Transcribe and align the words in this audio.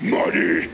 aquí 0.00 0.68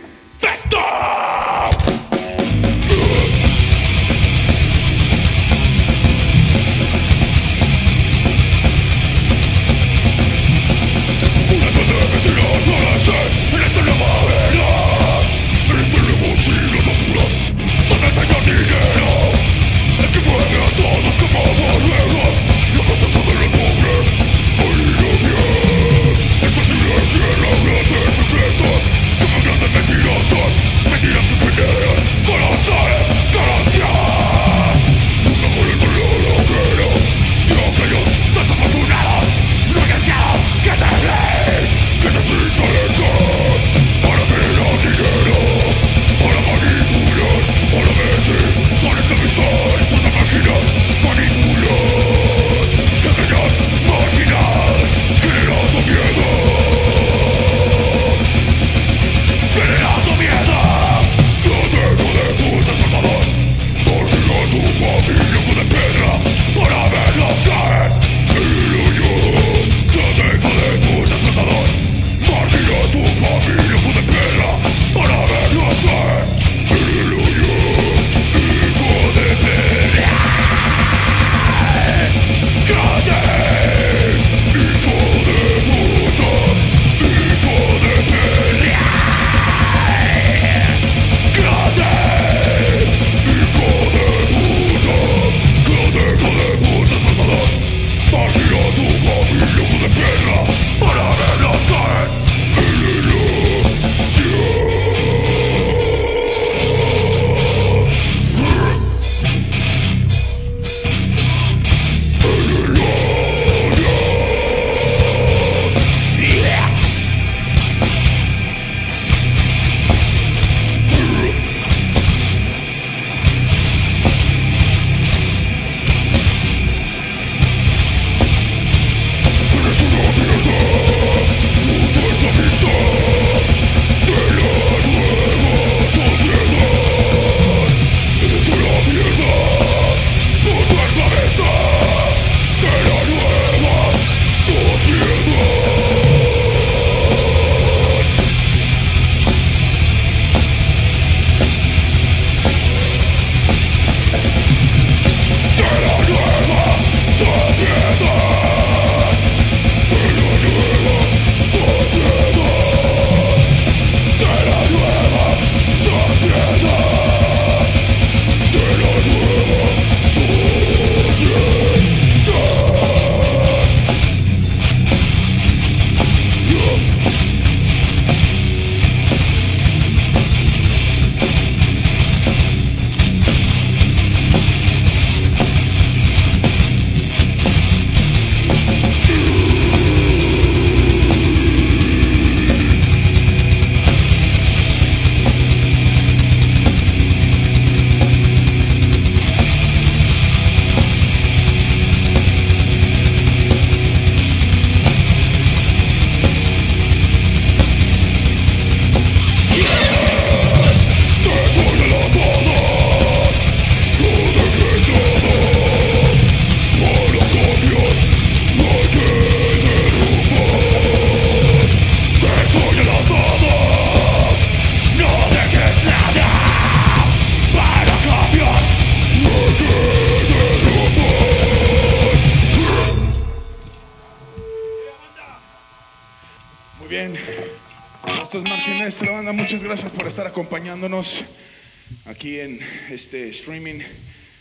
streaming 243.44 243.82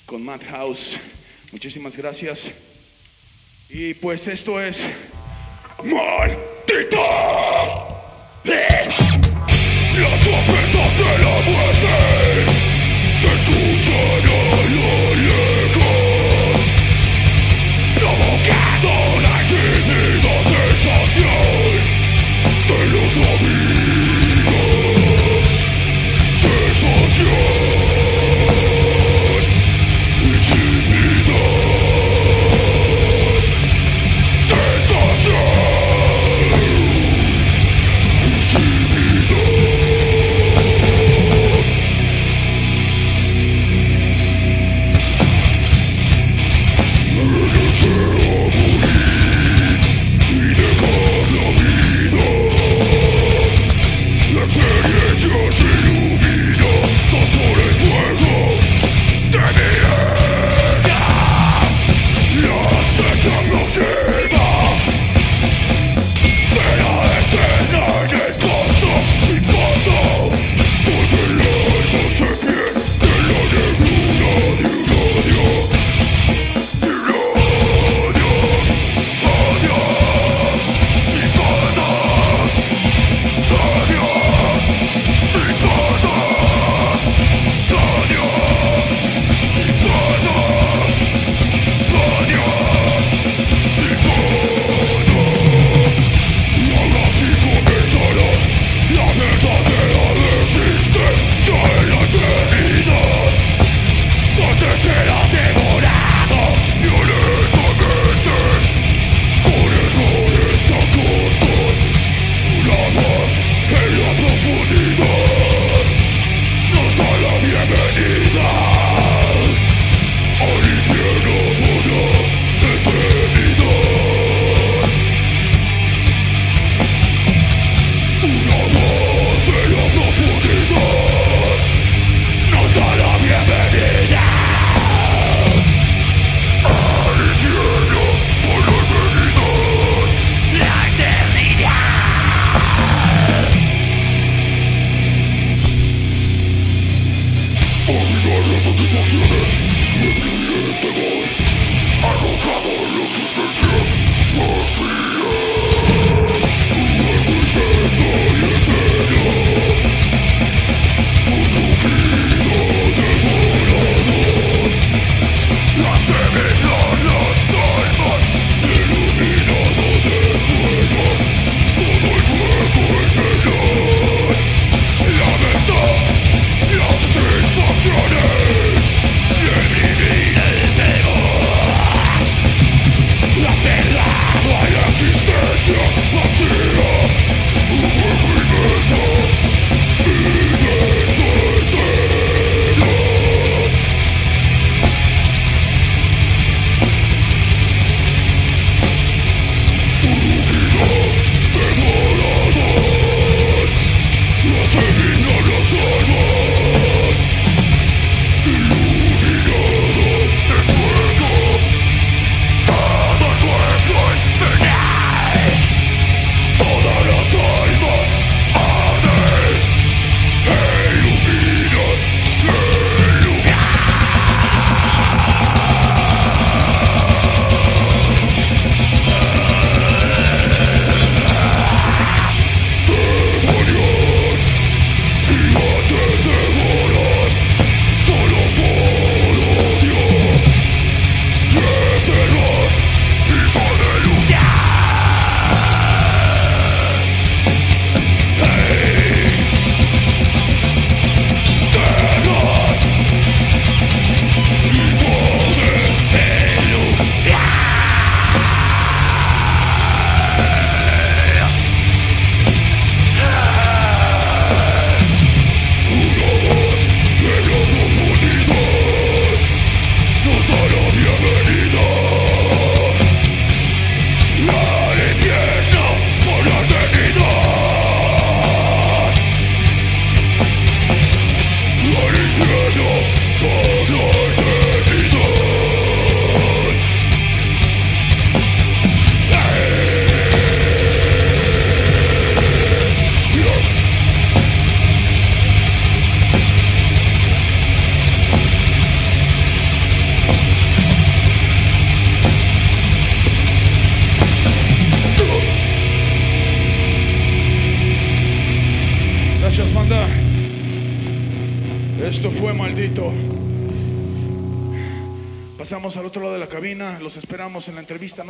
con 0.05 0.23
Madhouse. 0.23 0.97
Muchísimas 1.51 1.97
gracias. 1.97 2.49
Y 3.67 3.93
pues 3.95 4.25
esto 4.29 4.61
es 4.61 4.81
¡Maldita! 5.83 6.42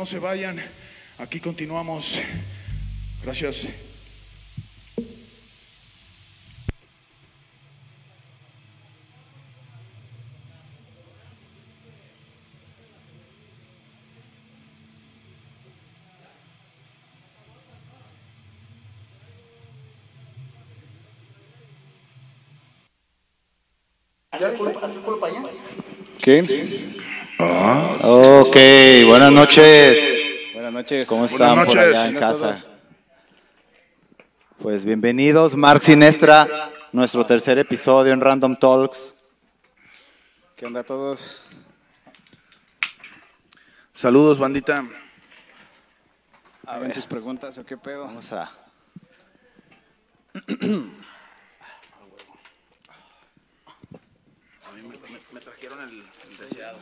No 0.04 0.10
se 0.10 0.18
vayan. 0.18 0.60
Aquí 1.16 1.40
continuamos. 1.40 2.20
Gracias. 3.22 3.68
¿Qué? 26.20 26.93
Ok, 27.38 28.56
buenas 29.06 29.32
noches. 29.32 29.98
Buenas 30.52 30.72
noches. 30.72 31.08
¿Cómo 31.08 31.26
Buenas 31.26 31.32
están 31.32 31.66
por 31.66 31.78
allá 31.78 32.06
en 32.06 32.16
casa? 32.16 32.64
Pues 34.58 34.84
bienvenidos, 34.84 35.56
Mark 35.56 35.82
Sinestra, 35.82 36.70
nuestro 36.92 37.26
tercer 37.26 37.58
episodio 37.58 38.12
en 38.12 38.20
Random 38.20 38.56
Talks. 38.56 39.14
¿Qué 40.56 40.64
onda 40.64 40.80
a 40.80 40.84
todos? 40.84 41.46
Saludos, 43.92 44.38
bandita. 44.38 44.84
¿Hagan 46.66 46.94
sus 46.94 47.06
preguntas 47.06 47.58
o 47.58 47.66
qué 47.66 47.76
pedo? 47.76 48.04
Vamos 48.04 48.32
a... 48.32 48.50
Me 55.32 55.40
trajeron 55.40 55.80
el, 55.80 56.04
deseado. 56.38 56.78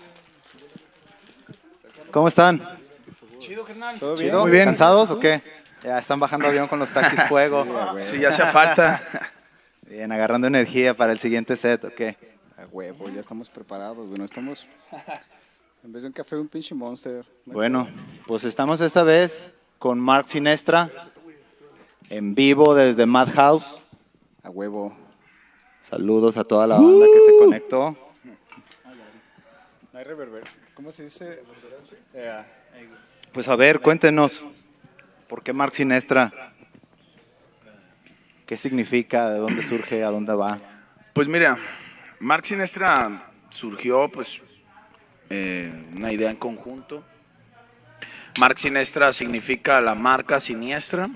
¿Cómo 2.13 2.29
están? 2.29 2.61
Chido, 3.39 3.65
carnal. 3.65 3.99
¿Todo 3.99 4.17
bien? 4.17 4.37
Muy 4.37 4.51
bien. 4.51 4.67
¿Cansados 4.67 5.09
o 5.11 5.19
qué? 5.19 5.41
Ya 5.83 5.99
están 5.99 6.21
bajando 6.21 6.47
avión 6.47 6.69
con 6.69 6.79
los 6.79 6.91
taquis 6.91 7.23
fuego. 7.29 7.67
Sí, 7.99 8.19
ya 8.19 8.29
hace 8.29 8.45
falta. 8.45 9.03
Bien, 9.89 10.13
agarrando 10.13 10.47
energía 10.47 10.95
para 10.95 11.13
el 11.13 11.19
siguiente 11.19 11.57
set, 11.57 11.85
¿ok? 11.85 12.01
A 12.59 12.67
huevo, 12.71 13.09
ya 13.11 13.21
estamos 13.21 13.51
preparados, 13.51 14.09
bueno, 14.09 14.25
estamos... 14.25 14.67
En 15.85 15.91
vez 15.91 16.03
de 16.03 16.09
un 16.09 16.13
café, 16.13 16.37
un 16.37 16.47
pinche 16.47 16.77
monster. 16.77 17.25
Bueno, 17.45 17.89
pues 18.29 18.45
estamos 18.45 18.81
esta 18.81 19.03
vez 19.03 19.53
con 19.81 19.99
Mark 19.99 20.29
Sinestra, 20.29 20.89
en 22.09 22.37
vivo 22.37 22.77
desde 22.77 23.05
Madhouse. 23.05 23.81
A 24.45 24.51
huevo. 24.51 24.95
Saludos 25.83 26.37
a 26.37 26.45
toda 26.45 26.69
la 26.69 26.77
banda 26.77 27.05
que 27.13 27.33
se 27.33 27.37
conectó. 27.37 27.97
No 29.93 29.99
hay 29.99 30.05
reverber. 30.05 30.62
¿Cómo 30.83 30.91
se 30.91 31.05
dice? 31.05 31.45
Pues 33.31 33.47
a 33.47 33.55
ver, 33.55 33.79
cuéntenos, 33.79 34.45
¿por 35.29 35.45
qué 35.45 35.53
Mark 35.53 35.77
Sinestra? 35.77 36.53
¿Qué 38.45 38.57
significa? 38.57 39.31
¿De 39.31 39.39
dónde 39.39 39.63
surge? 39.63 40.03
¿A 40.03 40.11
dónde 40.11 40.35
va? 40.35 40.59
Pues 41.13 41.29
mira, 41.29 41.57
Mark 42.19 42.45
Sinestra 42.45 43.31
surgió 43.49 44.09
pues 44.09 44.43
eh, 45.31 45.73
una 45.95 46.13
idea 46.13 46.33
en 46.33 46.37
conjunto. 46.37 47.05
Mark 48.41 48.59
Sinestra 48.59 49.13
significa 49.13 49.81
la 49.81 49.95
marca 49.95 50.41
siniestra. 50.41 51.09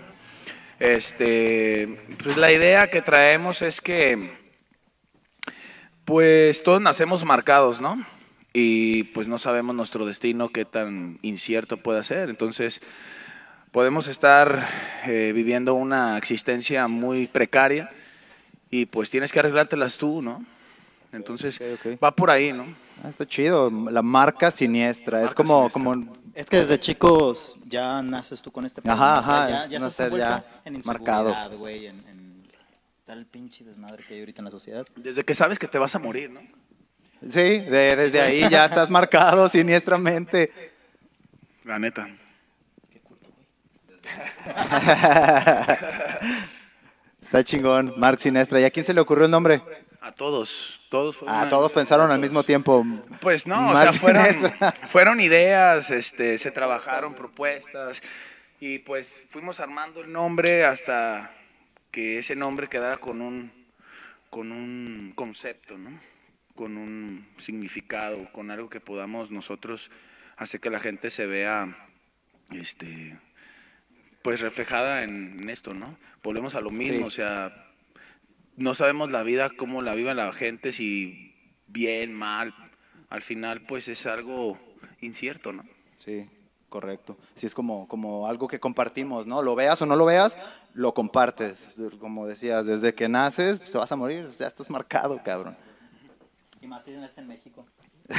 Este, 0.79 2.15
pues 2.23 2.37
la 2.37 2.53
idea 2.53 2.89
que 2.89 3.03
traemos 3.03 3.63
es 3.63 3.81
que 3.81 4.31
pues 6.05 6.63
todos 6.63 6.81
nacemos 6.81 7.25
marcados, 7.25 7.81
¿no? 7.81 8.01
Y 8.59 9.05
pues 9.05 9.29
no 9.29 9.37
sabemos 9.37 9.77
nuestro 9.77 10.07
destino 10.07 10.49
qué 10.49 10.65
tan 10.65 11.19
incierto 11.21 11.77
puede 11.77 12.03
ser. 12.03 12.31
Entonces, 12.31 12.81
podemos 13.71 14.09
estar 14.09 14.67
eh, 15.05 15.33
viviendo 15.35 15.75
una 15.75 16.17
existencia 16.17 16.89
muy 16.89 17.27
precaria 17.27 17.91
y 18.71 18.87
pues 18.87 19.11
tienes 19.11 19.31
que 19.31 19.41
arreglártelas 19.41 19.99
tú, 19.99 20.23
¿no? 20.23 20.43
Entonces, 21.13 21.61
va 22.03 22.13
por 22.13 22.31
ahí, 22.31 22.55
¿no? 22.55 22.65
Ah, 23.05 23.11
está 23.11 23.27
chido, 23.27 23.71
la 23.91 24.01
marca 24.01 24.51
siniestra. 24.51 25.23
es 25.23 25.35
como, 25.35 25.69
siniestra. 25.69 25.83
como 25.83 26.17
Es 26.35 26.47
que 26.49 26.57
desde 26.57 26.81
chicos 26.81 27.57
ya 27.67 28.01
naces 28.01 28.41
tú 28.41 28.51
con 28.51 28.65
este 28.65 28.81
Ajá, 28.87 29.21
o 29.21 29.23
sea, 29.23 29.37
ajá, 29.37 29.51
ya, 29.51 29.65
es 29.65 29.71
ya 29.71 29.79
nacer 29.81 30.17
ya 30.17 30.45
en 30.65 30.81
marcado. 30.83 31.37
en, 31.67 31.85
en 32.09 32.43
tal 33.05 33.27
pinche 33.27 33.65
desmadre 33.65 34.03
que 34.03 34.15
hay 34.15 34.21
ahorita 34.21 34.41
en 34.41 34.47
la 34.47 34.51
sociedad. 34.51 34.87
Desde 34.97 35.25
que 35.25 35.35
sabes 35.35 35.59
que 35.59 35.69
te 35.69 35.77
vas 35.77 35.95
a 35.95 35.99
morir, 35.99 36.31
¿no? 36.31 36.41
Sí, 37.29 37.59
de- 37.61 37.97
desde 37.97 38.21
ahí 38.21 38.49
ya 38.49 38.65
estás 38.67 38.91
marcado 38.91 39.49
siniestramente. 39.51 40.51
La 41.65 41.79
neta. 41.79 42.09
Está 47.23 47.43
chingón, 47.43 47.95
Mark 47.97 48.21
Sinestra. 48.21 48.61
¿Y 48.61 48.65
a 48.65 48.71
quién 48.71 48.85
se 48.87 48.95
le 48.95 49.01
ocurrió 49.01 49.25
el 49.25 49.31
nombre? 49.31 49.61
A 50.01 50.13
todos, 50.13 50.81
todos 50.89 51.17
fueron 51.17 51.37
Ah, 51.37 51.49
todos 51.49 51.73
pensaron 51.73 52.11
al 52.13 52.21
mismo 52.21 52.45
tiempo. 52.45 52.87
Pues 53.21 53.47
no, 53.47 53.71
o 53.71 53.77
sea, 53.77 53.93
fueron, 53.93 54.25
fueron 54.89 55.21
ideas, 55.21 55.91
este, 55.91 56.39
se 56.39 56.53
trabajaron 56.53 57.15
propuestas 57.15 58.01
y 58.61 58.79
pues 58.79 59.21
fuimos 59.31 59.59
armando 59.59 60.01
el 60.03 60.13
nombre 60.13 60.65
hasta 60.65 61.31
que 61.91 62.19
ese 62.21 62.37
nombre 62.37 62.69
quedara 62.69 62.99
con 62.99 63.21
un, 63.21 63.51
con 64.31 64.53
un 64.53 65.13
concepto, 65.17 65.77
¿no? 65.77 65.99
Con 66.57 66.77
un 66.77 67.29
significado, 67.37 68.33
con 68.33 68.51
algo 68.51 68.69
que 68.69 68.81
podamos 68.81 69.31
nosotros 69.31 69.91
hacer 70.37 70.61
que 70.61 70.71
la 70.71 70.81
gente 70.81 71.11
se 71.11 71.27
vea, 71.27 71.77
este, 72.51 73.17
pues 74.23 74.41
reflejada 74.41 75.05
en, 75.05 75.39
en 75.41 75.51
esto, 75.51 75.75
¿no? 75.75 75.97
Volvemos 76.23 76.55
a 76.57 76.61
lo 76.61 76.71
mismo, 76.71 76.99
Sí. 76.99 77.03
o 77.05 77.11
sea, 77.11 77.67
no 78.57 78.75
sabemos 78.75 79.13
la 79.13 79.23
vida, 79.23 79.51
cómo 79.51 79.83
la 79.83 79.95
vive 79.95 80.15
la 80.15 80.33
gente, 80.33 80.73
si 80.73 81.35
bien, 81.69 82.13
mal. 82.15 82.55
Al 83.11 83.23
final, 83.23 83.61
pues 83.63 83.87
es 83.89 84.07
algo 84.07 84.59
incierto, 85.01 85.53
¿no? 85.53 85.65
Sí, 85.99 86.27
correcto. 86.69 87.17
Sí, 87.35 87.47
es 87.47 87.55
como, 87.55 87.87
como 87.87 88.27
algo 88.27 88.49
que 88.49 88.59
compartimos, 88.59 89.27
¿no? 89.27 89.43
Lo 89.43 89.55
veas 89.55 89.81
o 89.83 89.87
no 89.87 89.95
lo 89.95 90.07
veas, 90.07 90.39
lo 90.75 90.93
compartes. 90.95 91.75
Como 92.01 92.27
decías, 92.27 92.67
desde 92.67 92.95
que 92.95 93.09
naces, 93.09 93.59
pues, 93.59 93.71
te 93.73 93.79
vas 93.79 93.93
a 93.93 93.97
morir, 93.97 94.27
ya 94.39 94.47
estás 94.47 94.71
marcado, 94.71 95.23
cabrón. 95.23 95.57
Y 96.61 96.67
más 96.67 96.85
si 96.85 96.93
es 96.93 97.19
en 97.19 97.29
México. 97.29 97.67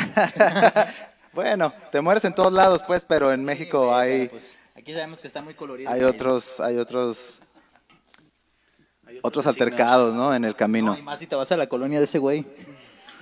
Bueno, 1.34 1.72
te 1.92 2.02
mueres 2.02 2.26
en 2.26 2.34
todos 2.34 2.52
lados, 2.52 2.82
pues, 2.88 3.06
pero 3.06 3.32
en 3.32 3.46
México 3.46 3.96
hay, 3.96 4.28
pues, 4.28 4.58
aquí 4.76 4.92
sabemos 4.92 5.20
que 5.20 5.28
está 5.28 5.40
muy 5.42 5.54
colorido. 5.54 5.92
hay 5.92 6.02
otros, 6.02 6.60
hay 6.60 6.78
otros, 6.78 7.42
Hay 9.06 9.20
otros 9.22 9.46
altercados, 9.46 10.16
¿no? 10.16 10.34
En 10.34 10.46
el 10.46 10.52
No, 10.52 10.58
camino. 10.58 10.98
y 10.98 11.02
más 11.04 11.20
si 11.20 11.28
te 11.28 11.36
vas 11.36 11.52
a 11.52 11.58
la 11.58 11.68
colonia 11.68 12.00
de 12.00 12.06
ese 12.06 12.18
güey. 12.18 12.44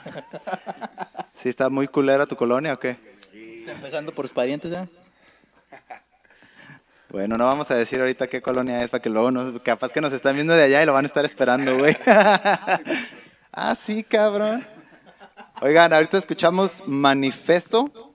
¿Sí 1.34 1.50
está 1.50 1.70
muy 1.70 1.90
culera 1.90 2.26
tu 2.26 2.38
colonia 2.38 2.74
o 2.76 2.80
qué? 2.80 2.98
Está 3.34 3.74
empezando 3.74 4.14
por 4.14 4.26
sus 4.26 4.34
parientes, 4.34 4.72
¿eh? 4.72 4.88
Bueno, 7.10 7.38
no 7.38 7.46
vamos 7.46 7.70
a 7.72 7.76
decir 7.76 8.00
ahorita 8.00 8.28
qué 8.28 8.42
colonia 8.42 8.82
es 8.84 8.90
para 8.90 9.02
que 9.02 9.10
luego 9.10 9.32
nos, 9.32 9.62
capaz 9.62 9.92
que 9.92 10.00
nos 10.00 10.14
están 10.14 10.36
viendo 10.36 10.54
de 10.54 10.64
allá 10.64 10.82
y 10.84 10.86
lo 10.86 10.94
van 10.94 11.04
a 11.04 11.08
estar 11.08 11.26
esperando, 11.26 11.78
güey. 11.78 11.98
ah, 13.52 13.76
sí, 13.76 14.04
cabrón. 14.04 14.66
Oigan, 15.62 15.94
ahorita 15.94 16.18
escuchamos 16.18 16.84
Manifesto 16.86 18.14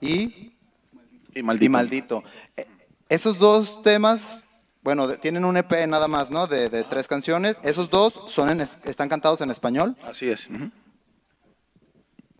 y, 0.00 0.52
Y 1.34 1.42
maldito. 1.42 1.64
y 1.64 1.68
Maldito. 1.68 2.24
Eh, 2.56 2.66
Esos 3.08 3.38
dos 3.38 3.82
temas, 3.82 4.46
bueno, 4.82 5.06
de- 5.06 5.18
tienen 5.18 5.44
un 5.44 5.56
EP 5.56 5.86
nada 5.86 6.08
más, 6.08 6.30
¿no? 6.30 6.46
De, 6.46 6.68
de 6.70 6.82
tres 6.84 7.06
canciones. 7.08 7.58
Esos 7.62 7.90
dos 7.90 8.14
son 8.28 8.48
en 8.50 8.62
es- 8.62 8.78
están 8.84 9.08
cantados 9.08 9.40
en 9.42 9.50
español. 9.50 9.96
Así 10.04 10.28
es. 10.30 10.48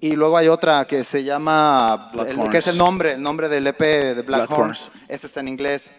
Y 0.00 0.12
luego 0.12 0.37
hay 0.37 0.49
otra 0.49 0.84
que 0.87 1.04
se 1.04 1.22
llama, 1.22 2.11
el- 2.26 2.49
que 2.50 2.58
es 2.58 2.66
el 2.66 2.76
nombre, 2.78 3.12
el 3.12 3.22
nombre 3.22 3.49
del 3.49 3.66
EP 3.68 3.80
de 4.14 4.22
Black, 4.22 4.49
Black 4.49 4.58
Horns. 4.58 4.87
Horns. 4.88 4.90
Este 5.08 5.26
está 5.28 5.40
en 5.40 5.49
inglés. 5.49 5.92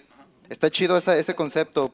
Está 0.50 0.70
chido 0.70 0.98
esa- 0.98 1.16
ese 1.18 1.36
concepto. 1.36 1.94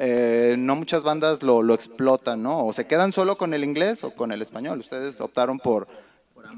Eh, 0.00 0.54
no 0.56 0.76
muchas 0.76 1.02
bandas 1.02 1.42
lo, 1.42 1.60
lo 1.62 1.74
explotan, 1.74 2.40
¿no? 2.40 2.64
O 2.64 2.72
se 2.72 2.86
quedan 2.86 3.10
solo 3.10 3.36
con 3.36 3.52
el 3.52 3.64
inglés 3.64 4.04
o 4.04 4.14
con 4.14 4.30
el 4.30 4.40
español. 4.40 4.78
Ustedes 4.78 5.20
optaron 5.20 5.58
por, 5.58 5.88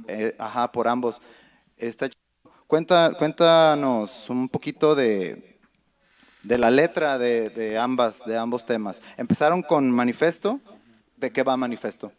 eh, 0.09 0.35
ajá, 0.39 0.71
por 0.71 0.89
ambos. 0.89 1.23
Está. 1.79 2.11
Cuenta, 2.67 3.13
cuéntanos 3.19 4.29
un 4.29 4.49
poquito 4.49 4.95
de, 4.95 5.59
de 6.43 6.59
la 6.59 6.71
letra 6.71 7.19
de, 7.19 7.49
de 7.49 7.79
ambas, 7.79 8.23
de 8.27 8.37
ambos 8.37 8.67
temas. 8.67 9.01
Empezaron 9.17 9.63
con 9.63 9.91
Manifesto. 9.91 10.61
¿De 11.17 11.31
qué 11.31 11.43
va 11.43 11.57
Manifesto? 11.57 12.13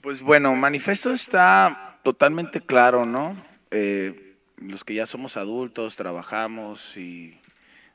Pues 0.00 0.20
bueno, 0.20 0.54
Manifesto 0.54 1.12
está 1.12 1.98
totalmente 2.02 2.60
claro, 2.60 3.06
¿no? 3.06 3.36
Eh, 3.70 4.36
los 4.56 4.84
que 4.84 4.94
ya 4.94 5.06
somos 5.06 5.36
adultos, 5.36 5.96
trabajamos 5.96 6.96
y 6.96 7.40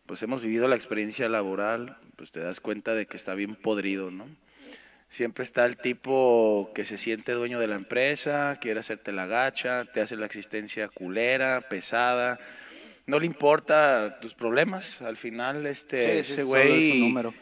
pues 0.06 0.24
hemos 0.24 0.42
vivido 0.42 0.68
la 0.68 0.76
experiencia 0.76 1.30
laboral, 1.30 1.98
pues 2.20 2.32
te 2.32 2.42
das 2.42 2.60
cuenta 2.60 2.96
de 2.96 3.06
que 3.06 3.16
está 3.16 3.34
bien 3.34 3.56
podrido, 3.56 4.12
¿no? 4.12 4.28
Siempre 5.08 5.42
está 5.46 5.66
el 5.66 5.78
tipo 5.78 6.70
que 6.76 6.84
se 6.84 6.98
siente 6.98 7.32
dueño 7.32 7.62
de 7.62 7.68
la 7.68 7.76
empresa, 7.76 8.58
quiere 8.60 8.82
hacerte 8.82 9.14
la 9.14 9.26
gacha, 9.26 9.86
te 9.86 10.02
hace 10.02 10.18
la 10.18 10.26
existencia 10.26 10.90
culera, 10.90 11.62
pesada, 11.62 12.38
no 13.06 13.22
le 13.22 13.26
importa 13.26 14.20
tus 14.20 14.36
problemas, 14.36 15.02
al 15.02 15.16
final 15.16 15.66
este 15.66 16.20
ese 16.20 16.44
solo 16.44 16.58
es 16.58 16.68
un 16.68 16.70
güey 16.70 17.00
número. 17.00 17.34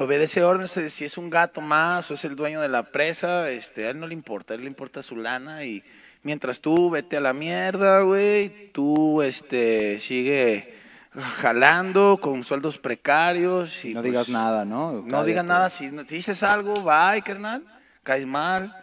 obedece 0.00 0.42
órdenes, 0.42 0.72
si 0.92 1.04
es 1.04 1.16
un 1.16 1.30
gato 1.30 1.60
más 1.60 2.10
o 2.10 2.14
es 2.14 2.24
el 2.24 2.34
dueño 2.34 2.60
de 2.60 2.68
la 2.68 2.90
presa, 2.90 3.48
este, 3.50 3.86
a 3.86 3.90
él 3.90 4.00
no 4.00 4.08
le 4.08 4.14
importa, 4.14 4.52
a 4.52 4.56
él 4.56 4.62
le 4.62 4.68
importa 4.68 5.00
su 5.00 5.14
lana 5.14 5.64
y 5.64 5.84
mientras 6.24 6.60
tú 6.60 6.90
vete 6.90 7.18
a 7.18 7.20
la 7.20 7.32
mierda, 7.32 8.00
güey, 8.00 8.72
tú 8.72 9.22
este 9.22 10.00
sigue 10.00 10.79
jalando 11.18 12.18
con 12.20 12.42
sueldos 12.44 12.78
precarios 12.78 13.84
y 13.84 13.94
no 13.94 14.00
pues, 14.00 14.10
digas 14.12 14.28
nada, 14.28 14.64
¿no? 14.64 15.02
No 15.04 15.24
digas 15.24 15.44
nada, 15.44 15.68
si, 15.70 15.90
si 16.06 16.16
dices 16.16 16.42
algo, 16.42 16.74
bye, 16.82 17.22
carnal, 17.22 17.64
caes 18.02 18.26
mal. 18.26 18.74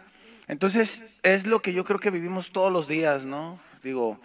Entonces, 0.46 1.18
es 1.22 1.46
lo 1.46 1.60
que 1.60 1.72
yo 1.72 1.84
creo 1.84 1.98
que 1.98 2.10
vivimos 2.10 2.50
todos 2.52 2.72
los 2.72 2.88
días, 2.88 3.24
¿no? 3.24 3.58
Digo, 3.82 4.18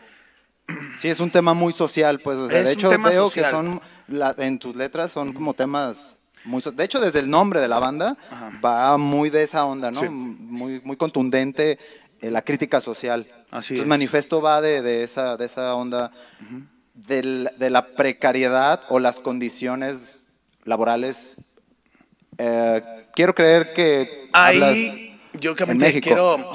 Sí, 0.97 1.09
es 1.09 1.19
un 1.19 1.29
tema 1.29 1.53
muy 1.53 1.73
social, 1.73 2.19
pues. 2.19 2.39
O 2.39 2.49
sea, 2.49 2.59
Es 2.59 2.67
de 2.67 2.73
hecho, 2.73 2.89
veo 2.89 3.25
social. 3.25 3.45
que 3.45 3.51
son, 3.51 3.81
la- 4.07 4.33
en 4.37 4.59
tus 4.59 4.75
letras 4.75 5.11
son 5.11 5.33
como 5.33 5.53
temas 5.53 6.19
muy... 6.45 6.61
De 6.73 6.83
hecho, 6.83 6.99
desde 7.01 7.19
el 7.19 7.29
nombre 7.29 7.59
de 7.59 7.67
la 7.67 7.79
banda 7.79 8.17
Ajá. 8.31 8.51
va 8.63 8.97
muy 8.97 9.29
de 9.29 9.43
esa 9.43 9.65
onda, 9.65 9.91
¿no? 9.91 9.99
Sí. 9.99 10.07
Muy, 10.09 10.81
muy 10.83 10.95
contundente 10.97 11.77
eh, 12.21 12.31
la 12.31 12.41
crítica 12.41 12.79
social. 12.81 13.21
Así 13.51 13.73
Entonces, 13.75 13.79
es. 13.79 13.85
Manifesto 13.87 14.41
va 14.41 14.61
de, 14.61 14.81
de 14.81 15.03
esa, 15.03 15.35
de 15.37 15.45
esa 15.45 15.75
onda 15.75 16.11
del- 16.93 17.49
de 17.57 17.69
la 17.69 17.87
precariedad 17.87 18.81
o 18.89 18.99
las 18.99 19.19
condiciones 19.19 20.27
laborales. 20.63 21.35
Eh, 22.37 22.81
quiero 23.15 23.33
creer 23.35 23.73
que. 23.73 24.29
Ahí 24.33 25.19
yo 25.33 25.55
que 25.55 25.63
en 25.63 25.77
México. 25.77 26.03
quiero, 26.05 26.51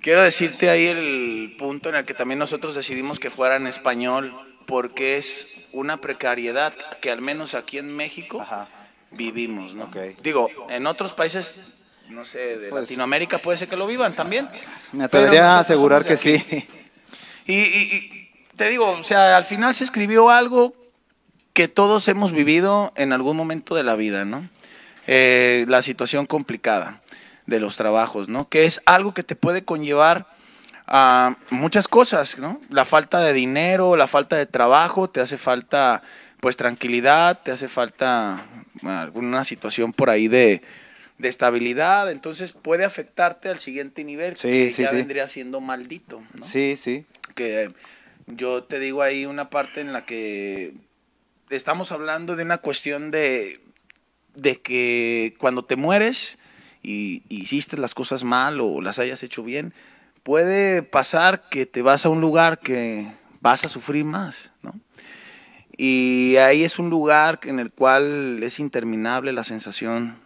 quiero 0.00 0.22
decirte 0.22 0.70
ahí 0.70 0.86
el 0.86 1.54
punto 1.58 1.88
en 1.88 1.96
el 1.96 2.04
que 2.04 2.14
también 2.14 2.38
nosotros 2.38 2.74
decidimos 2.74 3.18
que 3.18 3.30
fuera 3.30 3.56
en 3.56 3.66
español, 3.66 4.32
porque 4.66 5.16
es 5.16 5.68
una 5.72 6.00
precariedad 6.00 6.72
que 7.00 7.10
al 7.10 7.20
menos 7.20 7.54
aquí 7.54 7.78
en 7.78 7.94
México 7.96 8.40
Ajá. 8.40 8.68
vivimos, 9.10 9.74
¿no? 9.74 9.84
Ok. 9.84 9.96
Digo, 10.22 10.48
en 10.68 10.86
otros 10.86 11.12
países, 11.14 11.60
no 12.08 12.24
sé, 12.24 12.58
de 12.58 12.68
Pues- 12.68 12.82
Latinoamérica 12.82 13.38
puede 13.38 13.58
ser 13.58 13.68
que 13.68 13.76
lo 13.76 13.86
vivan 13.86 14.14
también. 14.14 14.48
Me 14.92 15.04
atrevería 15.04 15.56
a 15.56 15.60
asegurar 15.60 16.04
que 16.04 16.14
aquí. 16.14 16.38
sí. 16.38 16.66
Y, 17.46 17.54
y- 17.54 17.94
y 18.16 18.19
te 18.60 18.68
digo, 18.68 18.90
o 18.90 19.04
sea, 19.04 19.38
al 19.38 19.46
final 19.46 19.72
se 19.72 19.84
escribió 19.84 20.28
algo 20.28 20.74
que 21.54 21.66
todos 21.66 22.06
hemos 22.08 22.30
vivido 22.30 22.92
en 22.94 23.14
algún 23.14 23.34
momento 23.34 23.74
de 23.74 23.82
la 23.84 23.94
vida, 23.94 24.26
¿no? 24.26 24.46
Eh, 25.06 25.64
la 25.66 25.80
situación 25.80 26.26
complicada 26.26 27.00
de 27.46 27.58
los 27.58 27.78
trabajos, 27.78 28.28
¿no? 28.28 28.50
Que 28.50 28.66
es 28.66 28.82
algo 28.84 29.14
que 29.14 29.22
te 29.22 29.34
puede 29.34 29.64
conllevar 29.64 30.26
a 30.86 31.38
muchas 31.48 31.88
cosas, 31.88 32.36
¿no? 32.36 32.60
La 32.68 32.84
falta 32.84 33.20
de 33.20 33.32
dinero, 33.32 33.96
la 33.96 34.06
falta 34.06 34.36
de 34.36 34.44
trabajo, 34.44 35.08
te 35.08 35.22
hace 35.22 35.38
falta, 35.38 36.02
pues, 36.40 36.58
tranquilidad, 36.58 37.40
te 37.42 37.52
hace 37.52 37.66
falta 37.66 38.44
alguna 38.84 39.42
situación 39.44 39.94
por 39.94 40.10
ahí 40.10 40.28
de, 40.28 40.60
de 41.16 41.28
estabilidad, 41.28 42.10
entonces 42.10 42.52
puede 42.52 42.84
afectarte 42.84 43.48
al 43.48 43.58
siguiente 43.58 44.04
nivel, 44.04 44.36
Sí, 44.36 44.48
que 44.48 44.70
sí, 44.70 44.82
ya 44.82 44.90
sí. 44.90 44.96
vendría 44.96 45.26
siendo 45.28 45.62
maldito, 45.62 46.22
¿no? 46.34 46.44
Sí, 46.44 46.76
sí. 46.76 47.06
que 47.34 47.72
yo 48.36 48.64
te 48.64 48.78
digo 48.78 49.02
ahí 49.02 49.26
una 49.26 49.50
parte 49.50 49.80
en 49.80 49.92
la 49.92 50.04
que 50.04 50.74
estamos 51.50 51.92
hablando 51.92 52.36
de 52.36 52.44
una 52.44 52.58
cuestión 52.58 53.10
de, 53.10 53.60
de 54.34 54.60
que 54.60 55.34
cuando 55.38 55.64
te 55.64 55.76
mueres 55.76 56.38
y, 56.82 57.22
hiciste 57.28 57.76
las 57.76 57.94
cosas 57.94 58.24
mal 58.24 58.60
o 58.60 58.80
las 58.80 58.98
hayas 58.98 59.22
hecho 59.22 59.42
bien, 59.42 59.74
puede 60.22 60.82
pasar 60.82 61.48
que 61.48 61.66
te 61.66 61.82
vas 61.82 62.06
a 62.06 62.08
un 62.08 62.20
lugar 62.20 62.58
que 62.58 63.12
vas 63.40 63.64
a 63.64 63.68
sufrir 63.68 64.04
más, 64.04 64.52
¿no? 64.62 64.74
Y 65.76 66.36
ahí 66.36 66.62
es 66.62 66.78
un 66.78 66.90
lugar 66.90 67.40
en 67.44 67.58
el 67.58 67.70
cual 67.70 68.42
es 68.42 68.60
interminable 68.60 69.32
la 69.32 69.44
sensación 69.44 70.16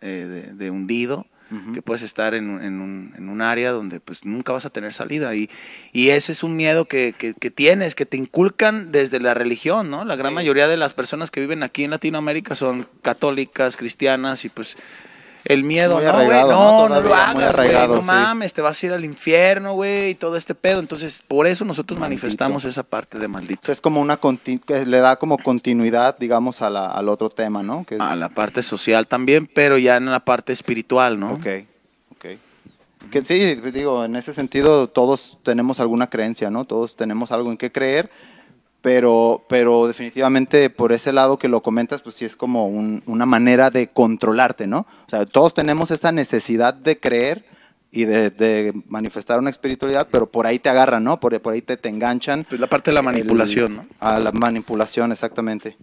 eh, 0.00 0.52
de 0.52 0.70
hundido, 0.70 1.26
que 1.72 1.82
puedes 1.82 2.02
estar 2.02 2.34
en, 2.34 2.50
un- 2.50 2.62
en 2.64 2.80
un, 2.80 3.14
en 3.16 3.28
un 3.28 3.40
área 3.40 3.70
donde 3.70 4.00
pues 4.00 4.24
nunca 4.24 4.52
vas 4.52 4.66
a 4.66 4.70
tener 4.70 4.92
salida. 4.92 5.34
Y, 5.36 5.48
y 5.92 6.08
ese 6.08 6.32
es 6.32 6.42
un 6.42 6.56
miedo 6.56 6.86
que, 6.86 7.14
que- 7.16 7.34
que 7.34 7.50
tienes, 7.50 7.94
que 7.94 8.06
te 8.06 8.16
inculcan 8.16 8.90
desde 8.90 9.20
la 9.20 9.34
religión, 9.34 9.88
¿no? 9.90 10.04
La 10.04 10.16
gran 10.16 10.34
mayoría 10.34 10.66
de 10.68 10.76
las 10.76 10.94
personas 10.94 11.30
que 11.30 11.40
viven 11.40 11.62
aquí 11.62 11.84
en 11.84 11.90
Latinoamérica 11.92 12.54
son 12.54 12.88
católicas, 13.02 13.76
cristianas 13.76 14.44
y 14.44 14.48
pues... 14.48 14.76
El 15.44 15.62
miedo, 15.62 15.96
Muy 15.96 16.04
no, 16.04 16.12
güey, 16.14 16.28
¿no? 16.28 16.48
no, 16.48 16.88
no, 16.88 17.00
lo 17.02 17.14
hagas, 17.14 17.54
güey, 17.54 17.72
no 17.88 17.96
sí. 17.98 18.02
mames, 18.02 18.54
te 18.54 18.62
vas 18.62 18.82
a 18.82 18.86
ir 18.86 18.92
al 18.92 19.04
infierno, 19.04 19.74
güey, 19.74 20.10
y 20.10 20.14
todo 20.14 20.36
este 20.36 20.54
pedo. 20.54 20.80
Entonces, 20.80 21.22
por 21.26 21.46
eso 21.46 21.64
nosotros 21.66 21.98
Maldito. 22.00 22.22
manifestamos 22.22 22.64
esa 22.64 22.82
parte 22.82 23.18
de 23.18 23.28
maldito. 23.28 23.60
sea, 23.64 23.72
es 23.74 23.80
como 23.82 24.00
una 24.00 24.18
que 24.66 24.86
le 24.86 25.00
da 25.00 25.16
como 25.16 25.36
continuidad, 25.38 26.16
digamos, 26.18 26.62
a 26.62 26.70
la- 26.70 26.90
al 26.90 27.08
otro 27.10 27.28
tema, 27.28 27.62
¿no? 27.62 27.84
Que 27.84 27.96
es- 27.96 28.00
A 28.00 28.16
la 28.16 28.30
parte 28.30 28.62
social 28.62 29.06
también, 29.06 29.46
pero 29.46 29.76
ya 29.76 29.96
en 29.98 30.06
la 30.06 30.20
parte 30.24 30.52
espiritual, 30.52 31.20
¿no? 31.20 31.32
Ok, 31.34 31.46
ok. 32.12 32.26
Que 33.10 33.22
sí, 33.24 33.54
digo, 33.56 34.04
en 34.06 34.16
ese 34.16 34.32
sentido 34.32 34.88
todos 34.88 35.38
tenemos 35.42 35.78
alguna 35.78 36.08
creencia, 36.08 36.50
¿no? 36.50 36.64
Todos 36.64 36.96
tenemos 36.96 37.32
algo 37.32 37.50
en 37.50 37.58
qué 37.58 37.70
creer, 37.70 38.10
pero, 38.84 39.42
pero 39.48 39.86
definitivamente 39.86 40.68
por 40.68 40.92
ese 40.92 41.10
lado 41.10 41.38
que 41.38 41.48
lo 41.48 41.62
comentas, 41.62 42.02
pues 42.02 42.16
sí 42.16 42.26
es 42.26 42.36
como 42.36 42.68
un- 42.68 43.02
una 43.06 43.24
manera 43.24 43.70
de 43.70 43.88
controlarte, 43.88 44.66
¿no? 44.66 44.80
O 45.06 45.08
sea, 45.08 45.24
todos 45.24 45.54
tenemos 45.54 45.90
esa 45.90 46.12
necesidad 46.12 46.74
de 46.74 47.00
creer 47.00 47.46
y 47.90 48.04
de, 48.04 48.28
de 48.28 48.74
manifestar 48.86 49.38
una 49.38 49.48
espiritualidad, 49.48 50.08
pero 50.10 50.26
por 50.30 50.46
ahí 50.46 50.58
te 50.58 50.68
agarran, 50.68 51.02
¿no? 51.02 51.18
Por, 51.18 51.40
por 51.40 51.54
ahí 51.54 51.62
te, 51.62 51.78
te 51.78 51.88
enganchan. 51.88 52.44
Pues 52.46 52.60
la 52.60 52.66
parte 52.66 52.90
de 52.90 52.94
la 52.96 53.00
manipulación, 53.00 53.70
El- 53.72 53.76
¿no? 53.78 53.86
A 54.00 54.18
la 54.18 54.32
manipulación, 54.32 55.12
exactamente. 55.12 55.78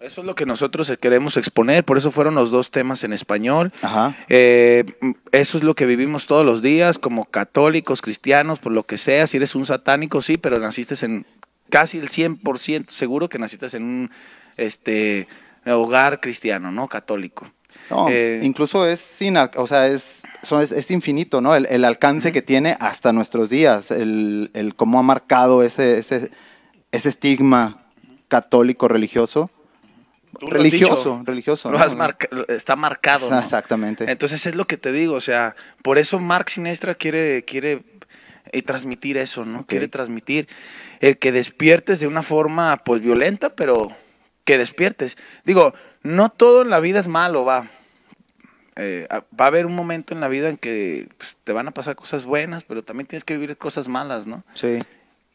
Eso 0.00 0.22
es 0.22 0.26
lo 0.26 0.34
que 0.34 0.46
nosotros 0.46 0.90
queremos 0.98 1.36
exponer, 1.36 1.84
por 1.84 1.98
eso 1.98 2.10
fueron 2.10 2.34
los 2.34 2.50
dos 2.50 2.70
temas 2.70 3.04
en 3.04 3.12
español. 3.12 3.70
Ajá. 3.82 4.16
Eh, 4.28 4.84
eso 5.32 5.58
es 5.58 5.64
lo 5.64 5.74
que 5.74 5.84
vivimos 5.84 6.26
todos 6.26 6.44
los 6.44 6.62
días, 6.62 6.98
como 6.98 7.26
católicos, 7.26 8.00
cristianos, 8.00 8.60
por 8.60 8.72
lo 8.72 8.84
que 8.84 8.96
sea. 8.96 9.26
Si 9.26 9.36
eres 9.36 9.54
un 9.54 9.66
satánico, 9.66 10.22
sí, 10.22 10.38
pero 10.38 10.58
naciste 10.58 10.94
en 11.04 11.26
casi 11.68 11.98
el 11.98 12.08
100% 12.08 12.88
seguro 12.88 13.28
que 13.28 13.38
naciste 13.38 13.76
en 13.76 13.82
un 13.82 14.10
este, 14.56 15.28
hogar 15.66 16.20
cristiano, 16.20 16.72
¿no? 16.72 16.88
Católico. 16.88 17.50
No, 17.88 18.08
Eh, 18.08 18.40
incluso 18.42 18.86
es 18.86 19.00
sin, 19.00 19.36
o 19.36 19.66
sea, 19.66 19.86
es, 19.86 20.22
es, 20.42 20.72
es 20.72 20.90
infinito, 20.90 21.40
¿no? 21.40 21.54
El, 21.54 21.66
el 21.70 21.84
alcance 21.84 22.32
que 22.32 22.42
tiene 22.42 22.76
hasta 22.80 23.12
nuestros 23.12 23.50
días, 23.50 23.90
el, 23.90 24.50
el 24.54 24.74
cómo 24.74 24.98
ha 24.98 25.02
marcado 25.02 25.62
ese, 25.62 25.98
ese, 25.98 26.30
ese 26.90 27.08
estigma 27.08 27.84
católico 28.28 28.88
religioso. 28.88 29.50
Tú 30.38 30.46
Religioso, 30.48 31.22
religioso. 31.24 31.70
lo 31.70 31.78
¿no? 31.78 31.84
has 31.84 31.94
marca- 31.94 32.28
está 32.48 32.76
marcado. 32.76 33.28
¿no? 33.30 33.38
Exactamente. 33.38 34.10
Entonces 34.10 34.46
es 34.46 34.54
lo 34.54 34.66
que 34.66 34.76
te 34.76 34.92
digo, 34.92 35.14
o 35.14 35.20
sea, 35.20 35.56
por 35.82 35.98
eso 35.98 36.18
Mark 36.20 36.48
Sinestra 36.50 36.94
quiere, 36.94 37.44
quiere 37.44 37.82
eh, 38.52 38.62
transmitir 38.62 39.16
eso, 39.16 39.44
¿no? 39.44 39.66
Quiere 39.66 39.88
transmitir 39.88 40.48
el 41.00 41.18
que 41.18 41.32
despiertes 41.32 42.00
de 42.00 42.06
una 42.06 42.22
forma, 42.22 42.78
pues, 42.84 43.00
violenta, 43.00 43.50
pero 43.54 43.90
que 44.44 44.56
despiertes. 44.58 45.16
Digo, 45.44 45.74
no 46.02 46.28
todo 46.30 46.62
en 46.62 46.70
la 46.70 46.80
vida 46.80 46.98
es 47.00 47.08
malo, 47.08 47.44
va. 47.44 47.68
Eh, 48.76 49.06
a- 49.10 49.20
va 49.38 49.44
a 49.44 49.48
haber 49.48 49.66
un 49.66 49.74
momento 49.74 50.14
en 50.14 50.20
la 50.20 50.28
vida 50.28 50.48
en 50.48 50.56
que 50.56 51.08
pues, 51.18 51.36
te 51.44 51.52
van 51.52 51.68
a 51.68 51.72
pasar 51.72 51.96
cosas 51.96 52.24
buenas, 52.24 52.64
pero 52.64 52.82
también 52.82 53.06
tienes 53.06 53.24
que 53.24 53.36
vivir 53.36 53.56
cosas 53.56 53.88
malas, 53.88 54.26
¿no? 54.26 54.44
Sí. 54.54 54.78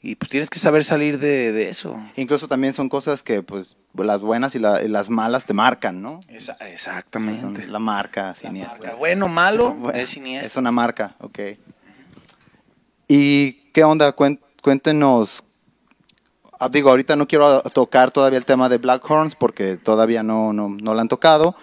Y 0.07 0.15
pues 0.17 0.29
tienes 0.29 0.51
que 0.51 0.59
saber 0.59 0.83
salir 0.83 1.17
de, 1.17 1.51
de 1.51 1.67
eso. 1.69 1.99
Incluso 2.15 2.47
también 2.47 2.73
son 2.73 2.89
cosas 2.89 3.23
que, 3.23 3.41
pues, 3.41 3.75
las 3.95 4.21
buenas 4.21 4.53
y, 4.53 4.59
la- 4.59 4.83
y 4.83 4.87
las 4.87 5.09
malas 5.09 5.47
te 5.47 5.53
marcan, 5.55 5.99
¿no? 5.99 6.19
Esa- 6.27 6.55
Son 6.59 6.67
exactamente. 6.67 7.65
la 7.67 7.79
marca 7.79 8.27
La 8.27 8.35
siniestra. 8.35 8.77
marca, 8.77 8.95
bueno, 8.95 9.27
malo, 9.27 9.73
Bueno, 9.79 9.97
es 9.97 10.09
siniestro. 10.09 10.45
Es 10.47 10.55
una 10.57 10.71
marca, 10.71 11.15
ok. 11.21 11.39
¿Y 13.07 13.53
qué 13.71 13.83
onda? 13.83 14.13
Cuéntenos. 14.61 15.43
ah, 16.59 16.69
Digo, 16.69 16.89
ahorita 16.89 17.15
no 17.15 17.27
quiero 17.27 17.61
tocar 17.63 18.11
todavía 18.11 18.37
el 18.37 18.45
tema 18.45 18.69
de 18.69 18.77
Black 18.77 19.09
Horns 19.09 19.35
porque 19.35 19.77
todavía 19.77 20.23
no, 20.23 20.53
no, 20.53 20.69
no 20.69 20.93
lo 20.93 20.99
han 21.01 21.07
tocado, 21.07 21.55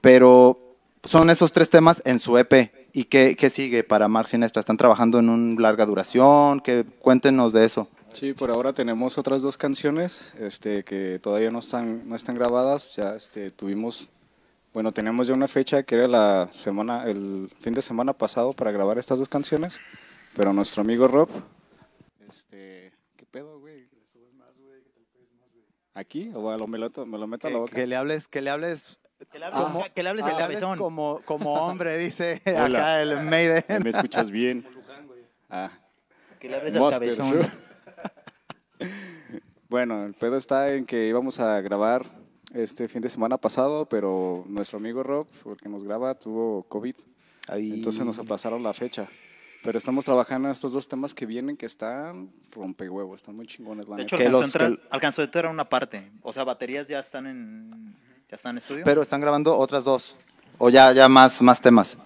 pero 0.00 0.76
son 1.04 1.30
esos 1.30 1.52
tres 1.52 1.70
temas 1.70 2.02
en 2.04 2.18
su 2.18 2.36
EP. 2.38 2.72
¿Y 2.92 3.04
qué, 3.04 3.36
qué 3.36 3.48
sigue 3.48 3.84
para 3.84 4.08
Mark 4.08 4.28
Sinestra? 4.28 4.60
¿Están 4.60 4.76
trabajando 4.76 5.18
en 5.18 5.28
una 5.30 5.60
larga 5.60 5.86
duración? 5.86 6.60
¿Qué, 6.60 6.84
cuéntenos 7.00 7.52
de 7.52 7.64
eso. 7.64 7.88
Sí, 8.12 8.34
por 8.34 8.50
ahora 8.50 8.74
tenemos 8.74 9.16
otras 9.16 9.40
dos 9.40 9.56
canciones 9.56 10.34
este, 10.38 10.84
que 10.84 11.18
todavía 11.22 11.50
no 11.50 11.60
están, 11.60 12.06
no 12.06 12.14
están 12.14 12.34
grabadas. 12.34 12.94
Ya 12.94 13.16
este, 13.16 13.50
tuvimos, 13.50 14.10
bueno, 14.74 14.92
tenemos 14.92 15.26
ya 15.26 15.34
una 15.34 15.48
fecha 15.48 15.82
que 15.82 15.94
era 15.94 16.06
la 16.06 16.48
semana, 16.52 17.08
el 17.08 17.48
fin 17.58 17.72
de 17.72 17.80
semana 17.80 18.12
pasado 18.12 18.52
para 18.52 18.70
grabar 18.70 18.98
estas 18.98 19.18
dos 19.18 19.28
canciones, 19.28 19.80
pero 20.36 20.52
nuestro 20.52 20.82
amigo 20.82 21.08
Rob, 21.08 21.30
este, 22.28 22.92
¿qué 23.16 23.24
pedo, 23.24 23.58
güey? 23.60 23.88
¿Aquí? 25.94 26.30
¿O 26.34 26.56
lo, 26.56 26.66
me, 26.66 26.78
lo, 26.78 26.90
me 27.06 27.18
lo 27.18 27.26
meto 27.26 27.48
a 27.48 27.50
la 27.50 27.58
boca? 27.58 27.74
Que 27.74 27.86
le 27.86 27.96
hables, 27.96 28.28
que 28.28 28.40
le 28.40 28.50
hables, 28.50 28.98
Que 29.30 29.38
le 29.38 29.46
hables, 29.46 29.90
que 29.94 30.02
le 30.02 30.08
hables 30.08 30.26
cabezón. 30.26 30.78
como, 30.78 31.20
como 31.24 31.54
hombre, 31.66 31.96
dice 31.98 32.40
Hola. 32.46 32.64
acá 32.64 33.02
el 33.02 33.20
Maiden. 33.20 33.64
¿Me 33.82 33.90
escuchas 33.90 34.30
bien? 34.30 34.66
Ah, 35.48 35.70
Que 36.40 36.48
le 36.48 36.56
hables 36.56 36.74
Monster. 36.74 37.16
cabezón. 37.16 37.50
bueno, 39.68 40.04
el 40.04 40.14
pedo 40.14 40.36
está 40.36 40.74
en 40.74 40.86
que 40.86 41.06
íbamos 41.06 41.38
a 41.40 41.60
grabar 41.60 42.04
este 42.54 42.88
fin 42.88 43.00
de 43.00 43.08
semana 43.08 43.38
pasado, 43.38 43.86
pero 43.86 44.44
nuestro 44.46 44.78
amigo 44.78 45.02
Rob, 45.02 45.26
el 45.46 45.56
que 45.56 45.68
nos 45.68 45.84
graba, 45.84 46.14
tuvo 46.14 46.64
COVID. 46.64 46.96
Ahí. 47.48 47.72
Entonces 47.72 48.04
nos 48.04 48.18
aplazaron 48.18 48.62
la 48.62 48.72
fecha. 48.72 49.08
Pero 49.62 49.78
estamos 49.78 50.04
trabajando 50.04 50.48
en 50.48 50.52
estos 50.52 50.72
dos 50.72 50.88
temas 50.88 51.14
que 51.14 51.24
vienen 51.24 51.56
que 51.56 51.66
están 51.66 52.32
rompehuevos, 52.50 53.20
están 53.20 53.36
muy 53.36 53.46
chingones, 53.46 53.86
la 53.88 53.96
De 53.96 54.02
hecho, 54.02 54.16
alcanzó, 54.16 54.40
a 54.40 54.44
entrar, 54.44 54.80
alcanzó 54.90 55.22
a 55.22 55.24
entrar 55.26 55.46
una 55.46 55.68
parte. 55.68 56.10
O 56.22 56.32
sea, 56.32 56.42
baterías 56.42 56.88
ya 56.88 56.98
están 56.98 57.26
en, 57.26 57.96
ya 58.32 58.36
están 58.36 58.52
en 58.52 58.58
estudio. 58.58 58.82
Pero 58.84 59.02
están 59.02 59.20
grabando 59.20 59.54
otras 59.58 59.84
dos. 59.84 60.16
O 60.56 60.70
ya, 60.70 60.90
ya 60.92 61.06
más, 61.06 61.42
más 61.42 61.60
temas. 61.60 61.98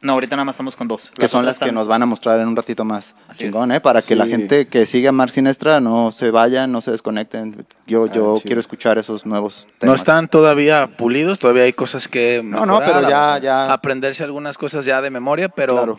no, 0.00 0.14
ahorita 0.14 0.34
nada 0.34 0.44
más 0.44 0.54
estamos 0.56 0.74
con 0.74 0.88
dos. 0.88 1.12
que 1.16 1.28
son 1.28 1.44
las 1.46 1.60
que 1.60 1.70
nos 1.70 1.86
van 1.86 2.02
a 2.02 2.06
mostrar 2.06 2.40
en 2.40 2.48
un 2.48 2.56
ratito 2.56 2.84
más. 2.84 3.14
Así 3.28 3.44
Chingón, 3.44 3.70
es. 3.70 3.78
¿eh? 3.78 3.80
Para 3.80 4.02
que 4.02 4.16
la 4.16 4.26
gente 4.26 4.66
que 4.66 4.86
sigue 4.86 5.06
a 5.06 5.12
Mark 5.12 5.30
Sinestra 5.30 5.80
no 5.80 6.10
se 6.10 6.32
vayan, 6.32 6.72
no 6.72 6.80
se 6.80 6.90
desconecten. 6.90 7.64
Yo, 7.86 8.06
Ah, 8.06 8.12
yo 8.12 8.34
quiero 8.42 8.60
escuchar 8.60 8.98
esos 8.98 9.24
nuevos 9.24 9.68
temas. 9.78 9.92
No 9.92 9.94
están 9.94 10.26
todavía 10.28 10.96
pulidos, 10.96 11.38
todavía 11.38 11.62
hay 11.62 11.72
cosas 11.72 12.08
que 12.08 12.42
No, 12.44 12.66
no, 12.66 12.80
pero 12.80 13.02
ya- 13.08 13.38
ya- 13.38 13.72
aprenderse 13.72 14.24
algunas 14.24 14.58
cosas 14.58 14.84
ya 14.84 15.00
de 15.00 15.10
memoria, 15.10 15.48
pero 15.48 15.74
Claro. 15.74 15.98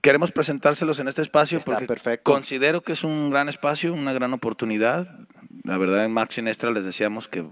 queremos 0.00 0.30
presentárselos 0.30 1.00
en 1.00 1.08
este 1.08 1.22
espacio 1.22 1.58
Está 1.58 1.72
porque 1.72 1.86
perfecto. 1.86 2.30
considero 2.32 2.82
que 2.82 2.92
es 2.92 3.02
un 3.02 3.30
gran 3.30 3.48
espacio, 3.48 3.92
una 3.92 4.12
gran 4.12 4.32
oportunidad. 4.32 5.08
La 5.64 5.76
verdad 5.78 6.04
en 6.04 6.12
Max 6.12 6.36
Sinestra 6.36 6.70
les 6.70 6.84
deseamos 6.84 7.26
que 7.26 7.44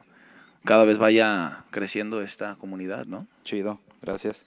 cada 0.64 0.85
vez 0.85 0.99
vaya 0.99 1.64
creciendo 1.71 2.23
esta 2.23 2.57
comunidad, 2.57 3.07
¿no? 3.07 3.27
Chido, 3.44 3.79
gracias. 4.03 4.44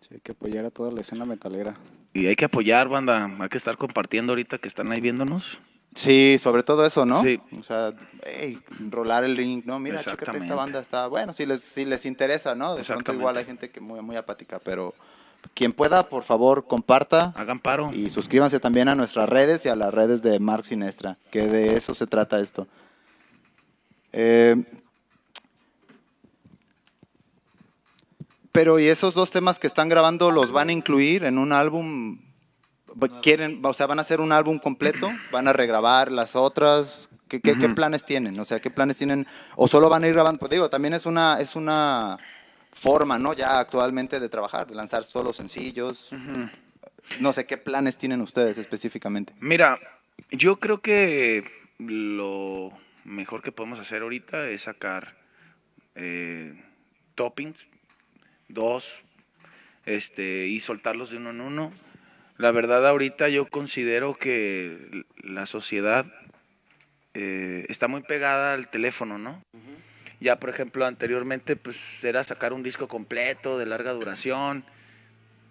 Sí, 0.00 0.08
hay 0.14 0.20
que 0.20 0.32
apoyar 0.32 0.64
a 0.64 0.70
toda 0.70 0.92
la 0.92 1.00
escena 1.00 1.24
metalera. 1.24 1.74
Y 2.14 2.26
hay 2.26 2.36
que 2.36 2.44
apoyar, 2.44 2.88
banda, 2.88 3.30
hay 3.38 3.48
que 3.48 3.56
estar 3.56 3.76
compartiendo 3.76 4.32
ahorita 4.32 4.58
que 4.58 4.68
están 4.68 4.92
ahí 4.92 5.00
viéndonos. 5.00 5.58
Sí, 5.94 6.38
sobre 6.40 6.62
todo 6.62 6.86
eso, 6.86 7.04
¿no? 7.04 7.22
Sí. 7.22 7.40
O 7.58 7.62
sea, 7.62 7.92
hey, 8.24 8.58
rolar 8.90 9.24
el 9.24 9.34
link, 9.34 9.66
¿no? 9.66 9.78
Mira, 9.78 9.98
chécate, 9.98 10.38
esta 10.38 10.54
banda 10.54 10.80
está, 10.80 11.06
bueno, 11.06 11.32
si 11.32 11.44
les, 11.44 11.62
si 11.62 11.84
les 11.84 12.06
interesa, 12.06 12.54
¿no? 12.54 12.74
De 12.74 12.82
pronto 12.82 13.12
igual 13.12 13.36
hay 13.36 13.44
gente 13.44 13.70
que 13.70 13.80
muy, 13.80 14.00
muy 14.00 14.16
apática, 14.16 14.58
pero 14.58 14.94
quien 15.54 15.72
pueda, 15.72 16.08
por 16.08 16.24
favor, 16.24 16.66
comparta 16.66 17.32
Hagan 17.36 17.58
paro. 17.58 17.90
y 17.92 18.08
suscríbanse 18.08 18.58
también 18.58 18.88
a 18.88 18.94
nuestras 18.94 19.28
redes 19.28 19.66
y 19.66 19.68
a 19.68 19.76
las 19.76 19.92
redes 19.92 20.22
de 20.22 20.38
Mark 20.40 20.64
Sinestra, 20.64 21.18
que 21.30 21.46
de 21.46 21.76
eso 21.76 21.94
se 21.94 22.06
trata 22.06 22.40
esto. 22.40 22.66
Eh, 24.12 24.64
pero, 28.52 28.78
¿y 28.78 28.86
esos 28.86 29.14
dos 29.14 29.30
temas 29.30 29.58
que 29.58 29.66
están 29.66 29.88
grabando 29.88 30.30
los 30.30 30.52
van 30.52 30.68
a 30.68 30.72
incluir 30.72 31.24
en 31.24 31.38
un 31.38 31.52
álbum? 31.52 32.20
¿Quieren, 33.22 33.60
o 33.64 33.72
sea, 33.72 33.86
van 33.86 33.98
a 33.98 34.02
hacer 34.02 34.20
un 34.20 34.32
álbum 34.32 34.58
completo? 34.58 35.10
¿Van 35.30 35.48
a 35.48 35.52
regrabar 35.54 36.12
las 36.12 36.36
otras? 36.36 37.08
¿Qué, 37.28 37.40
qué- 37.40 37.56
qué 37.58 37.68
planes 37.70 38.04
tienen? 38.04 38.38
O 38.38 38.44
sea, 38.44 38.60
¿qué 38.60 38.68
planes 38.70 38.98
tienen? 38.98 39.26
¿O 39.56 39.66
solo 39.66 39.88
van 39.88 40.04
a 40.04 40.08
ir 40.08 40.12
grabando? 40.12 40.38
Pues 40.38 40.50
digo, 40.50 40.68
también 40.68 40.92
es 40.92 41.06
una, 41.06 41.40
es 41.40 41.56
una 41.56 42.18
forma, 42.72 43.18
¿no? 43.18 43.32
Ya 43.32 43.58
actualmente 43.58 44.20
de 44.20 44.28
trabajar, 44.28 44.66
de 44.66 44.74
lanzar 44.74 45.04
solo 45.04 45.32
sencillos. 45.32 46.10
No 47.20 47.32
sé, 47.32 47.46
¿qué 47.46 47.56
planes 47.56 47.96
tienen 47.96 48.20
ustedes 48.20 48.58
específicamente? 48.58 49.32
Mira, 49.40 49.78
yo 50.30 50.56
creo 50.60 50.82
que 50.82 51.44
lo 51.78 52.70
mejor 53.04 53.42
que 53.42 53.50
podemos 53.52 53.78
hacer 53.78 54.02
ahorita 54.02 54.46
es 54.48 54.62
sacar 54.62 55.16
eh, 55.94 56.62
toppings, 57.14 57.58
dos, 58.52 59.04
este, 59.86 60.46
y 60.46 60.60
soltarlos 60.60 61.10
de 61.10 61.16
uno 61.16 61.30
en 61.30 61.40
uno. 61.40 61.72
La 62.38 62.50
verdad, 62.50 62.86
ahorita 62.86 63.28
yo 63.28 63.46
considero 63.46 64.16
que 64.16 65.04
la 65.22 65.46
sociedad 65.46 66.06
eh, 67.14 67.66
está 67.68 67.88
muy 67.88 68.02
pegada 68.02 68.54
al 68.54 68.68
teléfono, 68.68 69.18
¿no? 69.18 69.42
Ya, 70.20 70.38
por 70.38 70.50
ejemplo, 70.50 70.86
anteriormente, 70.86 71.56
pues 71.56 71.78
era 72.02 72.22
sacar 72.22 72.52
un 72.52 72.62
disco 72.62 72.88
completo, 72.88 73.58
de 73.58 73.66
larga 73.66 73.92
duración. 73.92 74.64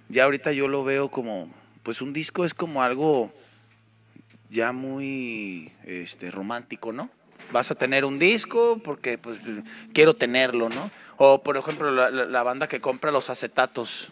Ya 0.10 0.24
ahorita 0.24 0.54
yo 0.54 0.68
lo 0.68 0.84
veo 0.84 1.10
como, 1.10 1.54
pues 1.84 2.02
un 2.02 2.14
disco 2.14 2.46
es 2.46 2.54
como 2.54 2.82
algo 2.82 3.34
ya 4.50 4.72
muy 4.72 5.72
este, 5.84 6.32
romántico, 6.32 6.94
¿no? 6.94 7.10
Vas 7.52 7.72
a 7.72 7.76
tener 7.76 8.06
un 8.06 8.20
disco 8.20 8.80
porque 8.84 9.18
pues 9.18 9.40
quiero 9.94 10.16
tenerlo, 10.16 10.70
¿no? 10.70 10.90
O 11.18 11.42
por 11.44 11.58
ejemplo 11.58 11.92
la, 11.92 12.44
banda 12.44 12.68
que 12.68 12.80
compra 12.80 13.12
los 13.12 13.30
acetatos. 13.30 14.10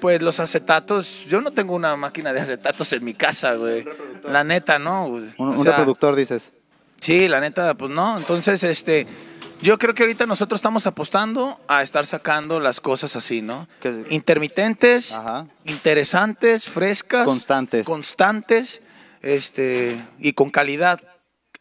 Pues 0.00 0.20
los 0.20 0.40
acetatos, 0.40 1.26
yo 1.28 1.40
no 1.40 1.52
tengo 1.52 1.74
una 1.74 1.96
máquina 1.96 2.32
de 2.32 2.40
acetatos 2.40 2.92
en 2.92 3.04
mi 3.04 3.14
casa, 3.14 3.54
güey. 3.54 3.84
La 4.24 4.42
neta, 4.42 4.78
¿no? 4.78 5.06
Un, 5.06 5.32
O 5.38 5.44
un 5.44 5.62
sea, 5.62 5.72
reproductor, 5.72 6.16
dices. 6.16 6.52
Sí, 7.00 7.28
la 7.28 7.40
neta, 7.40 7.74
pues 7.74 7.90
no. 7.90 8.18
Entonces, 8.18 8.62
este, 8.64 9.06
yo 9.60 9.78
creo 9.78 9.94
que 9.94 10.02
ahorita 10.02 10.26
nosotros 10.26 10.58
estamos 10.58 10.88
apostando 10.88 11.60
a 11.68 11.82
estar 11.82 12.04
sacando 12.04 12.58
las 12.58 12.80
cosas 12.80 13.14
así, 13.14 13.42
¿no? 13.42 13.68
Intermitentes, 14.10 15.12
Ajá. 15.12 15.46
interesantes, 15.64 16.64
frescas, 16.64 17.24
Constantes. 17.24 17.86
constantes, 17.86 18.82
este, 19.20 20.00
y 20.18 20.32
con 20.32 20.50
calidad. 20.50 21.00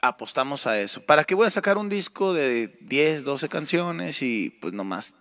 Apostamos 0.01 0.65
a 0.65 0.79
eso. 0.79 1.01
¿Para 1.01 1.23
qué 1.23 1.35
voy 1.35 1.45
a 1.45 1.51
sacar 1.51 1.77
un 1.77 1.87
disco 1.87 2.33
de 2.33 2.75
10, 2.81 3.23
12 3.23 3.49
canciones 3.49 4.23
y 4.23 4.49
pues 4.59 4.73
nomás 4.73 5.13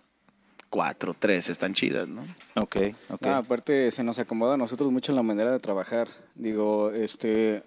4, 0.71 1.15
3 1.19 1.49
están 1.49 1.75
chidas, 1.75 2.07
¿no? 2.07 2.23
Ok, 2.55 2.77
ok. 3.09 3.25
Ah, 3.27 3.37
aparte 3.37 3.91
se 3.91 4.03
nos 4.03 4.17
acomoda 4.17 4.55
a 4.55 4.57
nosotros 4.57 4.91
mucho 4.91 5.13
la 5.13 5.21
manera 5.21 5.51
de 5.51 5.59
trabajar. 5.59 6.07
Digo, 6.33 6.89
este, 6.91 7.61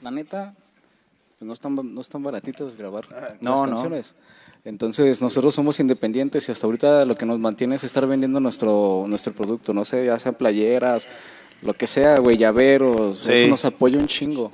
la 0.00 0.10
neta, 0.10 0.54
pues 1.38 1.46
no 1.46 1.52
están, 1.52 1.74
no 1.94 2.00
están 2.00 2.22
baratitas 2.22 2.74
grabar 2.74 3.36
No, 3.42 3.50
las 3.50 3.60
no. 3.60 3.66
canciones. 3.76 4.14
Entonces 4.64 5.20
nosotros 5.20 5.54
somos 5.54 5.78
independientes 5.78 6.48
y 6.48 6.52
hasta 6.52 6.66
ahorita 6.66 7.04
lo 7.04 7.16
que 7.16 7.26
nos 7.26 7.38
mantiene 7.38 7.74
es 7.76 7.84
estar 7.84 8.06
vendiendo 8.06 8.40
nuestro, 8.40 9.04
nuestro 9.08 9.34
producto, 9.34 9.74
no 9.74 9.84
sé, 9.84 10.06
ya 10.06 10.18
sean 10.18 10.34
playeras, 10.36 11.06
lo 11.60 11.74
que 11.74 11.86
sea, 11.86 12.18
güey, 12.18 12.38
llaveros, 12.38 13.18
Sí. 13.18 13.32
eso 13.32 13.46
nos 13.48 13.64
apoya 13.66 13.98
un 13.98 14.06
chingo. 14.06 14.52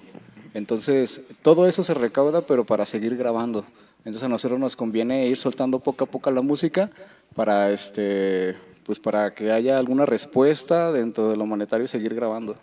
Entonces, 0.57 1.23
todo 1.42 1.69
eso 1.69 1.83
se 1.83 1.92
recauda, 1.92 2.40
pero 2.47 2.64
para 2.64 2.87
seguir 2.87 3.14
grabando. 3.16 3.64
Entonces 3.99 4.23
a 4.23 4.29
nosotros 4.29 4.59
nos 4.59 4.75
conviene 4.75 5.27
ir 5.27 5.37
soltando 5.37 5.81
poco 5.81 6.05
a 6.05 6.07
poco 6.07 6.31
la 6.31 6.40
música 6.40 6.90
para 7.35 7.71
este 7.71 8.57
pues 8.85 8.99
para 9.01 9.35
que 9.35 9.51
haya 9.53 9.77
alguna 9.79 10.07
respuesta 10.07 10.92
dentro 10.92 11.29
de 11.29 11.37
lo 11.37 11.45
monetario 11.45 11.85
y 11.85 11.88
seguir 11.88 12.14
grabando. 12.14 12.57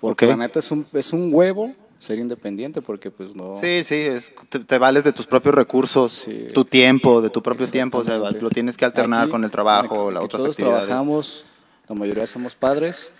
Porque 0.00 0.26
la 0.26 0.36
neta 0.36 0.58
es 0.58 0.70
un, 0.72 0.84
es 0.94 1.12
un 1.12 1.32
huevo 1.32 1.72
ser 1.98 2.18
independiente 2.18 2.80
porque 2.82 3.10
pues 3.10 3.36
no 3.36 3.54
Sí, 3.54 3.84
sí, 3.84 3.94
es, 3.94 4.32
te, 4.48 4.58
te 4.60 4.78
vales 4.78 5.04
de 5.04 5.12
tus 5.12 5.26
propios 5.26 5.54
recursos, 5.54 6.10
Sí. 6.12 6.48
tu 6.54 6.64
tiempo, 6.64 7.20
de 7.22 7.30
tu 7.30 7.42
propio 7.42 7.68
tiempo, 7.68 7.98
o 7.98 8.04
sea, 8.04 8.16
lo 8.18 8.50
tienes 8.50 8.76
que 8.76 8.84
alternar 8.84 9.22
Aquí, 9.24 9.30
con 9.30 9.44
el 9.44 9.50
trabajo, 9.50 10.10
las 10.10 10.24
otras 10.24 10.40
todos 10.42 10.54
actividades. 10.56 10.86
trabajamos, 10.86 11.44
la 11.88 11.94
mayoría 11.94 12.26
somos 12.26 12.54
padres 12.54 13.12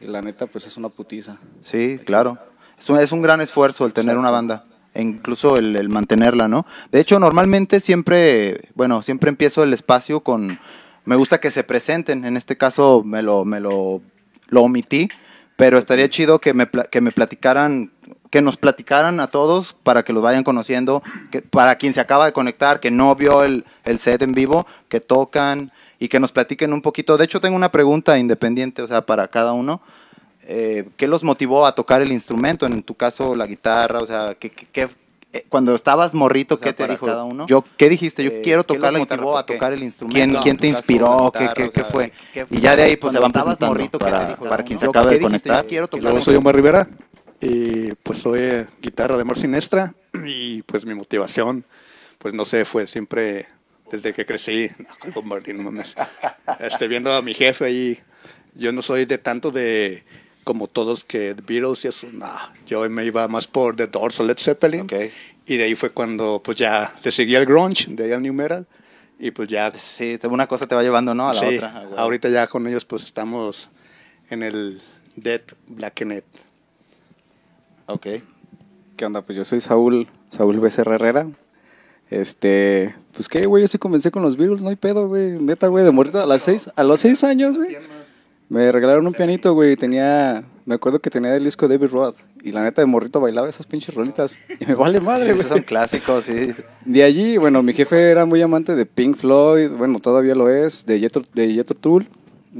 y 0.00 0.04
la 0.06 0.20
neta 0.22 0.46
pues 0.46 0.66
es 0.66 0.76
una 0.76 0.88
putiza. 0.90 1.38
Sí, 1.62 1.98
claro. 2.04 2.38
Es 2.78 2.88
un, 2.90 2.98
es 2.98 3.12
un 3.12 3.22
gran 3.22 3.40
esfuerzo 3.40 3.86
el 3.86 3.92
tener 3.92 4.16
una 4.16 4.30
banda, 4.30 4.64
e 4.92 5.02
incluso 5.02 5.56
el, 5.56 5.76
el 5.76 5.88
mantenerla, 5.88 6.48
¿no? 6.48 6.66
De 6.92 7.00
hecho, 7.00 7.18
normalmente 7.18 7.80
siempre, 7.80 8.68
bueno, 8.74 9.02
siempre 9.02 9.30
empiezo 9.30 9.62
el 9.62 9.72
espacio 9.72 10.20
con, 10.20 10.58
me 11.04 11.16
gusta 11.16 11.40
que 11.40 11.50
se 11.50 11.64
presenten, 11.64 12.24
en 12.24 12.36
este 12.36 12.56
caso 12.56 13.02
me 13.04 13.22
lo, 13.22 13.44
me 13.44 13.60
lo, 13.60 14.00
lo 14.48 14.62
omití, 14.62 15.08
pero 15.56 15.78
estaría 15.78 16.08
chido 16.08 16.40
que 16.40 16.54
me, 16.54 16.68
que 16.68 17.00
me 17.00 17.12
platicaran, 17.12 17.92
que 18.30 18.42
nos 18.42 18.56
platicaran 18.56 19.20
a 19.20 19.28
todos 19.28 19.76
para 19.82 20.02
que 20.02 20.12
los 20.12 20.22
vayan 20.22 20.42
conociendo, 20.42 21.02
que, 21.30 21.42
para 21.42 21.76
quien 21.76 21.94
se 21.94 22.00
acaba 22.00 22.26
de 22.26 22.32
conectar, 22.32 22.80
que 22.80 22.90
no 22.90 23.14
vio 23.14 23.44
el, 23.44 23.64
el 23.84 23.98
set 24.00 24.22
en 24.22 24.32
vivo, 24.32 24.66
que 24.88 25.00
tocan 25.00 25.70
y 26.00 26.08
que 26.08 26.18
nos 26.18 26.32
platiquen 26.32 26.72
un 26.72 26.82
poquito. 26.82 27.16
De 27.16 27.24
hecho, 27.24 27.40
tengo 27.40 27.54
una 27.54 27.70
pregunta 27.70 28.18
independiente, 28.18 28.82
o 28.82 28.86
sea, 28.88 29.06
para 29.06 29.28
cada 29.28 29.52
uno 29.52 29.80
eh, 30.46 30.88
¿qué 30.96 31.08
los 31.08 31.24
motivó 31.24 31.66
a 31.66 31.74
tocar 31.74 32.02
el 32.02 32.12
instrumento? 32.12 32.66
En 32.66 32.82
tu 32.82 32.94
caso, 32.94 33.34
la 33.34 33.46
guitarra, 33.46 33.98
o 34.00 34.06
sea, 34.06 34.34
¿qué, 34.38 34.50
qué- 34.50 34.66
qué- 34.72 34.88
eh, 35.32 35.44
cuando 35.48 35.74
estabas 35.74 36.14
morrito, 36.14 36.54
O 36.54 36.58
sea, 36.58 36.66
¿qué 36.68 36.72
te 36.72 36.82
para 36.84 36.94
dijo? 36.94 37.06
cada 37.06 37.24
uno. 37.24 37.46
Yo, 37.48 37.64
¿Qué 37.76 37.88
dijiste? 37.88 38.22
Yo 38.22 38.30
Eh, 38.30 38.42
quiero 38.44 38.64
¿qué 38.64 38.74
tocar 38.74 38.92
la 38.92 39.00
guitarra. 39.00 39.22
motivó 39.22 39.36
a 39.38 39.40
¿por 39.42 39.46
qué? 39.46 39.54
tocar 39.54 39.72
el 39.72 39.82
instrumento? 39.82 40.16
¿Quién, 40.18 40.32
No, 40.32 40.42
quién 40.42 40.56
te 40.58 40.68
inspiró? 40.68 41.32
¿Qué, 41.32 41.50
qué, 41.54 41.64
o 41.64 41.70
qué 41.72 41.84
fue? 41.84 42.12
¿qué 42.32 42.46
Y 42.50 42.60
ya 42.60 42.76
de 42.76 42.82
ahí 42.84 42.96
pues 42.96 43.12
se 43.12 43.18
van 43.18 43.32
estabas 43.32 43.56
presentando 43.56 43.74
morrito, 43.74 43.98
¿qué 43.98 44.04
te 44.04 44.10
para, 44.12 44.26
dijo? 44.28 44.44
para 44.48 44.62
quien 44.62 44.78
se 44.78 44.86
¿qué 44.90 44.98
de 44.98 45.04
dijiste? 45.04 45.22
conectar. 45.22 45.62
Yo 45.62 45.68
quiero 45.68 45.88
tocar 45.88 46.12
Yo 46.12 46.20
soy 46.20 46.36
Omar 46.36 46.54
Rivera 46.54 46.88
y 47.40 47.92
pues 47.94 48.20
soy 48.20 48.64
guitarra 48.80 49.16
de 49.16 49.22
Amor 49.22 49.36
Sinestra 49.36 49.92
y 50.26 50.62
pues 50.62 50.86
mi 50.86 50.94
motivación, 50.94 51.64
pues 52.18 52.32
no 52.32 52.44
sé, 52.44 52.64
fue 52.64 52.86
siempre 52.86 53.46
desde 53.90 54.12
que 54.12 54.24
crecí, 54.24 54.70
con 55.14 55.26
Martín, 55.26 55.56
no 55.56 55.64
mames, 55.64 55.96
este, 56.60 56.86
viendo 56.88 57.12
a 57.12 57.22
mi 57.22 57.34
jefe 57.34 57.64
ahí, 57.64 57.98
yo 58.54 58.72
no 58.72 58.82
soy 58.82 59.04
de 59.04 59.18
tanto 59.18 59.50
de 59.50 60.04
como 60.44 60.68
todos 60.68 61.02
que 61.04 61.34
The 61.34 61.42
Beatles 61.46 61.84
y 61.84 61.88
eso, 61.88 62.06
no, 62.12 62.30
yo 62.66 62.88
me 62.90 63.04
iba 63.04 63.26
más 63.28 63.46
por 63.46 63.74
The 63.76 63.86
Doors 63.88 64.20
o 64.20 64.24
Led 64.24 64.38
Zeppelin 64.38 64.82
Ok. 64.82 64.92
y 65.46 65.56
de 65.56 65.64
ahí 65.64 65.74
fue 65.74 65.90
cuando 65.90 66.40
pues 66.44 66.58
ya 66.58 66.94
le 67.02 67.10
seguí 67.10 67.34
al 67.36 67.46
grunge, 67.46 67.86
de 67.88 68.04
ahí 68.04 68.12
al 68.12 68.22
new 68.22 68.32
metal 68.34 68.66
y 69.18 69.30
pues 69.30 69.48
ya 69.48 69.72
Sí, 69.76 70.18
una 70.24 70.46
cosa 70.46 70.66
te 70.66 70.74
va 70.74 70.82
llevando, 70.82 71.14
¿no? 71.14 71.28
A 71.28 71.34
la 71.34 71.40
sí, 71.40 71.56
otra. 71.56 71.72
Ah, 71.76 71.84
güey. 71.86 71.98
ahorita 71.98 72.28
ya 72.28 72.46
con 72.46 72.66
ellos 72.66 72.84
pues 72.84 73.04
estamos 73.04 73.70
en 74.30 74.42
el 74.42 74.82
Dead 75.16 75.42
Blackenet. 75.68 76.24
Ok. 77.86 78.06
¿Qué 78.96 79.04
onda? 79.04 79.22
Pues 79.22 79.36
yo 79.36 79.44
soy 79.44 79.60
Saúl, 79.60 80.08
Saúl 80.30 80.58
Becerra 80.60 80.94
Herrera. 80.96 81.26
Este, 82.10 82.94
pues 83.12 83.28
qué, 83.28 83.46
güey, 83.46 83.62
yo 83.62 83.68
sí 83.68 83.78
comencé 83.78 84.10
con 84.10 84.22
los 84.22 84.36
Beatles, 84.36 84.62
no 84.62 84.68
hay 84.68 84.76
pedo, 84.76 85.08
güey. 85.08 85.32
Neta, 85.32 85.68
güey, 85.68 85.84
de 85.84 85.90
morrito 85.90 86.20
a 86.22 86.26
las 86.26 86.42
seis, 86.42 86.70
a 86.76 86.84
los 86.84 87.00
seis 87.00 87.24
años, 87.24 87.56
güey. 87.56 87.76
Me 88.48 88.70
regalaron 88.70 89.06
un 89.06 89.14
pianito, 89.14 89.54
güey, 89.54 89.76
tenía, 89.76 90.44
me 90.66 90.74
acuerdo 90.74 90.98
que 91.00 91.10
tenía 91.10 91.34
el 91.34 91.44
disco 91.44 91.66
de 91.66 91.78
David 91.78 91.92
Roth. 91.92 92.16
Y 92.42 92.52
la 92.52 92.62
neta 92.62 92.82
de 92.82 92.86
morrito 92.86 93.20
bailaba 93.20 93.48
esas 93.48 93.66
pinches 93.66 93.94
rolitas. 93.94 94.38
Y 94.60 94.66
me 94.66 94.74
vale 94.74 95.00
madre, 95.00 95.30
Esos 95.30 95.42
son 95.46 95.50
güey. 95.52 95.64
clásicos, 95.64 96.24
sí. 96.24 96.52
De 96.84 97.02
allí, 97.02 97.38
bueno, 97.38 97.62
mi 97.62 97.72
jefe 97.72 98.10
era 98.10 98.26
muy 98.26 98.42
amante 98.42 98.74
de 98.74 98.84
Pink 98.84 99.16
Floyd, 99.16 99.70
bueno, 99.70 99.98
todavía 99.98 100.34
lo 100.34 100.50
es, 100.50 100.84
de 100.84 101.00
Jethro, 101.00 101.22
de 101.32 101.54
Jethro 101.54 101.74
Tull, 101.76 102.08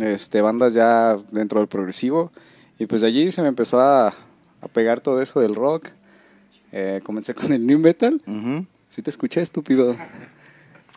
este, 0.00 0.40
bandas 0.40 0.72
ya 0.72 1.18
dentro 1.32 1.60
del 1.60 1.68
progresivo. 1.68 2.32
Y 2.78 2.86
pues 2.86 3.02
de 3.02 3.08
allí 3.08 3.30
se 3.30 3.42
me 3.42 3.48
empezó 3.48 3.78
a, 3.78 4.08
a 4.08 4.68
pegar 4.72 5.00
todo 5.00 5.20
eso 5.20 5.38
del 5.40 5.54
rock. 5.54 5.88
Eh, 6.72 7.00
comencé 7.04 7.34
con 7.34 7.52
el 7.52 7.64
new 7.66 7.78
metal. 7.78 8.20
Ujú. 8.26 8.64
Sí 8.88 9.02
te 9.02 9.10
escuché, 9.10 9.42
estúpido. 9.42 9.94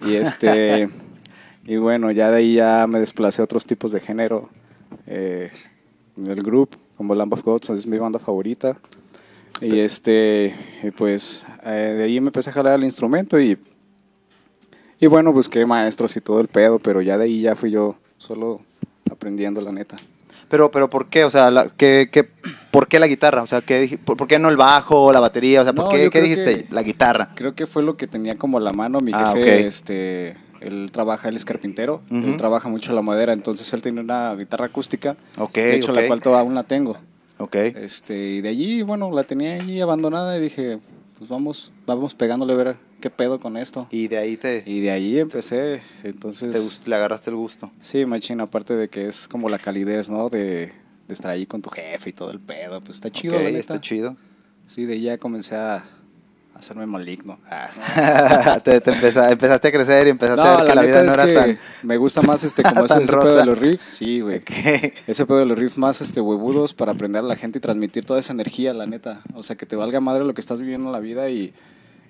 Y 0.06 0.16
este 0.16 0.90
y 1.66 1.76
bueno, 1.76 2.10
ya 2.12 2.32
de 2.32 2.38
ahí 2.38 2.54
ya 2.54 2.88
me 2.88 3.00
desplacé 3.02 3.42
a 3.42 3.46
otros 3.46 3.66
tipos 3.66 3.92
de 3.92 4.00
género. 4.00 4.50
Eh, 5.06 5.52
el 6.18 6.44
grupo, 6.44 6.78
como 6.96 7.14
Lamb 7.16 7.34
of 7.34 7.44
God, 7.44 7.62
es 7.72 7.86
mi 7.88 7.98
banda 7.98 8.20
favorita. 8.20 8.78
Y 9.62 9.80
este, 9.80 10.54
pues 10.98 11.46
eh, 11.64 11.96
de 11.98 12.04
ahí 12.04 12.20
me 12.22 12.28
empecé 12.28 12.50
a 12.50 12.54
jalar 12.54 12.76
el 12.76 12.84
instrumento 12.84 13.40
y 13.40 13.58
y 15.00 15.06
bueno, 15.06 15.32
busqué 15.32 15.64
maestros 15.66 16.16
y 16.18 16.22
todo 16.22 16.42
el 16.42 16.48
pedo, 16.48 16.80
pero 16.80 17.02
ya 17.02 17.18
de 17.20 17.26
ahí 17.26 17.42
ya 17.42 17.56
fui 17.56 17.70
yo 17.70 17.96
solo 18.18 18.62
aprendiendo 19.12 19.62
la 19.62 19.72
neta. 19.72 19.96
Pero, 20.50 20.72
pero 20.72 20.90
¿por 20.90 21.08
qué? 21.10 21.24
O 21.24 21.30
sea, 21.30 21.52
la, 21.52 21.70
¿qué, 21.70 22.10
qué, 22.12 22.28
¿por 22.72 22.88
qué 22.88 22.98
la 23.00 23.06
guitarra? 23.06 23.44
O 23.44 23.48
sea, 23.48 23.62
¿qué, 23.62 24.00
por, 24.04 24.18
por 24.18 24.28
qué 24.28 24.40
no 24.40 24.50
el 24.50 24.58
bajo, 24.58 25.12
la 25.12 25.20
batería? 25.20 25.62
O 25.62 25.64
sea, 25.66 25.74
¿por 25.74 25.86
No, 25.86 25.92
qué, 25.92 26.10
qué 26.10 26.22
dijiste? 26.22 26.64
que- 26.66 26.74
La 26.74 26.82
guitarra. 26.82 27.30
Creo 27.36 27.54
que 27.54 27.68
fue 27.68 27.84
lo 27.84 27.96
que 27.96 28.08
tenía 28.08 28.38
como 28.38 28.60
la 28.60 28.72
mano 28.74 29.00
mi 29.00 29.12
Ah, 29.14 29.34
jefe, 29.36 29.60
ok. 29.60 29.66
este, 29.68 30.38
él 30.62 30.90
trabaja, 30.92 31.30
él 31.30 31.36
es 31.36 31.46
carpintero, 31.46 32.02
Ujú. 32.10 32.28
él 32.28 32.38
trabaja 32.38 32.70
mucho 32.70 32.94
la 32.94 33.02
madera, 33.02 33.34
entonces 33.34 33.72
él 33.74 33.82
tiene 33.82 34.02
una 34.02 34.34
guitarra 34.36 34.66
acústica, 34.66 35.16
Ok, 35.38 35.54
de 35.56 35.76
hecho 35.76 35.92
ok. 35.92 35.98
la 36.00 36.08
cual 36.08 36.22
todavía 36.22 36.42
aún 36.42 36.56
la 36.56 36.64
tengo. 36.64 36.98
Ok. 37.40 37.56
Este, 37.56 38.18
y 38.30 38.42
de 38.42 38.50
allí, 38.50 38.82
bueno, 38.82 39.12
la 39.12 39.24
tenía 39.24 39.56
allí 39.56 39.80
abandonada 39.82 40.38
y 40.38 40.42
dije, 40.42 40.80
pues 41.18 41.30
vamos, 41.30 41.72
vamos 41.86 42.16
pegándole 42.16 42.54
a 42.54 42.56
ver 42.56 42.76
qué 43.00 43.10
pedo 43.12 43.40
con 43.40 43.58
esto. 43.58 43.88
Y 43.92 44.08
de 44.08 44.18
ahí 44.18 44.38
te, 44.38 44.64
Y 44.66 44.80
de 44.82 44.90
allí 44.92 45.20
empecé, 45.20 45.82
entonces, 46.04 46.82
te 46.84 46.90
le 46.90 46.96
agarraste 46.96 47.30
el 47.30 47.36
gusto. 47.36 47.72
sí, 47.80 48.06
machín, 48.06 48.42
aparte 48.42 48.76
de 48.76 48.90
que 48.90 49.08
es 49.08 49.28
como 49.28 49.50
la 49.50 49.60
calidez, 49.60 50.10
¿no? 50.10 50.30
De, 50.30 50.72
de 51.08 51.14
estar 51.14 51.30
allí 51.32 51.46
con 51.46 51.62
tu 51.62 51.70
jefe 51.70 52.10
y 52.10 52.14
todo 52.14 52.32
el 52.32 52.40
pedo, 52.40 52.82
pues 52.82 52.96
está 52.96 53.12
chido, 53.12 53.36
Ok, 53.38 53.44
la 53.52 53.60
está 53.60 53.80
chido. 53.82 54.16
Sí, 54.66 54.86
de 54.86 54.94
ahí 54.94 55.02
ya 55.04 55.18
comencé 55.18 55.56
a 55.56 55.86
hacerme 56.58 56.86
maligno. 56.86 57.40
Ah. 57.50 58.60
te, 58.64 58.82
te 58.82 58.92
empeza- 58.92 59.32
empezaste 59.32 59.68
a 59.68 59.72
crecer 59.72 60.08
y 60.08 60.10
empezaste 60.12 60.42
No, 60.42 60.48
a 60.48 60.58
ver 60.58 60.68
que 60.70 60.76
la, 60.76 60.82
vida 60.82 61.04
no 61.04 61.14
era 61.14 61.26
que 61.26 61.34
tan... 61.34 61.60
me 61.84 61.98
gusta 61.98 62.22
más 62.22 62.44
este 62.44 62.64
como 62.68 62.86
ese, 62.86 63.00
pedo 63.06 63.36
de 63.36 63.46
los 63.46 63.58
riffs, 63.58 63.82
sí, 63.84 64.22
güey. 64.22 64.42
Ese 65.08 65.26
pedo 65.26 65.40
de 65.40 65.46
los 65.46 65.58
riffs 65.58 65.78
más 65.78 66.02
este 66.02 66.22
huevudos 66.22 66.74
para 66.74 66.92
aprender 66.92 67.24
a 67.24 67.28
la 67.28 67.36
gente 67.36 67.60
y 67.60 67.62
transmitir 67.62 68.06
toda 68.06 68.20
esa 68.20 68.34
energía, 68.34 68.74
la 68.74 68.86
neta. 68.86 69.22
O 69.34 69.44
sea, 69.44 69.56
que 69.56 69.66
te 69.66 69.76
valga 69.76 70.00
madre 70.00 70.26
lo 70.26 70.34
que 70.34 70.42
estás 70.42 70.60
viviendo 70.60 70.88
en 70.88 70.94
la 70.94 71.00
vida 71.00 71.30
y, 71.30 71.54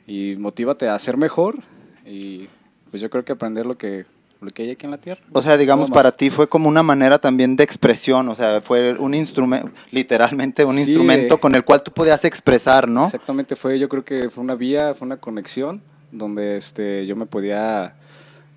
y 0.06 0.36
motívate 0.38 0.90
a 0.90 0.98
ser 1.00 1.18
mejor 1.18 1.60
y 2.06 2.48
pues 2.90 3.02
yo 3.02 3.10
creo 3.10 3.26
que 3.26 3.34
aprender 3.34 3.66
lo 3.66 3.78
que 3.78 4.06
lo 4.42 4.50
que 4.52 4.64
hay 4.64 4.72
aquí 4.72 4.86
en 4.86 4.92
la 4.92 4.98
tierra. 4.98 5.22
O 5.32 5.42
sea, 5.42 5.58
digamos, 5.58 5.90
para 5.90 6.12
ti 6.12 6.30
fue 6.30 6.48
como 6.48 6.70
una 6.70 6.84
manera 6.84 7.18
también 7.20 7.56
de 7.56 7.64
expresión, 7.64 8.30
o 8.30 8.36
sea, 8.36 8.62
fue 8.62 8.94
un 8.94 9.14
instrumento, 9.14 9.72
literalmente 9.92 10.64
un 10.66 10.76
Sí, 10.76 10.82
instrumento 10.82 11.36
eh. 11.36 11.40
con 11.40 11.56
el 11.56 11.64
cual 11.64 11.82
tú 11.84 11.92
podías 11.92 12.24
expresar, 12.26 12.88
¿no? 12.88 13.06
Exactamente 13.06 13.56
fue, 13.56 13.80
yo 13.80 13.90
creo 13.90 14.06
que 14.06 14.30
fue 14.30 14.44
una 14.44 14.56
vía, 14.56 14.94
fue 14.94 15.06
una 15.06 15.18
conexión 15.18 15.82
donde 16.12 16.58
este, 16.58 17.06
yo 17.08 17.16
me 17.16 17.26
podía, 17.26 17.96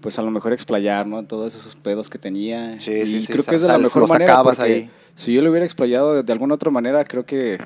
pues 0.01 0.19
a 0.19 0.23
lo 0.23 0.31
mejor 0.31 0.53
explayar, 0.53 1.07
¿no? 1.07 1.25
Todos 1.25 1.55
esos 1.55 1.75
pedos 1.77 2.09
que 2.11 2.19
tenía. 2.19 2.81
Sí, 2.81 2.93
y 2.93 3.23
sí, 3.23 3.27
creo 3.27 3.45
que 3.45 3.55
es 3.57 3.63
de 3.63 3.69
la 3.69 3.79
mejor 3.79 4.07
manera. 4.09 4.43
ahí. 4.59 4.91
Si 5.15 5.33
yo 5.33 5.43
lo 5.43 5.51
hubiera 5.51 5.65
explayado 5.65 6.15
de, 6.15 6.23
de 6.23 6.33
alguna 6.33 6.55
otra 6.55 6.71
manera, 6.71 7.05
creo 7.05 7.25
que 7.27 7.59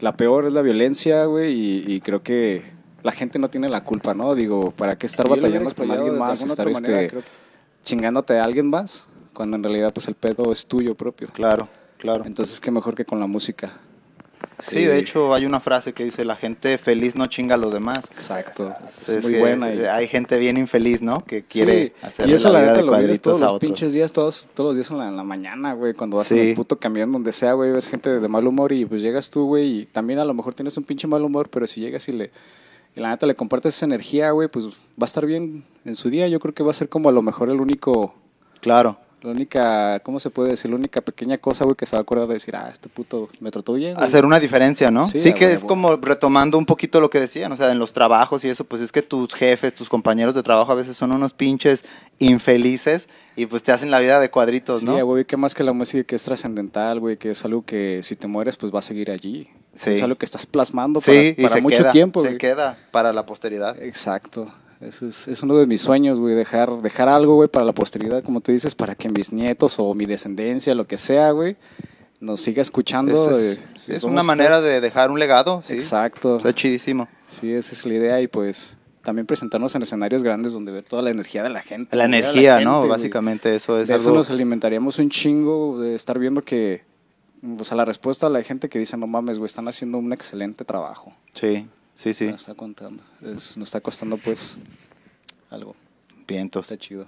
la 0.00 0.16
peor 0.16 0.46
es 0.46 0.52
la 0.52 0.62
violencia, 0.62 1.24
güey, 1.26 1.52
y, 1.52 1.84
y 1.86 2.00
creo 2.00 2.22
que 2.22 2.62
la 3.02 3.12
gente 3.12 3.38
no 3.38 3.48
tiene 3.48 3.68
la 3.68 3.82
culpa, 3.82 4.14
¿no? 4.14 4.34
Digo, 4.34 4.70
¿para 4.72 4.96
qué 4.96 5.06
estar 5.06 5.28
batallando 5.28 5.72
con 5.74 5.90
alguien 5.90 6.18
más? 6.18 6.42
Estar 6.42 6.66
otra 6.68 6.80
manera, 6.80 7.02
este, 7.02 7.16
que- 7.18 7.22
chingándote 7.84 8.38
a 8.38 8.44
alguien 8.44 8.68
más, 8.68 9.06
cuando 9.32 9.56
en 9.56 9.62
realidad 9.62 9.92
pues 9.92 10.08
el 10.08 10.14
pedo 10.14 10.52
es 10.52 10.66
tuyo 10.66 10.94
propio. 10.94 11.28
Claro, 11.32 11.68
claro. 11.98 12.24
Entonces, 12.26 12.60
qué 12.60 12.70
mejor 12.70 12.94
que 12.94 13.04
con 13.04 13.18
la 13.20 13.26
música. 13.26 13.72
Sí, 14.58 14.84
de 14.84 14.98
hecho 14.98 15.32
hay 15.34 15.46
una 15.46 15.60
frase 15.60 15.94
que 15.94 16.04
dice, 16.04 16.22
la 16.24 16.36
gente 16.36 16.76
feliz 16.76 17.14
no 17.16 17.26
chinga 17.26 17.54
a 17.54 17.58
los 17.58 17.72
demás. 17.72 17.98
Exacto. 18.12 18.74
Es, 18.86 19.08
Es 19.08 19.24
muy 19.24 19.32
que 19.34 19.38
buena. 19.40 19.72
y- 19.72 19.84
Hay 19.84 20.06
gente 20.06 20.36
bien 20.38 20.58
infeliz, 20.58 21.00
¿no? 21.00 21.20
Que 21.24 21.44
quiere 21.44 21.86
Sí, 21.88 21.92
hacer 22.06 22.28
y 22.28 22.32
eso 22.34 22.52
la, 22.52 22.60
la 22.60 22.66
neta 22.72 22.82
lo 22.82 22.88
cuadritos 22.88 23.20
todos 23.38 23.40
los 23.40 23.58
pinches 23.58 23.94
días, 23.94 24.12
todos, 24.12 24.50
todos 24.52 24.68
los 24.70 24.76
días 24.76 24.90
en 24.90 24.98
la, 24.98 25.08
en 25.08 25.16
la 25.16 25.24
mañana, 25.24 25.72
güey, 25.72 25.94
cuando 25.94 26.18
vas 26.18 26.26
Sí. 26.26 26.38
en 26.38 26.48
el 26.50 26.54
puto 26.54 26.78
camión, 26.78 27.10
donde 27.10 27.32
sea, 27.32 27.54
güey, 27.54 27.72
ves 27.72 27.88
gente 27.88 28.20
de 28.20 28.28
mal 28.28 28.46
humor 28.46 28.72
y 28.72 28.84
pues 28.84 29.00
llegas 29.00 29.30
tú, 29.30 29.46
güey, 29.46 29.80
y 29.80 29.86
también 29.86 30.18
a 30.18 30.24
lo 30.26 30.34
mejor 30.34 30.54
tienes 30.54 30.76
un 30.76 30.84
pinche 30.84 31.06
mal 31.06 31.22
humor, 31.22 31.48
pero 31.48 31.66
si 31.66 31.80
llegas 31.80 32.06
y 32.08 32.12
le, 32.12 32.30
y 32.96 33.00
la 33.00 33.10
neta 33.10 33.26
le 33.26 33.34
compartes 33.34 33.76
esa 33.76 33.86
energía, 33.86 34.30
güey, 34.32 34.48
pues 34.48 34.66
va 34.66 35.02
a 35.02 35.04
estar 35.04 35.24
bien 35.26 35.64
en 35.84 35.94
su 35.96 36.10
día. 36.10 36.28
Yo 36.28 36.40
creo 36.40 36.54
que 36.54 36.62
va 36.62 36.70
a 36.70 36.74
ser 36.74 36.88
como 36.88 37.08
a 37.08 37.12
lo 37.12 37.22
mejor 37.22 37.48
el 37.50 37.60
único, 37.60 38.14
Claro. 38.60 38.98
la 39.22 39.30
única, 39.30 40.00
¿cómo 40.00 40.18
se 40.18 40.30
puede 40.30 40.50
decir? 40.50 40.70
La 40.70 40.76
única 40.76 41.00
pequeña 41.02 41.36
cosa, 41.38 41.64
güey, 41.64 41.76
que 41.76 41.84
se 41.86 41.94
va 41.94 42.00
a 42.00 42.02
acordar 42.02 42.26
de 42.26 42.34
decir, 42.34 42.56
ah, 42.56 42.68
este 42.72 42.88
puto 42.88 43.28
me 43.38 43.50
trató 43.50 43.74
bien. 43.74 43.94
güey". 43.94 44.04
Hacer 44.06 44.24
una 44.24 44.40
diferencia, 44.40 44.90
¿no? 44.90 45.04
Sí, 45.04 45.20
Sí, 45.20 45.32
que 45.34 45.52
es 45.52 45.62
como 45.64 45.96
retomando 45.96 46.56
un 46.58 46.64
poquito 46.66 47.00
lo 47.00 47.10
que 47.10 47.20
decían, 47.20 47.52
o 47.52 47.56
sea, 47.56 47.70
en 47.70 47.78
los 47.78 47.92
trabajos 47.92 48.44
y 48.44 48.48
eso, 48.48 48.64
pues 48.64 48.80
es 48.82 48.90
que 48.92 49.02
tus 49.02 49.32
jefes, 49.34 49.74
tus 49.74 49.88
compañeros 49.88 50.34
de 50.34 50.42
trabajo 50.42 50.72
a 50.72 50.74
veces 50.74 50.96
son 50.96 51.12
unos 51.12 51.32
pinches 51.34 51.84
infelices 52.18 53.08
y 53.36 53.46
pues 53.46 53.62
te 53.62 53.72
hacen 53.72 53.90
la 53.90 53.98
vida 54.00 54.20
de 54.20 54.30
cuadritos, 54.30 54.80
Sí, 54.80 54.86
¿no? 54.86 55.04
güey, 55.04 55.24
qué 55.24 55.36
más 55.36 55.54
que 55.54 55.64
la 55.64 55.72
música 55.72 56.04
que 56.04 56.16
es 56.16 56.22
trascendental, 56.24 57.00
güey, 57.00 57.16
que 57.16 57.30
es 57.30 57.44
algo 57.44 57.62
que 57.62 58.00
si 58.02 58.16
te 58.16 58.26
mueres, 58.26 58.56
pues 58.56 58.74
va 58.74 58.78
a 58.80 58.82
seguir 58.82 59.10
allí. 59.10 59.48
Sí. 59.74 59.90
Es 59.90 60.02
algo 60.02 60.16
que 60.16 60.24
estás 60.24 60.46
plasmando 60.46 61.00
Sí, 61.00 61.34
para, 61.36 61.48
para 61.48 61.60
mucho 61.62 61.78
queda, 61.78 61.90
tiempo, 61.92 62.22
se 62.22 62.28
güey. 62.28 62.38
queda 62.38 62.76
para 62.90 63.12
la 63.12 63.24
posteridad. 63.24 63.80
Exacto. 63.82 64.52
Eso 64.80 65.06
es, 65.06 65.28
es 65.28 65.42
uno 65.42 65.56
de 65.56 65.66
mis 65.66 65.82
sueños, 65.82 66.18
güey, 66.18 66.34
dejar, 66.34 66.80
dejar 66.80 67.08
algo, 67.08 67.34
güey, 67.34 67.48
para 67.48 67.66
la 67.66 67.72
posteridad, 67.72 68.22
como 68.24 68.40
tú 68.40 68.50
dices, 68.50 68.74
para 68.74 68.94
que 68.94 69.10
mis 69.10 69.32
nietos 69.32 69.76
o 69.78 69.94
mi 69.94 70.06
descendencia, 70.06 70.74
lo 70.74 70.86
que 70.86 70.96
sea, 70.96 71.30
güey, 71.32 71.56
nos 72.18 72.40
siga 72.40 72.62
escuchando. 72.62 73.38
es, 73.38 73.58
eh, 73.58 73.62
es 73.88 74.04
una 74.04 74.22
manera 74.22 74.60
de 74.62 74.80
dejar 74.80 75.10
un 75.10 75.18
legado, 75.18 75.62
sí. 75.64 75.74
Exacto. 75.74 76.38
Está 76.38 76.54
chidísimo. 76.54 77.08
Sí, 77.28 77.52
esa 77.52 77.72
es 77.72 77.84
la 77.86 77.94
idea 77.94 78.20
y 78.22 78.26
pues 78.26 78.76
también 79.02 79.26
presentarnos 79.26 79.74
en 79.74 79.82
escenarios 79.82 80.22
grandes 80.22 80.52
donde 80.52 80.72
ver 80.72 80.84
toda 80.84 81.02
la 81.02 81.10
energía 81.10 81.42
de 81.42 81.50
la 81.50 81.62
gente. 81.62 81.96
La 81.96 82.04
energía, 82.06 82.54
gente, 82.54 82.64
¿no? 82.64 82.78
güey. 82.78 82.90
Básicamente 82.90 83.54
eso 83.54 83.78
es 83.78 83.88
de 83.88 83.96
eso 83.96 84.08
algo... 84.08 84.18
nos 84.18 84.30
alimentaríamos 84.30 84.98
un 84.98 85.10
chingo 85.10 85.78
de 85.80 85.94
estar 85.94 86.18
viendo 86.18 86.42
que, 86.42 86.82
o 87.58 87.64
sea, 87.64 87.76
la 87.76 87.84
respuesta 87.84 88.26
a 88.26 88.30
la 88.30 88.42
gente 88.42 88.68
que 88.68 88.78
dice, 88.78 88.96
no 88.96 89.06
mames, 89.06 89.38
güey, 89.38 89.46
están 89.46 89.68
haciendo 89.68 89.98
un 89.98 90.12
excelente 90.12 90.64
trabajo. 90.64 91.14
Sí, 91.32 91.66
sí, 91.94 92.12
sí. 92.14 92.26
Nos 92.26 92.40
está 92.42 92.54
contando, 92.54 93.02
es- 93.22 93.56
nos 93.56 93.68
está 93.68 93.80
costando 93.80 94.16
pues 94.18 94.58
algo, 95.50 95.74
Vientos. 96.26 96.66
está 96.70 96.76
chido. 96.76 97.06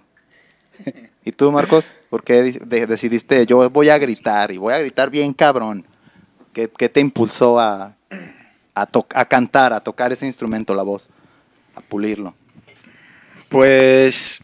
¿Y 1.24 1.32
tú, 1.32 1.52
Marcos? 1.52 1.90
¿Por 2.10 2.24
qué 2.24 2.42
de- 2.42 2.52
de- 2.64 2.86
decidiste, 2.86 3.44
yo 3.46 3.68
voy 3.70 3.88
a 3.90 3.98
gritar 3.98 4.50
y 4.52 4.58
voy 4.58 4.72
a 4.74 4.78
gritar 4.78 5.10
bien 5.10 5.32
cabrón? 5.34 5.84
¿Qué, 6.52 6.68
qué 6.76 6.88
te 6.88 7.00
impulsó 7.00 7.58
a, 7.60 7.94
a, 8.74 8.86
to- 8.86 9.06
a 9.14 9.24
cantar, 9.26 9.72
a 9.72 9.80
tocar 9.80 10.12
ese 10.12 10.26
instrumento, 10.26 10.74
la 10.74 10.82
voz? 10.82 11.08
A 11.74 11.80
pulirlo. 11.80 12.34
Pues 13.48 14.40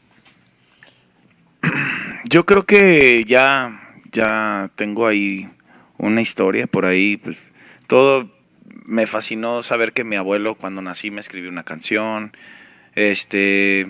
yo 2.24 2.44
creo 2.46 2.64
que 2.64 3.24
ya, 3.26 3.78
ya 4.12 4.70
tengo 4.76 5.06
ahí 5.06 5.50
una 5.98 6.20
historia 6.20 6.66
por 6.66 6.86
ahí. 6.86 7.16
Pues, 7.16 7.36
todo 7.86 8.30
me 8.84 9.06
fascinó 9.06 9.62
saber 9.62 9.92
que 9.92 10.04
mi 10.04 10.16
abuelo 10.16 10.54
cuando 10.54 10.80
nací 10.82 11.10
me 11.10 11.20
escribió 11.20 11.50
una 11.50 11.64
canción. 11.64 12.32
Este, 12.94 13.86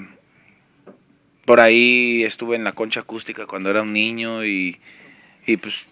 por 1.44 1.60
ahí 1.60 2.24
estuve 2.24 2.56
en 2.56 2.64
la 2.64 2.72
concha 2.72 3.00
acústica 3.00 3.46
cuando 3.46 3.70
era 3.70 3.82
un 3.82 3.92
niño 3.92 4.44
y, 4.44 4.80
y 5.46 5.56
pues 5.56 5.86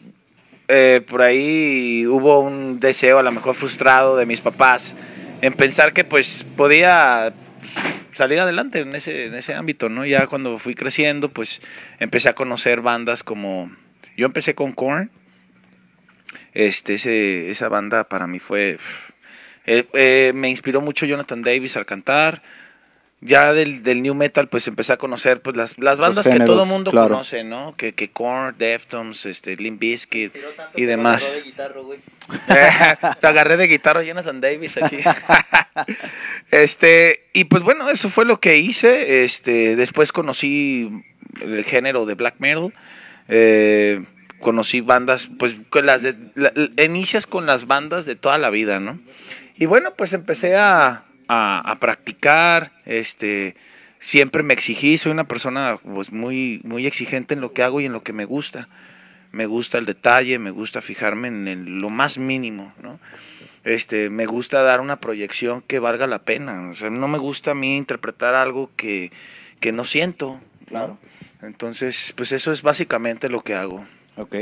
eh, 0.68 1.00
por 1.08 1.22
ahí 1.22 2.06
hubo 2.06 2.40
un 2.40 2.80
deseo 2.80 3.18
a 3.18 3.22
lo 3.22 3.30
mejor 3.30 3.54
frustrado 3.54 4.16
de 4.16 4.26
mis 4.26 4.40
papás 4.40 4.96
en 5.40 5.52
pensar 5.52 5.92
que 5.92 6.04
pues 6.04 6.44
podía 6.56 7.32
salir 8.12 8.40
adelante 8.40 8.80
en 8.80 8.94
ese, 8.94 9.26
en 9.26 9.34
ese 9.34 9.54
ámbito, 9.54 9.88
¿no? 9.88 10.04
Ya 10.04 10.26
cuando 10.26 10.58
fui 10.58 10.74
creciendo, 10.74 11.28
pues 11.28 11.62
empecé 12.00 12.28
a 12.30 12.34
conocer 12.34 12.80
bandas 12.80 13.22
como... 13.22 13.70
Yo 14.16 14.26
empecé 14.26 14.54
con 14.54 14.72
Korn. 14.72 15.10
Este, 16.56 16.94
ese, 16.94 17.50
esa 17.50 17.68
banda 17.68 18.04
para 18.04 18.26
mí 18.26 18.38
fue... 18.38 18.78
eh, 19.66 19.86
eh, 19.92 20.32
me 20.34 20.48
inspiró 20.48 20.80
mucho 20.80 21.04
Jonathan 21.04 21.42
Davis 21.42 21.76
al 21.76 21.84
cantar. 21.84 22.40
Ya 23.20 23.52
del, 23.52 23.82
del 23.82 24.02
new 24.02 24.14
metal, 24.14 24.48
pues 24.48 24.66
empecé 24.66 24.92
a 24.92 24.96
conocer 24.96 25.42
pues 25.42 25.54
las, 25.54 25.78
las 25.78 25.98
bandas 25.98 26.26
que 26.26 26.38
todo 26.40 26.64
mundo 26.64 26.90
claro. 26.90 27.08
conoce, 27.08 27.44
¿no? 27.44 27.74
Que, 27.76 27.94
que 27.94 28.10
Korn, 28.10 28.54
Deftones, 28.56 29.26
este, 29.26 29.56
Limp 29.56 29.80
Bizkit 29.80 30.34
y 30.76 30.84
demás. 30.84 31.26
Te 32.46 33.26
agarré 33.26 33.56
de 33.58 33.66
guitarra 33.68 34.02
Jonathan 34.02 34.40
Davis 34.40 34.78
aquí. 34.78 34.98
este, 36.50 37.26
y 37.34 37.44
pues 37.44 37.62
bueno, 37.62 37.90
eso 37.90 38.08
fue 38.08 38.24
lo 38.24 38.40
que 38.40 38.58
hice. 38.58 39.24
Este, 39.24 39.76
después 39.76 40.12
conocí 40.12 41.02
el 41.40 41.64
género 41.64 42.06
de 42.06 42.14
black 42.14 42.36
metal. 42.38 42.72
Eh, 43.28 44.04
conocí 44.40 44.80
bandas, 44.80 45.28
pues 45.38 45.56
con 45.70 45.86
las 45.86 46.02
de, 46.02 46.14
la- 46.34 46.52
inicias 46.84 47.26
con 47.26 47.46
las 47.46 47.66
bandas 47.66 48.06
de 48.06 48.16
toda 48.16 48.38
la 48.38 48.50
vida, 48.50 48.80
¿no? 48.80 48.98
Y 49.56 49.66
bueno, 49.66 49.94
pues 49.94 50.12
empecé 50.12 50.56
a, 50.56 51.04
a, 51.28 51.58
a 51.70 51.78
practicar, 51.78 52.72
este, 52.84 53.56
siempre 53.98 54.42
me 54.42 54.54
exigí, 54.54 54.98
soy 54.98 55.12
una 55.12 55.24
persona 55.28 55.78
pues 55.82 56.12
muy, 56.12 56.60
muy 56.64 56.86
exigente 56.86 57.34
en 57.34 57.40
lo 57.40 57.52
que 57.52 57.62
hago 57.62 57.80
y 57.80 57.86
en 57.86 57.92
lo 57.92 58.02
que 58.02 58.12
me 58.12 58.24
gusta 58.24 58.68
me 59.32 59.44
gusta 59.44 59.76
el 59.76 59.84
detalle, 59.84 60.38
me 60.38 60.50
gusta 60.50 60.80
fijarme 60.80 61.28
en, 61.28 61.46
el- 61.48 61.78
lo 61.80 61.90
más 61.90 62.16
mínimo, 62.16 62.72
¿no? 62.82 62.98
Este, 63.64 64.08
me 64.08 64.24
gusta 64.24 64.62
dar 64.62 64.80
una 64.80 64.96
proyección 65.00 65.60
que 65.60 65.78
valga 65.78 66.06
la 66.06 66.20
pena. 66.20 66.70
O 66.70 66.74
sea, 66.74 66.88
no 66.88 67.06
me 67.08 67.18
gusta 67.18 67.50
a 67.50 67.54
mí 67.54 67.76
interpretar 67.76 68.34
algo 68.34 68.70
que, 68.76 69.10
que 69.60 69.72
no 69.72 69.84
siento, 69.84 70.40
claro. 70.66 70.96
Entonces, 71.42 72.14
pues 72.16 72.32
eso 72.32 72.50
es 72.50 72.62
básicamente 72.62 73.28
lo 73.28 73.42
que 73.42 73.54
hago. 73.54 73.84
Ok. 74.16 74.34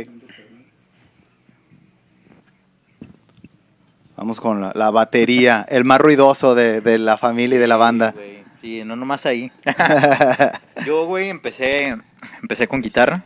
Vamos 4.17 4.41
con 4.41 4.61
la, 4.61 4.73
la 4.75 4.91
batería, 4.91 5.67
el 5.69 5.85
más 5.85 6.01
ruidoso 6.01 6.55
de, 6.55 6.81
de 6.81 6.99
la 6.99 7.19
familia 7.19 7.57
y 7.57 7.59
de 7.61 7.67
la 7.69 7.77
banda. 7.77 8.13
güey. 8.13 8.45
Sí, 8.61 8.83
no 8.85 8.97
nomás 8.97 9.27
ahí. 9.27 9.51
Yo, 10.87 11.05
güey, 11.07 11.29
empecé, 11.29 11.97
empecé 12.41 12.67
con 12.69 12.81
guitarra. 12.81 13.25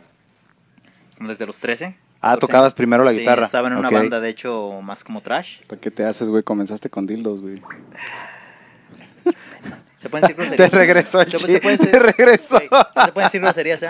Desde 1.19 1.45
los 1.45 1.59
13. 1.59 1.95
Ah, 2.21 2.31
14. 2.33 2.39
tocabas 2.41 2.73
primero 2.73 3.03
la 3.05 3.11
Sí, 3.13 3.19
guitarra. 3.19 3.45
estaba 3.45 3.67
en 3.69 3.75
una 3.77 3.89
banda, 3.89 4.19
de 4.19 4.29
hecho, 4.29 4.81
más 4.81 5.03
como 5.05 5.21
trash. 5.21 5.59
¿Para 5.67 5.79
qué 5.79 5.91
te 5.91 6.03
haces, 6.03 6.27
güey? 6.27 6.43
Comenzaste 6.43 6.89
con 6.89 7.05
dildos, 7.05 7.41
güey. 7.41 7.61
¿Se 10.01 10.09
pueden 10.09 10.21
decir 10.27 10.35
groserías? 10.37 10.69
Te 10.69 10.75
regresó 10.77 11.21
el 11.21 11.31
¿Se- 11.31 11.37
se 11.39 11.59
decir- 11.59 11.91
te 11.91 11.99
regresó. 11.99 12.59
¿Se 12.59 13.11
pueden 13.11 13.27
decir 13.27 13.41
groserías? 13.41 13.83
¿eh? 13.83 13.89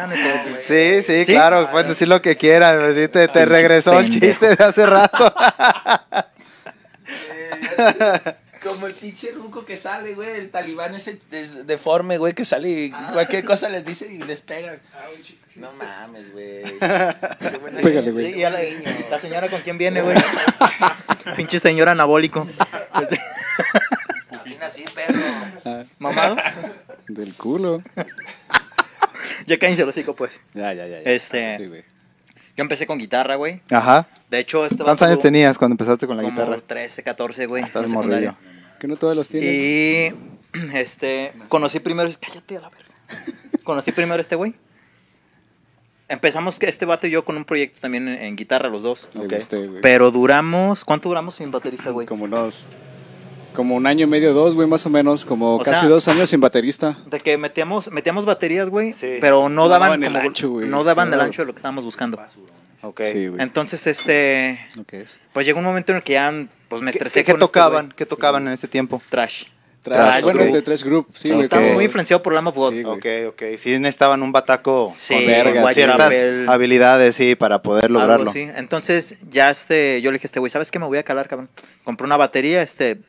Sí, 0.65 1.01
sí, 1.05 1.25
¿Sí? 1.25 1.33
claro, 1.33 1.69
pueden 1.71 1.89
decir 1.89 2.07
lo 2.07 2.21
que 2.21 2.35
quieran. 2.37 2.79
pues, 2.79 2.95
sí, 2.95 3.07
te, 3.07 3.27
te 3.27 3.45
regresó 3.45 3.99
el 3.99 4.09
chiste 4.09 4.55
de 4.55 4.63
hace 4.63 4.85
rato. 4.85 5.33
Como 8.63 8.87
el 8.87 8.93
pinche 8.93 9.31
ruco 9.31 9.63
que 9.63 9.77
sale, 9.77 10.13
güey, 10.15 10.31
el 10.31 10.49
talibán 10.49 10.93
ese 10.93 11.17
des- 11.29 11.65
deforme, 11.65 12.17
güey, 12.17 12.33
que 12.33 12.43
sale 12.43 12.69
y 12.69 12.91
cualquier 13.13 13.45
cosa 13.45 13.69
les 13.69 13.85
dice 13.85 14.05
y 14.11 14.17
les 14.19 14.41
pega. 14.41 14.75
No 15.55 15.71
mames, 15.73 16.31
güey. 16.33 16.63
Pégale, 17.81 18.11
güey. 18.11 18.33
Sí, 18.33 18.39
ya 18.39 18.49
la, 18.49 18.59
la 19.11 19.19
señora 19.19 19.47
con 19.47 19.61
quién 19.61 19.77
viene, 19.77 20.01
güey. 20.01 20.17
Pinche 21.37 21.59
señor 21.59 21.87
anabólico. 21.89 22.47
Así, 24.69 24.85
perro. 24.93 25.85
Mamado. 25.99 26.37
Del 27.07 27.33
culo. 27.33 27.81
Ya 29.47 29.57
cállense 29.57 29.81
el 29.83 29.89
hocico, 29.89 30.15
pues. 30.15 30.39
Ya, 30.53 30.73
ya, 30.73 30.87
ya. 30.87 30.99
Este- 30.99 31.57
Sí, 31.57 31.65
güey. 31.67 31.83
Yo 32.55 32.63
empecé 32.63 32.85
con 32.85 32.97
guitarra, 32.97 33.35
güey. 33.35 33.61
Ajá. 33.71 34.07
De 34.29 34.39
hecho, 34.39 34.65
este 34.65 34.83
¿Cuántos 34.83 35.07
años 35.07 35.21
tenías 35.21 35.57
cuando 35.57 35.73
empezaste 35.73 36.05
con 36.05 36.17
la 36.17 36.23
como 36.23 36.35
guitarra? 36.35 36.59
13, 36.59 37.03
14, 37.03 37.45
güey. 37.45 37.61
La 37.63 37.67
secundaria. 37.67 37.95
morrillo. 37.97 38.35
Que 38.79 38.87
no 38.87 38.95
todos 38.97 39.15
los 39.15 39.29
tienes. 39.29 39.49
Y 39.53 40.13
este, 40.75 41.31
conocí 41.47 41.79
primero, 41.79 42.09
cállate 42.19 42.57
a 42.57 42.61
la 42.61 42.69
verga. 42.69 42.89
Conocí 43.63 43.91
primero 43.91 44.17
a 44.17 44.21
este 44.21 44.35
güey. 44.35 44.53
Empezamos 46.07 46.57
este 46.61 46.85
vato 46.85 47.07
y 47.07 47.11
yo 47.11 47.23
con 47.23 47.37
un 47.37 47.45
proyecto 47.45 47.79
también 47.81 48.07
en, 48.07 48.21
en 48.21 48.35
guitarra 48.35 48.67
los 48.67 48.81
dos. 48.83 49.09
Le 49.13 49.25
ok. 49.25 49.33
gusté, 49.35 49.67
güey. 49.67 49.81
Pero 49.81 50.11
duramos, 50.11 50.83
¿cuánto 50.83 51.09
duramos 51.09 51.35
sin 51.35 51.51
baterista, 51.51 51.91
güey? 51.91 52.07
Como 52.07 52.25
unos. 52.25 52.65
Como 53.59 53.75
un 53.75 53.85
año 53.87 54.05
y 54.05 54.09
medio, 54.09 54.31
dos, 54.33 54.55
güey, 54.55 54.69
más 54.69 54.85
o 54.85 54.89
menos. 54.89 55.25
Como 55.25 55.55
O 55.55 55.59
casi 55.61 55.81
sea- 55.81 55.89
dos 55.89 56.07
años 56.07 56.29
sin 56.29 56.39
baterista. 56.39 56.97
De 57.07 57.19
que 57.19 57.37
metíamos, 57.37 57.91
metíamos 57.91 58.23
baterías, 58.23 58.69
güey, 58.69 58.93
Sí. 58.93 59.17
pero 59.19 59.49
no 59.49 59.63
No 59.63 59.67
daban, 59.67 59.87
daban 59.89 60.03
el 60.05 60.13
como- 60.13 60.25
ancho, 60.29 60.49
güey. 60.51 60.69
No 60.69 60.85
daban 60.85 61.09
el 61.09 61.15
Claro. 61.15 61.25
ancho 61.25 61.41
de 61.41 61.47
lo 61.47 61.51
que 61.53 61.57
estábamos 61.57 61.83
buscando. 61.83 62.17
Ok. 62.83 63.01
Sí, 63.11 63.27
güey. 63.27 63.41
Entonces, 63.41 63.85
este, 63.85 64.65
Ok, 64.79 64.93
es. 64.93 65.19
pues 65.33 65.45
llegó 65.45 65.59
un 65.59 65.65
momento 65.65 65.91
en 65.91 65.97
el 65.97 66.03
que 66.03 66.13
ya, 66.13 66.31
pues 66.69 66.81
me 66.81 66.91
¿Qué, 66.91 66.97
estresé 66.99 67.25
qué 67.25 67.33
con 67.33 67.41
este 67.41 67.47
tocaban? 67.47 67.93
¿Qué 67.97 68.05
tocaban 68.05 68.47
en 68.47 68.53
ese 68.53 68.69
tiempo? 68.69 69.01
Trash. 69.09 69.43
Trash, 69.83 70.23
bueno, 70.23 70.39
Group. 70.39 70.53
de 70.53 70.61
tres 70.61 70.83
group, 70.85 71.07
sí, 71.13 71.29
Ok. 71.29 71.33
güey. 71.35 71.43
Estaba 71.45 71.61
como- 71.63 71.73
muy 71.75 71.83
influenciado 71.83 72.23
por 72.23 72.31
Lamb 72.33 72.47
of 72.47 72.55
God. 72.55 72.71
Sí. 72.73 72.83
Ok, 72.85 73.05
ok. 73.29 73.41
Sí 73.57 73.77
necesitaban 73.79 74.21
un 74.23 74.31
bataco 74.31 74.93
Sí, 74.97 75.15
con 75.15 75.25
vergas, 75.25 75.67
sí. 75.69 75.73
ciertas 75.73 76.13
habilidades, 76.47 77.15
sí, 77.15 77.35
para 77.35 77.61
poder 77.61 77.85
Algo 77.87 77.99
lograrlo. 77.99 78.29
así. 78.29 78.49
Entonces, 78.55 79.17
ya 79.29 79.49
este, 79.49 80.01
yo 80.01 80.11
le 80.11 80.15
dije 80.15 80.27
a 80.27 80.29
este 80.29 80.39
güey, 80.39 80.49
¿sabes 80.49 80.71
qué? 80.71 80.79
Me 80.79 80.85
voy 80.85 80.97
a 80.97 81.03
calar, 81.03 81.27
cabrón. 81.27 81.49
Compré 81.83 82.05
una 82.05 82.15
batería, 82.17 82.61
este, 82.61 82.99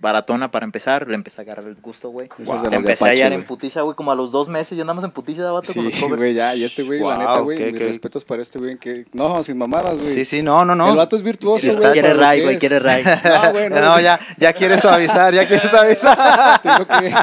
baratona 0.00 0.50
para 0.50 0.64
empezar. 0.64 1.06
Le 1.08 1.14
empecé 1.14 1.40
a 1.40 1.42
agarrar 1.42 1.64
el 1.66 1.74
gusto, 1.76 2.10
güey. 2.10 2.28
Empecé 2.70 3.04
a 3.04 3.08
hallar 3.08 3.32
en 3.32 3.44
putiza, 3.44 3.82
güey, 3.82 3.94
como 3.96 4.12
a 4.12 4.14
los 4.14 4.30
dos 4.32 4.48
meses. 4.48 4.76
Ya 4.76 4.82
andamos 4.82 5.02
en 5.04 5.10
putiza 5.10 5.42
de 5.44 5.50
vato 5.50 5.72
con 5.72 5.84
los 5.84 5.94
Sí, 5.94 6.00
covers. 6.00 6.18
güey, 6.18 6.34
ya, 6.34 6.54
y 6.54 6.64
este 6.64 6.82
güey, 6.82 7.00
la 7.00 7.04
Wow, 7.06 7.18
neta, 7.18 7.38
güey, 7.40 7.58
qué- 7.58 7.72
mis 7.72 7.82
respetos 7.82 8.24
para 8.24 8.42
este 8.42 8.58
güey, 8.58 8.78
que, 8.78 9.06
no, 9.12 9.42
sin 9.42 9.58
mamadas, 9.58 9.96
güey. 10.00 10.14
Sí, 10.14 10.24
sí, 10.24 10.42
no, 10.42 10.64
no, 10.64 10.74
no. 10.74 10.90
El 10.90 10.96
vato 10.96 11.16
es 11.16 11.22
virtuoso, 11.22 11.62
Quiere- 11.66 11.76
güey. 11.80 11.92
quiere 11.92 12.14
ray, 12.14 12.42
güey, 12.42 12.58
quiere 12.58 12.78
ray. 12.78 13.02
No, 13.24 13.52
güey, 13.52 13.70
no, 13.70 14.00
ya, 14.00 14.18
ya 14.36 14.52
quiere 14.52 14.80
suavizar, 14.80 15.34
ya 15.34 15.46
quiere 15.46 15.68
suavizar. 15.68 16.60
Tengo 16.62 16.86
que, 16.86 17.14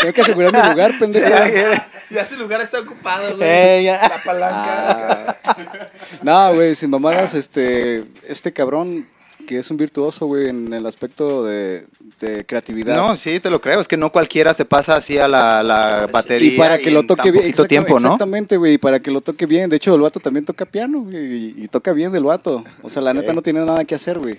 tengo 0.00 0.12
que 0.14 0.20
asegurar 0.20 0.52
mi 0.52 0.70
lugar, 0.70 0.92
pendejo. 0.98 1.28
Ya 1.28 1.88
Ya 2.10 2.20
ese 2.22 2.36
lugar 2.36 2.60
está 2.60 2.80
ocupado, 2.80 3.36
güey. 3.36 3.48
Eh, 3.48 3.82
ya. 3.84 4.08
La 4.08 4.22
palanca. 4.24 5.36
Ah. 5.44 5.56
No, 6.22 6.54
güey, 6.54 6.74
sin 6.74 6.90
mamadas, 6.90 7.34
este, 7.34 8.04
este 8.28 8.52
cabrón 8.52 9.06
que 9.46 9.58
es 9.58 9.70
un 9.70 9.76
virtuoso, 9.78 10.26
güey, 10.26 10.48
en 10.48 10.72
el 10.72 10.84
aspecto 10.84 11.44
de, 11.44 11.86
de 12.20 12.44
creatividad. 12.44 12.96
No, 12.96 13.16
sí, 13.16 13.40
te 13.40 13.48
lo 13.48 13.60
creo. 13.60 13.80
Es 13.80 13.88
que 13.88 13.96
no 13.96 14.12
cualquiera 14.12 14.52
se 14.52 14.64
pasa 14.64 14.96
así 14.96 15.16
a 15.16 15.28
la, 15.28 15.62
la 15.62 16.06
batería. 16.08 16.52
y 16.52 16.56
para 16.58 16.76
que 16.78 16.90
lo 16.90 17.04
toque 17.06 17.30
bien, 17.30 17.44
poquito 17.44 17.62
exacta- 17.62 17.68
tiempo, 17.68 17.98
¿no? 18.00 18.08
exactamente, 18.08 18.56
güey, 18.58 18.74
y 18.74 18.78
para 18.78 19.00
que 19.00 19.10
lo 19.10 19.20
toque 19.22 19.46
bien. 19.46 19.70
De 19.70 19.76
hecho, 19.76 19.94
el 19.94 20.00
vato 20.02 20.20
también 20.20 20.44
toca 20.44 20.66
piano, 20.66 21.00
güey, 21.00 21.54
y, 21.62 21.66
toca 21.68 21.92
bien 21.92 22.12
del 22.12 22.24
vato. 22.24 22.64
O 22.82 22.88
sea, 22.90 23.00
la 23.00 23.14
neta 23.14 23.32
no 23.32 23.40
tiene 23.42 23.64
nada 23.64 23.84
que 23.84 23.94
hacer, 23.94 24.18
güey. 24.18 24.38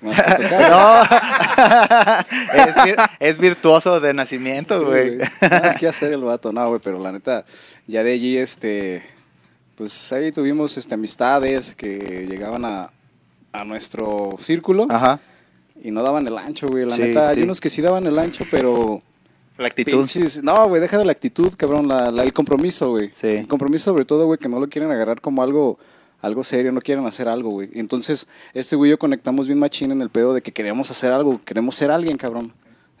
Más 0.00 0.20
que 0.22 0.42
tocar. 0.44 0.70
No, 0.70 1.02
es, 2.64 2.74
vir- 2.76 3.10
es 3.20 3.38
virtuoso 3.38 4.00
de 4.00 4.14
nacimiento, 4.14 4.84
güey. 4.84 5.18
Nada 5.40 5.74
que 5.74 5.86
hacer 5.88 6.12
el 6.12 6.22
vato, 6.22 6.52
no, 6.52 6.68
güey, 6.68 6.80
pero 6.82 6.98
la 6.98 7.12
neta, 7.12 7.44
ya 7.86 8.02
de 8.02 8.12
allí, 8.12 8.36
este, 8.38 9.02
pues 9.76 10.12
ahí 10.12 10.30
tuvimos 10.30 10.76
este, 10.76 10.94
amistades 10.94 11.74
que 11.74 12.26
llegaban 12.28 12.64
a, 12.64 12.90
a 13.54 13.64
nuestro 13.64 14.34
círculo 14.38 14.86
Ajá. 14.90 15.20
y 15.82 15.90
no 15.90 16.02
daban 16.02 16.26
el 16.26 16.36
ancho, 16.36 16.68
güey. 16.68 16.84
La 16.84 16.96
Sí, 16.96 17.02
neta, 17.02 17.30
sí. 17.32 17.36
hay 17.38 17.44
unos 17.44 17.60
que 17.60 17.70
sí 17.70 17.80
daban 17.80 18.06
el 18.06 18.18
ancho, 18.18 18.44
pero. 18.50 19.00
La 19.56 19.68
actitud. 19.68 19.92
pinches- 19.92 20.42
no, 20.42 20.68
güey, 20.68 20.80
deja 20.82 20.98
de 20.98 21.04
la 21.04 21.12
actitud, 21.12 21.52
cabrón, 21.56 21.86
la, 21.86 22.10
la- 22.10 22.24
el 22.24 22.32
compromiso, 22.32 22.90
güey. 22.90 23.12
Sí. 23.12 23.28
El 23.28 23.46
compromiso, 23.46 23.84
sobre 23.92 24.04
todo, 24.04 24.26
güey, 24.26 24.38
que 24.38 24.48
no 24.48 24.58
lo 24.58 24.68
quieren 24.68 24.90
agarrar 24.90 25.20
como 25.20 25.42
algo. 25.42 25.78
Algo 26.22 26.42
serio, 26.42 26.72
no 26.72 26.80
quieren 26.80 27.04
hacer 27.06 27.28
algo, 27.28 27.50
güey. 27.50 27.68
Entonces, 27.74 28.26
este 28.54 28.76
güey 28.76 28.88
y 28.88 28.92
yo 28.92 28.98
conectamos 28.98 29.46
bien 29.46 29.58
machín 29.58 29.90
en 29.92 30.00
el 30.00 30.08
pedo 30.08 30.32
de 30.32 30.40
que 30.40 30.52
queremos 30.52 30.90
hacer 30.90 31.12
algo, 31.12 31.38
queremos 31.44 31.74
ser 31.76 31.90
alguien, 31.90 32.16
cabrón. 32.16 32.50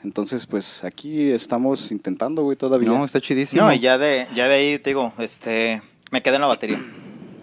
Entonces, 0.04 0.44
pues 0.44 0.84
aquí 0.84 1.30
estamos 1.30 1.90
intentando, 1.90 2.42
güey, 2.42 2.54
todavía. 2.58 2.90
No, 2.90 3.02
está 3.02 3.22
chidísimo. 3.22 3.62
No, 3.62 3.72
y 3.72 3.80
ya 3.80 3.96
de, 3.96 4.26
ya 4.34 4.46
de 4.46 4.54
ahí, 4.54 4.78
te 4.78 4.90
digo, 4.90 5.10
este, 5.18 5.80
me 6.10 6.22
quedé 6.22 6.34
en 6.34 6.42
la 6.42 6.48
batería. 6.48 6.78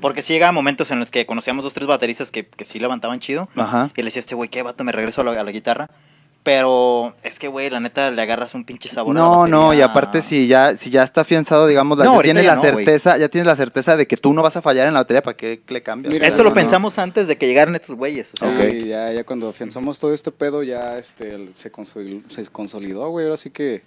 Porque 0.02 0.22
sí 0.22 0.34
llegaban 0.34 0.56
momentos 0.56 0.92
en 0.92 1.00
los 1.00 1.12
que 1.12 1.26
conocíamos 1.26 1.64
dos, 1.64 1.74
tres 1.74 1.88
bateristas 1.88 2.32
que, 2.32 2.46
que 2.46 2.66
sí 2.66 2.80
levantaban 2.80 3.20
chido. 3.20 3.48
Ajá. 3.56 3.90
Y 3.96 4.02
le 4.02 4.06
decía 4.06 4.20
a 4.20 4.22
este 4.22 4.36
güey, 4.36 4.50
¿qué 4.50 4.62
vato? 4.64 4.84
Me 4.84 4.92
regreso 4.92 5.22
a 5.22 5.24
la, 5.24 5.40
a 5.40 5.44
la 5.44 5.52
guitarra. 5.52 5.90
Pero 6.44 7.14
es 7.22 7.38
que, 7.38 7.48
güey, 7.48 7.70
la 7.70 7.80
neta, 7.80 8.10
le 8.10 8.20
agarras 8.20 8.56
un 8.56 8.64
pinche 8.64 8.90
sabor 8.90 9.16
a 9.16 9.20
la 9.20 9.26
No, 9.26 9.46
no, 9.48 9.74
y 9.76 9.82
aparte 9.82 10.24
si 10.24 10.48
ya, 10.48 10.76
si 10.76 10.90
ya 10.90 11.04
está 11.04 11.22
afianzado, 11.22 11.68
digamos, 11.68 12.00
la- 12.00 12.06
No, 12.06 12.16
ya 12.16 12.22
tienes 12.24 12.44
ya 12.46 12.50
la 12.52 12.56
no, 12.56 12.62
certeza, 12.64 13.18
ya 13.20 13.30
tienes 13.30 13.46
la 13.46 13.56
certeza 13.56 13.96
de 13.96 14.08
que 14.08 14.18
tú 14.18 14.34
no 14.34 14.42
vas 14.42 14.58
a 14.58 14.62
fallar 14.64 14.88
en 14.88 14.96
la 14.96 15.02
batería, 15.02 15.22
¿para 15.22 15.38
qué 15.38 15.62
le 15.68 15.84
cambias? 15.84 16.12
Mira, 16.12 16.26
Eso 16.26 16.38
no, 16.38 16.46
lo 16.46 16.50
no. 16.50 16.56
pensamos 16.56 16.98
antes 16.98 17.28
de 17.28 17.38
que 17.38 17.46
llegaran 17.46 17.76
estos 17.76 17.96
güeyes. 17.96 18.30
O 18.34 18.38
sea, 18.38 18.50
Ok. 18.50 18.72
Sí, 18.72 18.88
ya, 18.88 19.12
ya 19.12 19.24
cuando 19.24 19.50
afianzamos 19.50 20.00
todo 20.00 20.16
este 20.16 20.32
pedo, 20.32 20.64
ya 20.64 20.98
este, 20.98 21.36
el- 21.36 21.52
se, 21.54 21.70
consolidó, 21.70 22.22
se 22.28 22.44
consolidó, 22.48 23.08
güey. 23.10 23.26
Ahora 23.28 23.38
sí 23.38 23.52
que 23.52 23.84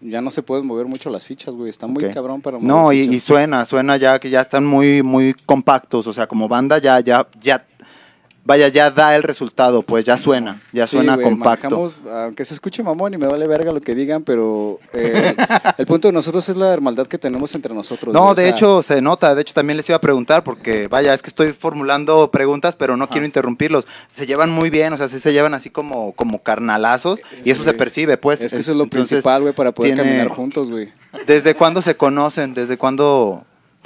ya 0.00 0.20
no 0.20 0.30
se 0.30 0.42
pueden 0.42 0.66
mover 0.66 0.86
mucho 0.86 1.10
las 1.10 1.26
fichas, 1.26 1.56
güey. 1.56 1.70
Está 1.70 1.86
muy 1.86 2.10
cabrón 2.10 2.40
para 2.40 2.58
mover 2.58 2.68
No, 2.68 2.92
y, 2.92 3.00
y 3.00 3.20
suena, 3.20 3.64
suena 3.64 3.96
ya 3.96 4.18
que 4.18 4.30
ya 4.30 4.40
están 4.40 4.64
muy, 4.64 5.02
muy 5.02 5.34
compactos, 5.34 6.06
o 6.06 6.12
sea, 6.12 6.26
como 6.26 6.48
banda 6.48 6.78
ya, 6.78 7.00
ya, 7.00 7.26
ya, 7.42 7.66
vaya, 8.48 8.68
ya 8.68 8.90
da 8.90 9.14
el 9.14 9.22
resultado, 9.22 9.82
pues 9.82 10.06
ya 10.06 10.16
suena, 10.16 10.58
ya 10.72 10.86
Sí, 10.86 10.96
suena 10.96 11.20
compacto. 11.20 11.92
aunque 12.10 12.46
se 12.46 12.54
escuche 12.54 12.82
mamón 12.82 13.12
y 13.12 13.18
me 13.18 13.26
vale 13.26 13.46
verga 13.46 13.72
lo 13.72 13.80
que 13.82 13.94
digan, 13.94 14.22
pero 14.24 14.80
eh, 14.94 15.36
el 15.76 15.86
punto 15.86 16.08
de 16.08 16.12
nosotros 16.12 16.48
es 16.48 16.56
la 16.56 16.72
hermandad 16.72 17.06
que 17.06 17.18
tenemos 17.18 17.54
entre 17.54 17.74
nosotros. 17.74 18.14
No, 18.14 18.28
o 18.30 18.34
de 18.34 18.44
sea, 18.44 18.50
hecho 18.50 18.82
se 18.82 19.02
nota, 19.02 19.34
de 19.34 19.42
hecho 19.42 19.52
también 19.52 19.76
les 19.76 19.86
iba 19.90 19.96
a 19.96 20.00
preguntar 20.00 20.42
porque 20.44 20.88
vaya, 20.88 21.12
es 21.12 21.20
que 21.20 21.28
estoy 21.28 21.52
formulando 21.52 22.30
preguntas, 22.30 22.74
pero 22.74 22.96
no 22.96 23.08
quiero 23.10 23.26
interrumpirlos. 23.26 23.86
Se 24.08 24.26
llevan 24.26 24.50
muy 24.50 24.70
bien, 24.70 24.94
o 24.94 24.96
sea, 24.96 25.08
sí 25.08 25.20
se 25.20 25.32
llevan 25.34 25.52
así 25.52 25.68
como 25.68 26.12
como 26.12 26.42
carnalazos 26.42 27.20
y 27.44 27.50
eso 27.50 27.62
se 27.64 27.74
percibe, 27.74 28.16
pues. 28.16 28.40
Es 28.40 28.52
que 28.54 28.60
eso 28.60 28.70
es 28.72 28.76
lo 28.78 28.84
Entonces, 28.84 29.08
principal, 29.10 29.42
güey, 29.42 29.54
para 29.54 29.72
poder 29.72 29.94
tiene- 29.94 30.08
caminar 30.08 30.28
juntos, 30.28 30.70
güey. 30.70 30.88
¿Desde 31.26 31.54
cuándo 31.54 31.82
se 31.82 31.96
conocen? 31.96 32.54
¿Desde 32.54 32.78
cuándo? 32.78 33.44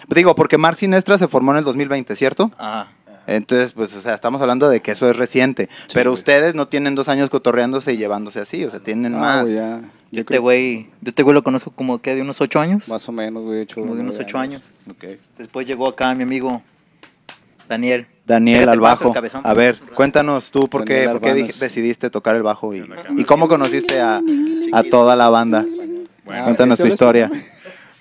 Digo, 0.09 0.35
porque 0.37 0.57
Mark 0.57 0.77
Sinestra 0.79 1.19
se 1.19 1.27
formó 1.29 1.51
en 1.53 1.59
el 1.59 1.65
2020, 1.65 2.15
¿cierto? 2.17 2.51
Ajá. 2.59 2.89
Entonces, 3.27 3.73
pues, 3.73 3.95
o 3.95 4.01
sea, 4.03 4.14
estamos 4.14 4.41
hablando 4.41 4.68
de 4.68 4.81
que 4.81 4.91
eso 4.93 5.09
es 5.09 5.16
reciente. 5.16 5.68
pero 5.95 6.11
güey. 6.11 6.18
ustedes 6.20 6.55
no 6.55 6.68
tienen 6.68 6.95
dos 6.95 7.09
años 7.09 7.31
cotorreándose 7.31 7.93
y 7.93 7.97
llevándose 7.97 8.41
así, 8.41 8.64
o 8.64 8.70
sea, 8.70 8.81
tienen 8.81 9.12
No, 9.12 9.18
más. 9.18 9.43
güey, 9.43 9.55
ya. 9.57 9.81
Yo 9.81 10.16
Yo 10.16 10.20
este 10.20 10.39
güey, 10.39 10.83
yo 11.01 11.09
este 11.09 11.23
güey 11.23 11.35
lo 11.35 11.43
conozco 11.43 11.70
como 11.70 12.01
que 12.01 12.14
de 12.14 12.20
unos 12.20 12.41
ocho 12.41 12.61
años. 12.61 12.89
Más 12.89 13.09
o 13.09 13.12
menos, 13.12 13.43
güey. 13.45 13.62
ocho, 13.62 13.81
Como 13.81 13.95
de 13.95 14.03
unos 14.03 14.18
ocho 14.18 14.39
años. 14.39 14.61
Ok. 14.91 15.05
Después 15.39 15.66
llegó 15.66 15.89
acá 15.89 16.14
mi 16.14 16.25
amigo 16.25 16.62
Daniel. 17.68 18.07
Daniel 18.27 18.68
al 18.68 18.79
bajo. 18.81 19.12
cabezón. 19.12 19.41
A 19.45 19.55
ver, 19.55 19.79
cuéntanos 19.95 20.51
tú 20.51 20.68
por 20.68 20.85
qué, 20.85 21.09
por 21.09 21.20
decidiste 21.20 22.11
tocar 22.11 22.37
el 22.37 22.43
bajo 22.43 22.75
y, 22.75 22.85
y 23.16 23.25
cómo 23.25 23.49
conociste 23.49 24.01
a, 24.01 24.20
a 24.73 24.83
toda 24.85 25.16
la 25.16 25.29
banda. 25.29 25.64
Ah, 26.29 26.45
Cuéntanos 26.45 26.77
tu 26.79 26.83
¿sí 26.85 26.89
hablas 26.89 26.93
historia. 26.95 27.31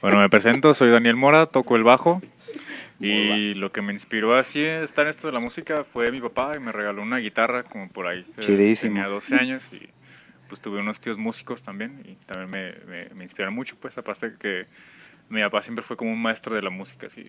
Bueno, 0.01 0.17
me 0.19 0.29
presento, 0.29 0.73
soy 0.73 0.89
Daniel 0.91 1.15
Mora, 1.15 1.45
toco 1.47 1.75
el 1.75 1.83
bajo. 1.83 2.21
Y 2.99 3.53
lo 3.55 3.71
que 3.71 3.81
me 3.81 3.93
inspiró 3.93 4.35
así 4.35 4.63
estar 4.63 5.05
en 5.05 5.09
esto 5.09 5.27
de 5.27 5.33
la 5.33 5.39
música 5.39 5.83
fue 5.83 6.11
mi 6.11 6.21
papá 6.21 6.53
y 6.55 6.59
me 6.59 6.71
regaló 6.71 7.01
una 7.01 7.17
guitarra 7.17 7.63
como 7.63 7.89
por 7.89 8.07
ahí. 8.07 8.25
eh, 8.37 8.41
Chidísimo. 8.41 8.95
Tenía 8.95 9.07
12 9.09 9.35
años 9.35 9.67
y 9.71 9.89
pues 10.47 10.61
tuve 10.61 10.79
unos 10.79 10.99
tíos 10.99 11.17
músicos 11.17 11.63
también 11.63 12.01
y 12.05 12.15
también 12.25 12.51
me, 12.51 12.85
me, 12.91 13.09
me 13.15 13.23
inspiraron 13.23 13.55
mucho, 13.55 13.75
pues 13.79 13.97
aparte 13.97 14.33
que 14.39 14.65
mi 15.29 15.41
papá 15.41 15.61
siempre 15.61 15.83
fue 15.83 15.95
como 15.97 16.11
un 16.11 16.21
maestro 16.21 16.55
de 16.55 16.61
la 16.61 16.69
música, 16.69 17.07
así. 17.07 17.25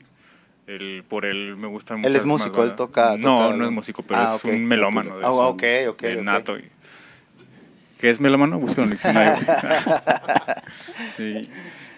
Él, 0.66 1.04
por 1.08 1.24
él 1.24 1.56
me 1.56 1.66
gusta 1.68 1.96
mucho. 1.96 2.08
Él 2.08 2.16
es 2.16 2.24
músico, 2.24 2.62
él 2.64 2.74
toca- 2.74 3.16
No, 3.16 3.36
toca 3.38 3.44
no 3.48 3.54
algo. 3.54 3.64
es 3.66 3.70
músico, 3.72 4.02
pero 4.02 4.20
Ah, 4.20 4.34
es 4.36 4.44
ok. 4.44 4.50
un 4.52 4.64
melómano. 4.66 5.14
Ah, 5.16 5.20
eso, 5.20 5.48
ok, 5.48 5.62
ok, 5.88 6.02
de 6.02 6.16
ok. 6.18 6.22
nato. 6.22 6.58
y- 6.58 6.68
¿Qué 7.98 8.10
es 8.10 8.20
melómano? 8.20 8.58
Busca 8.58 8.82
en 8.82 8.88
el 8.88 8.92
diccionario. 8.94 9.40
sí. 11.16 11.48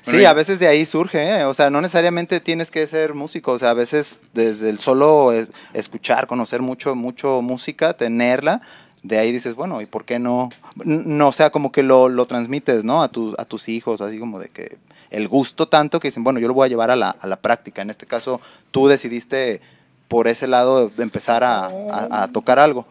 Sí, 0.05 0.11
Bueno, 0.13 0.29
a 0.29 0.33
veces 0.35 0.59
de 0.59 0.69
ahí 0.69 0.85
surge, 0.85 1.39
¿eh? 1.39 1.45
o 1.45 1.55
sea, 1.55 1.71
no 1.71 1.81
necesariamente 1.81 2.39
tienes 2.41 2.71
que 2.71 2.87
ser 2.87 3.15
músico, 3.15 3.53
o 3.53 3.59
sea, 3.59 3.71
a 3.71 3.75
veces 3.75 4.21
desde 4.35 4.69
el 4.69 4.79
solo 4.79 5.33
es- 5.33 5.49
escuchar, 5.73 6.27
conocer 6.27 6.61
mucho, 6.61 6.95
mucho 6.95 7.41
música, 7.41 7.95
tenerla, 7.95 8.61
de 9.03 9.19
ahí 9.19 9.33
dices, 9.33 9.55
bueno, 9.55 9.81
¿y 9.81 9.87
por 9.87 10.05
qué 10.05 10.19
no? 10.19 10.51
No, 10.85 11.29
o 11.29 11.33
sea, 11.33 11.49
como 11.51 11.73
que 11.73 11.83
lo, 11.83 12.09
lo 12.11 12.27
transmites, 12.27 12.85
¿no? 12.85 13.03
A, 13.03 13.09
tu, 13.09 13.35
a 13.39 13.45
tus 13.47 13.69
hijos, 13.71 14.01
así 14.03 14.19
como 14.19 14.39
de 14.41 14.49
que 14.51 14.77
el 15.11 15.27
gusto 15.29 15.69
tanto 15.69 16.01
que 16.01 16.09
dicen, 16.09 16.23
bueno, 16.25 16.39
yo 16.39 16.49
lo 16.49 16.55
voy 16.55 16.67
a 16.67 16.69
llevar 16.69 16.91
a 16.91 16.97
la, 16.97 17.11
a 17.11 17.27
la 17.27 17.37
práctica. 17.37 17.81
En 17.83 17.89
este 17.91 18.05
caso, 18.07 18.41
tú 18.71 18.89
decidiste 18.89 19.61
por 20.09 20.29
ese 20.29 20.47
lado 20.47 20.89
de 20.91 21.03
empezar 21.03 21.43
a, 21.45 21.67
a- 21.67 22.23
a 22.25 22.29
tocar 22.29 22.59
algo. 22.59 22.87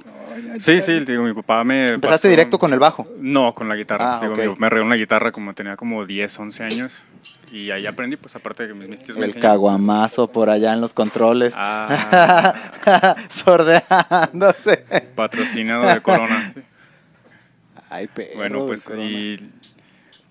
Sí, 0.60 0.82
sí, 0.82 1.00
digo, 1.02 1.24
mi 1.24 1.34
papá 1.34 1.64
me... 1.64 1.86
¿Empezaste 1.88 2.28
pasó- 2.28 2.30
directo 2.30 2.60
con 2.60 2.74
el 2.74 2.80
bajo? 2.80 3.08
No, 3.20 3.54
con 3.54 3.70
la 3.70 3.76
guitarra. 3.76 4.18
Ah, 4.18 4.22
Digo, 4.22 4.34
ok. 4.34 4.40
mi 4.40 4.48
papá 4.48 4.60
me 4.60 4.70
regaló 4.70 4.86
una 4.88 4.96
guitarra 4.96 5.32
como 5.32 5.54
tenía 5.54 5.76
como 5.76 6.06
10, 6.06 6.40
11 6.40 6.64
años. 6.64 7.04
Y 7.52 7.70
ahí 7.72 7.86
aprendí, 7.88 8.18
pues 8.18 8.36
aparte 8.36 8.64
de 8.64 8.70
que 8.70 8.76
mis, 8.76 8.88
mis 8.90 9.04
tíos 9.04 9.18
me 9.18 9.26
El 9.26 9.40
caguamazo 9.40 10.28
por 10.28 10.50
allá 10.50 10.74
en 10.74 10.82
los 10.82 10.94
controles. 10.94 11.54
Ah, 11.56 13.16
Sordeándose. 13.30 14.78
patrocinado 15.16 15.88
de 15.88 16.02
Corona. 16.02 16.52
sí. 16.54 16.62
Ay, 17.90 18.08
perro. 18.08 18.36
Bueno, 18.36 18.66
pues 18.66 18.88
y 19.00 19.38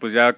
pues 0.01 0.13
ya 0.13 0.35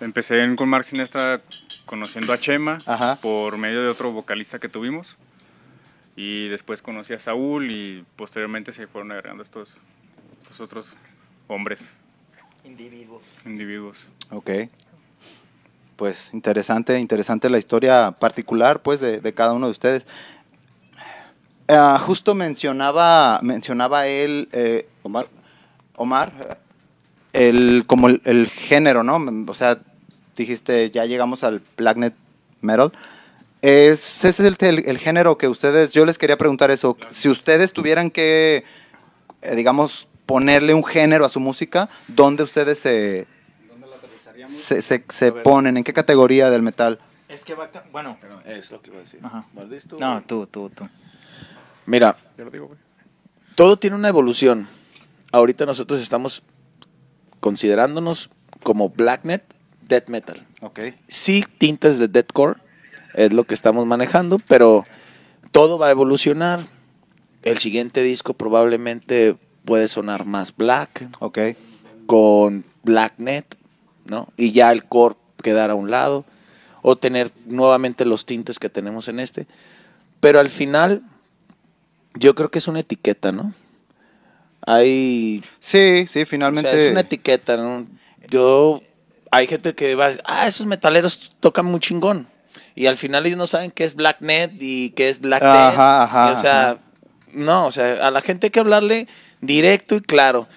empecé 0.00 0.54
con 0.56 0.68
Mark 0.70 0.84
Sinestra 0.84 1.40
conociendo 1.84 2.32
a 2.32 2.38
Chema 2.38 2.78
Ajá. 2.86 3.18
por 3.20 3.58
medio 3.58 3.82
de 3.82 3.88
otro 3.88 4.10
vocalista 4.12 4.58
que 4.58 4.68
tuvimos. 4.70 5.18
Y 6.16 6.48
después 6.48 6.80
conocí 6.80 7.12
a 7.12 7.18
Saúl 7.18 7.70
y 7.70 8.04
posteriormente 8.16 8.72
se 8.72 8.86
fueron 8.86 9.12
agregando 9.12 9.42
estos, 9.42 9.76
estos 10.42 10.60
otros 10.60 10.96
hombres, 11.46 11.92
Individuos. 12.64 13.22
individuos. 13.44 14.10
Ok. 14.30 14.50
Pues 15.96 16.30
interesante, 16.34 16.98
interesante 16.98 17.48
la 17.48 17.58
historia 17.58 18.12
particular, 18.12 18.82
pues, 18.82 19.00
de, 19.00 19.20
de 19.20 19.32
cada 19.34 19.52
uno 19.52 19.66
de 19.66 19.72
ustedes. 19.72 20.06
Ah, 21.68 22.00
justo 22.04 22.34
mencionaba, 22.34 23.40
mencionaba 23.42 24.06
él, 24.06 24.48
eh, 24.52 24.88
Omar. 25.02 25.26
Omar, 25.96 26.32
eh, 27.32 27.48
el, 27.48 27.84
como 27.86 28.08
el, 28.08 28.20
el 28.24 28.48
género, 28.48 29.02
¿no? 29.02 29.16
O 29.50 29.54
sea, 29.54 29.78
dijiste, 30.36 30.90
ya 30.90 31.04
llegamos 31.06 31.44
al 31.44 31.62
Blacknet 31.76 32.14
Metal. 32.60 32.92
Es, 33.62 34.24
ese 34.24 34.28
es 34.28 34.40
el, 34.40 34.56
el- 34.60 34.88
el 34.88 34.98
género 34.98 35.38
que 35.38 35.48
ustedes, 35.48 35.92
yo 35.92 36.04
les 36.06 36.18
quería 36.18 36.36
preguntar 36.36 36.70
eso, 36.70 36.96
si 37.10 37.28
ustedes 37.28 37.72
tuvieran 37.72 38.10
que, 38.10 38.64
eh, 39.42 39.54
digamos, 39.56 40.08
ponerle 40.26 40.74
un 40.74 40.84
género 40.84 41.24
a 41.24 41.28
su 41.28 41.40
música, 41.40 41.88
¿dónde 42.08 42.42
ustedes 42.42 42.78
se, 42.78 43.26
se, 44.46 44.82
se, 44.82 45.04
se 45.08 45.32
ponen? 45.32 45.76
¿En 45.76 45.84
qué 45.84 45.92
categoría 45.92 46.50
del 46.50 46.62
metal? 46.62 46.98
Es 47.28 47.44
que 47.44 47.54
va. 47.54 47.70
Bueno. 47.92 48.18
Pero 48.20 48.40
es 48.44 48.70
lo 48.70 48.80
que 48.82 48.90
iba 48.90 48.98
a 48.98 49.02
decir. 49.02 49.20
Ajá. 49.22 49.46
¿Maldís 49.54 49.86
tú? 49.88 49.98
No, 49.98 50.22
tú, 50.26 50.46
tú, 50.46 50.70
tú. 50.70 50.88
Mira, 51.86 52.16
Ya 52.38 52.44
lo 52.44 52.50
digo, 52.50 52.66
güey. 52.68 52.78
todo 53.54 53.76
tiene 53.78 53.96
una 53.96 54.08
evolución. 54.08 54.68
Ahorita 55.32 55.66
nosotros 55.66 56.00
estamos 56.00 56.42
considerándonos 57.40 58.30
como 58.62 58.88
blacknet, 58.90 59.42
death 59.82 60.08
metal. 60.08 60.44
Ok. 60.60 60.80
Sí, 61.08 61.44
tintas 61.58 61.98
de 61.98 62.08
deathcore 62.08 62.60
es 63.16 63.32
lo 63.32 63.44
que 63.44 63.54
estamos 63.54 63.86
manejando, 63.86 64.38
pero 64.46 64.84
todo 65.50 65.78
va 65.78 65.88
a 65.88 65.90
evolucionar. 65.90 66.60
El 67.42 67.58
siguiente 67.58 68.02
disco 68.02 68.34
probablemente 68.34 69.36
puede 69.64 69.88
sonar 69.88 70.24
más 70.26 70.54
black, 70.56 71.08
Ok. 71.20 71.38
con 72.06 72.64
blacknet, 72.84 73.56
¿no? 74.08 74.28
Y 74.36 74.52
ya 74.52 74.70
el 74.70 74.84
core 74.84 75.16
quedar 75.42 75.70
a 75.70 75.74
un 75.74 75.90
lado, 75.90 76.24
o 76.82 76.96
tener 76.96 77.32
nuevamente 77.46 78.04
los 78.04 78.26
tintes 78.26 78.58
que 78.60 78.68
tenemos 78.68 79.08
en 79.08 79.18
este. 79.18 79.46
Pero 80.20 80.38
al 80.38 80.48
final, 80.48 81.02
yo 82.14 82.34
creo 82.34 82.50
que 82.50 82.58
es 82.58 82.68
una 82.68 82.80
etiqueta, 82.80 83.32
¿no? 83.32 83.52
Hay 84.62 85.44
Sí, 85.60 86.06
sí, 86.06 86.22
o 86.22 86.26
finalmente. 86.26 86.70
sea, 86.70 86.80
es 86.86 86.90
una 86.90 87.00
etiqueta, 87.00 87.56
¿no? 87.56 87.86
Yo, 88.28 88.82
hay 89.30 89.46
gente 89.46 89.74
que 89.74 89.94
va 89.94 90.06
a 90.06 90.08
decir, 90.08 90.22
ah, 90.26 90.46
esos 90.46 90.66
metaleros 90.66 91.32
tocan 91.40 91.66
muy 91.66 91.80
chingón. 91.80 92.26
Y 92.74 92.86
al 92.86 92.96
final 92.96 93.26
ellos 93.26 93.38
no 93.38 93.46
saben 93.46 93.70
qué 93.70 93.84
es 93.84 93.94
Blacknet 93.94 94.52
y 94.60 94.90
qué 94.90 95.08
es 95.08 95.20
Black 95.20 95.42
Ajá, 95.42 96.02
ajá, 96.04 96.32
o 96.32 96.36
sea, 96.36 96.70
ajá. 96.70 96.80
no, 97.32 97.66
o 97.66 97.70
sea, 97.70 98.06
a 98.06 98.10
la 98.10 98.20
gente 98.20 98.46
hay 98.46 98.50
que 98.50 98.60
hablarle 98.60 99.08
directo 99.40 99.96
y 99.96 100.00
claro. 100.00 100.48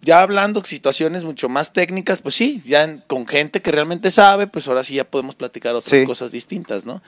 Ya 0.00 0.22
hablando 0.22 0.64
situaciones 0.64 1.24
mucho 1.24 1.48
más 1.48 1.72
técnicas, 1.72 2.20
pues 2.22 2.34
sí, 2.36 2.62
ya 2.64 2.84
en- 2.84 3.02
con 3.08 3.26
gente 3.26 3.60
que 3.60 3.72
realmente 3.72 4.10
sabe, 4.12 4.46
pues 4.46 4.68
ahora 4.68 4.84
sí 4.84 4.94
ya 4.94 5.04
podemos 5.04 5.34
platicar 5.34 5.74
otras 5.74 5.98
Sí. 6.00 6.06
cosas 6.06 6.30
distintas, 6.30 6.86
¿no? 6.86 7.02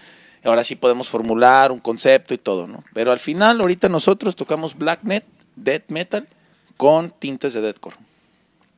Ahora 0.44 0.64
sí 0.64 0.74
podemos 0.74 1.08
formular 1.08 1.70
un 1.70 1.78
concepto 1.78 2.34
y 2.34 2.38
todo, 2.38 2.66
¿no? 2.66 2.82
Pero 2.92 3.12
al 3.12 3.20
final, 3.20 3.60
ahorita 3.60 3.88
nosotros 3.88 4.34
tocamos 4.34 4.76
Blacknet, 4.76 5.24
Death 5.54 5.84
Metal, 5.88 6.26
con 6.76 7.10
tintes 7.12 7.52
de 7.52 7.60
Deathcore. 7.60 7.96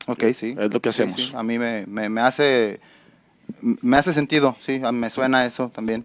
Ok, 0.09 0.24
sí. 0.34 0.55
Es 0.59 0.72
lo 0.74 0.80
que 0.80 0.93
Sí, 0.93 1.03
hacemos. 1.03 1.16
sí, 1.28 1.32
A 1.34 1.43
mí 1.43 1.59
me, 1.59 1.86
me, 1.86 2.09
me 2.09 2.20
hace 2.20 2.80
me 3.61 3.97
hace 3.97 4.12
sentido, 4.12 4.57
sí, 4.61 4.80
me 4.93 5.11
suena 5.11 5.47
eso 5.47 5.68
también. 5.68 6.05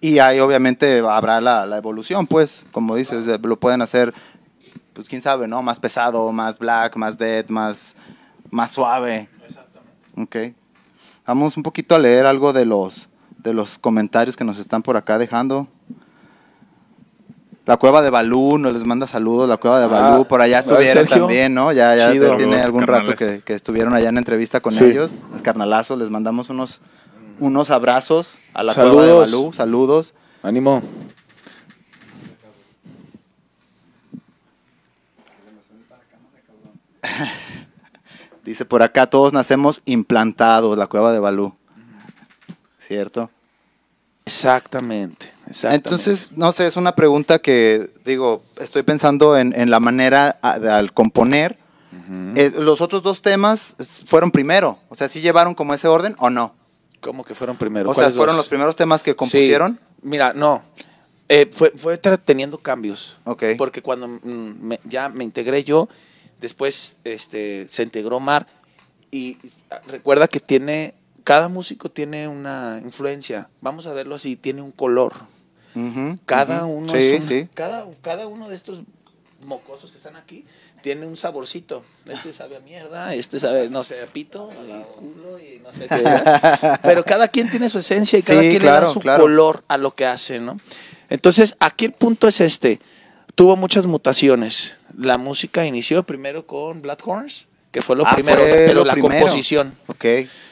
Y 0.00 0.18
ahí 0.18 0.38
obviamente 0.40 0.98
habrá 0.98 1.40
la, 1.40 1.64
la 1.64 1.78
evolución, 1.78 2.26
pues, 2.26 2.64
como 2.72 2.96
dices, 2.96 3.26
eh, 3.26 3.38
lo 3.42 3.58
pueden 3.58 3.80
hacer, 3.80 4.12
pues 4.92 5.08
quién 5.08 5.22
sabe, 5.22 5.48
¿no? 5.48 5.62
Más 5.62 5.80
pesado, 5.80 6.30
más 6.30 6.58
black, 6.58 6.96
más 6.96 7.16
dead, 7.16 7.48
más, 7.48 7.96
más 8.50 8.70
suave. 8.70 9.28
Ok. 10.16 10.36
Vamos 11.26 11.56
un 11.56 11.62
poquito 11.62 11.94
a 11.94 11.98
leer 11.98 12.26
algo 12.26 12.52
de 12.52 12.66
los, 12.66 13.08
de 13.38 13.54
los 13.54 13.78
comentarios 13.78 14.36
que 14.36 14.44
nos 14.44 14.58
están 14.58 14.82
por 14.82 14.96
acá 14.96 15.16
dejando. 15.16 15.68
La 17.66 17.78
cueva 17.78 18.02
de 18.02 18.10
Balú 18.10 18.58
nos 18.58 18.74
les 18.74 18.84
manda 18.84 19.06
saludos, 19.06 19.48
la 19.48 19.56
cueva 19.56 19.80
de 19.80 19.86
Balú, 19.86 20.22
Ah, 20.22 20.28
por 20.28 20.42
allá 20.42 20.58
estuvieron 20.58 20.86
Sergio. 21.06 21.16
también, 21.20 21.54
¿no? 21.54 21.72
Ya, 21.72 21.96
ya 21.96 22.12
Chido. 22.12 22.36
tiene 22.36 22.60
algún 22.60 22.82
rato 22.86 23.14
que, 23.14 23.40
que 23.42 23.54
estuvieron 23.54 23.94
allá 23.94 24.10
en 24.10 24.18
entrevista 24.18 24.60
con 24.60 24.72
Sí. 24.72 24.84
ellos. 24.84 25.12
Los 25.32 25.40
carnalazos, 25.40 25.98
les 25.98 26.10
mandamos 26.10 26.50
unos, 26.50 26.82
unos 27.40 27.70
abrazos 27.70 28.38
a 28.52 28.62
la 28.64 28.74
cueva 28.74 28.90
de 28.90 28.96
Saludos. 29.08 29.30
Balú, 29.32 29.52
saludos. 29.54 30.14
Ánimo. 30.42 30.82
Dice 38.44 38.64
por 38.64 38.82
acá, 38.82 39.06
todos 39.08 39.32
nacemos 39.32 39.80
implantados, 39.84 40.76
la 40.76 40.86
cueva 40.86 41.12
de 41.12 41.18
Balú. 41.18 41.54
¿Cierto? 42.78 43.30
Exactamente. 44.26 45.32
Entonces, 45.62 46.28
no 46.36 46.50
sé, 46.52 46.66
es 46.66 46.76
una 46.76 46.94
pregunta 46.94 47.38
que, 47.38 47.90
digo, 48.04 48.42
estoy 48.60 48.82
pensando 48.82 49.36
en, 49.36 49.54
en 49.58 49.70
la 49.70 49.78
manera 49.80 50.38
a- 50.42 50.58
de- 50.58 50.70
al 50.70 50.92
componer. 50.92 51.58
Eh, 52.36 52.52
¿Los 52.58 52.80
otros 52.80 53.02
dos 53.02 53.22
temas 53.22 53.76
fueron 54.04 54.30
primero? 54.32 54.78
O 54.88 54.94
sea, 54.96 55.06
¿sí 55.08 55.20
llevaron 55.20 55.54
como 55.54 55.72
ese 55.74 55.86
orden 55.88 56.16
o 56.18 56.28
no? 56.28 56.54
¿Cómo 57.00 57.24
que 57.24 57.34
fueron 57.34 57.56
primero? 57.56 57.88
O 57.90 57.94
sea, 57.94 58.04
¿Cuáles 58.04 58.16
¿fueron 58.16 58.34
dos? 58.34 58.44
los 58.44 58.48
primeros 58.48 58.74
temas 58.76 59.02
que 59.02 59.12
Sí. 59.12 59.16
compusieron? 59.16 59.78
Mira, 60.02 60.32
no. 60.34 60.62
Eh, 61.28 61.48
fue, 61.52 61.70
fue 61.76 61.96
teniendo 61.98 62.58
cambios. 62.58 63.16
Porque 63.56 63.80
cuando 63.80 64.08
mm, 64.08 64.18
me- 64.60 64.80
ya 64.84 65.08
me 65.08 65.24
integré 65.24 65.62
yo, 65.64 65.88
después 66.40 66.98
este, 67.04 67.66
se 67.70 67.82
integró 67.84 68.18
Mar. 68.20 68.46
Y 69.10 69.38
ah, 69.70 69.80
recuerda 69.86 70.26
que 70.28 70.40
tiene. 70.40 70.94
Cada 71.22 71.48
músico 71.48 71.90
tiene 71.90 72.28
una 72.28 72.80
influencia. 72.84 73.48
Vamos 73.62 73.86
a 73.86 73.94
verlo 73.94 74.16
así, 74.16 74.36
tiene 74.36 74.60
un 74.60 74.72
color. 74.72 75.14
Cada 76.26 76.64
uno 76.66 76.88
Sí, 76.92 76.98
es 76.98 77.22
un- 77.22 77.28
sí. 77.28 77.48
Cada, 77.54 77.86
cada 78.02 78.26
uno 78.26 78.48
de 78.48 78.54
estos 78.56 78.80
mocosos 79.44 79.90
que 79.90 79.96
están 79.98 80.16
aquí 80.16 80.44
tiene 80.82 81.06
un 81.06 81.16
saborcito. 81.16 81.82
Este 82.08 82.32
sabe 82.32 82.56
a 82.56 82.60
mierda, 82.60 83.14
este 83.14 83.40
sabe, 83.40 83.68
no 83.68 83.82
sé, 83.82 84.00
a 84.02 84.06
pito 84.06 84.48
y 84.52 84.96
culo 84.96 85.38
y 85.38 85.60
no 85.62 85.72
sé 85.72 85.86
qué. 85.88 85.96
¿verdad? 85.96 86.80
Pero 86.82 87.04
cada 87.04 87.28
quien 87.28 87.50
tiene 87.50 87.68
su 87.68 87.78
esencia 87.78 88.18
y 88.18 88.22
cada 88.22 88.40
Sí, 88.42 88.48
quien 88.50 88.62
le 88.62 88.68
da 88.68 88.86
su 88.86 89.00
claro. 89.00 89.22
color 89.24 89.64
a 89.68 89.76
lo 89.78 89.94
que 89.94 90.06
hace, 90.06 90.40
¿no? 90.40 90.58
Entonces, 91.10 91.56
aquí 91.58 91.84
el 91.86 91.92
punto 91.92 92.28
es 92.28 92.40
este. 92.40 92.80
Tuvo 93.34 93.56
muchas 93.56 93.86
mutaciones. 93.86 94.74
La 94.96 95.18
música 95.18 95.66
inició 95.66 96.02
primero 96.04 96.46
con 96.46 96.80
Black 96.82 97.06
Horns, 97.06 97.46
que 97.72 97.82
fue 97.82 97.96
lo 97.96 98.06
Ah, 98.06 98.12
primero, 98.14 98.38
fue 98.40 98.52
pero 98.66 98.74
lo 98.80 98.84
la 98.84 98.92
primero. 98.92 99.14
composición, 99.18 99.74
Ok. 99.88 100.04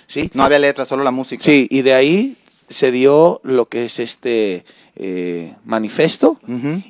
¿sí? 0.07 0.31
No 0.35 0.43
había 0.45 0.59
letra, 0.59 0.85
solo 0.85 1.05
la 1.05 1.11
música. 1.13 1.43
Sí, 1.43 1.69
y 1.71 1.83
de 1.83 1.95
ahí 1.95 2.37
se 2.73 2.91
dio 2.91 3.41
lo 3.45 3.67
que 3.69 3.85
es 3.85 3.99
este 3.99 4.65
eh, 4.97 5.55
manifesto 5.65 6.39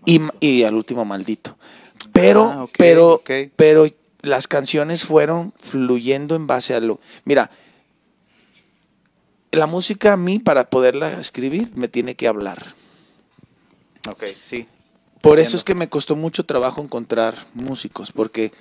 y, 0.07 0.21
y 0.41 0.65
al 0.65 0.75
último 0.75 1.05
maldito. 1.05 1.57
Pero, 2.13 2.45
Ah, 2.45 2.67
pero, 2.77 3.23
pero 3.57 3.87
las 4.23 4.49
canciones 4.49 5.05
fueron 5.05 5.53
fluyendo 5.59 6.35
en 6.37 6.47
base 6.47 6.75
a 6.75 6.81
lo. 6.81 7.01
Mira, 7.25 7.51
la 9.51 9.67
música 9.67 10.15
a 10.15 10.17
mí 10.17 10.39
para 10.39 10.71
poderla 10.71 11.21
escribir 11.21 11.71
me 11.75 11.89
tiene 11.89 12.15
que 12.15 12.27
hablar. 12.29 12.75
Ok, 14.09 14.25
sí. 14.43 14.67
Por 15.21 15.39
Entiendo. 15.39 15.41
eso 15.43 15.57
es 15.57 15.65
que 15.65 15.75
me 15.75 15.89
costó 15.89 16.17
mucho 16.17 16.45
trabajo 16.45 16.83
encontrar 16.83 17.37
músicos, 17.55 18.11
porque 18.13 18.53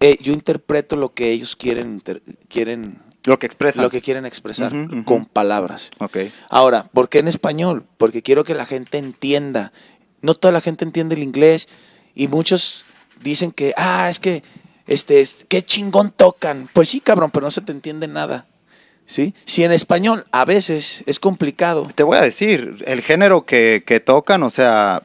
eh, 0.00 0.18
yo 0.20 0.32
interpreto 0.32 0.96
lo 0.96 1.14
que 1.14 1.30
ellos 1.30 1.56
quieren, 1.56 2.02
quieren, 2.48 2.98
Lo 3.26 3.38
que 3.38 3.46
expresan. 3.46 3.82
lo 3.82 3.90
que 3.90 4.00
quieren 4.00 4.24
expresar 4.24 4.72
con 5.04 5.26
palabras. 5.26 5.90
Ok. 5.98 6.16
Ahora, 6.48 6.88
¿por 6.92 7.08
qué 7.08 7.18
en 7.18 7.28
español? 7.28 7.84
Porque 7.98 8.22
quiero 8.22 8.44
que 8.44 8.54
la 8.54 8.64
gente 8.66 8.98
entienda. 8.98 9.72
No 10.22 10.34
toda 10.34 10.52
la 10.52 10.60
gente 10.60 10.84
entiende 10.84 11.14
el 11.16 11.22
inglés 11.22 11.68
y 12.14 12.28
muchos 12.28 12.84
dicen 13.22 13.50
que, 13.52 13.74
ah, 13.76 14.08
es 14.08 14.18
que, 14.18 14.42
este, 14.86 15.20
es- 15.20 15.44
qué 15.48 15.62
chingón 15.62 16.10
tocan. 16.12 16.68
Pues 16.72 16.88
sí, 16.88 17.00
cabrón, 17.00 17.30
pero 17.32 17.44
no 17.44 17.50
se 17.50 17.60
te 17.60 17.72
entiende 17.72 18.06
nada. 18.08 18.46
¿Sí? 19.08 19.34
Si 19.44 19.62
en 19.62 19.70
español 19.70 20.26
a 20.32 20.44
veces 20.44 21.04
es 21.06 21.20
complicado. 21.20 21.86
Te 21.94 22.02
voy 22.02 22.16
a 22.16 22.22
decir, 22.22 22.82
el 22.86 23.02
género 23.02 23.44
que, 23.44 23.84
que 23.86 24.00
tocan, 24.00 24.42
o 24.42 24.50
sea, 24.50 25.02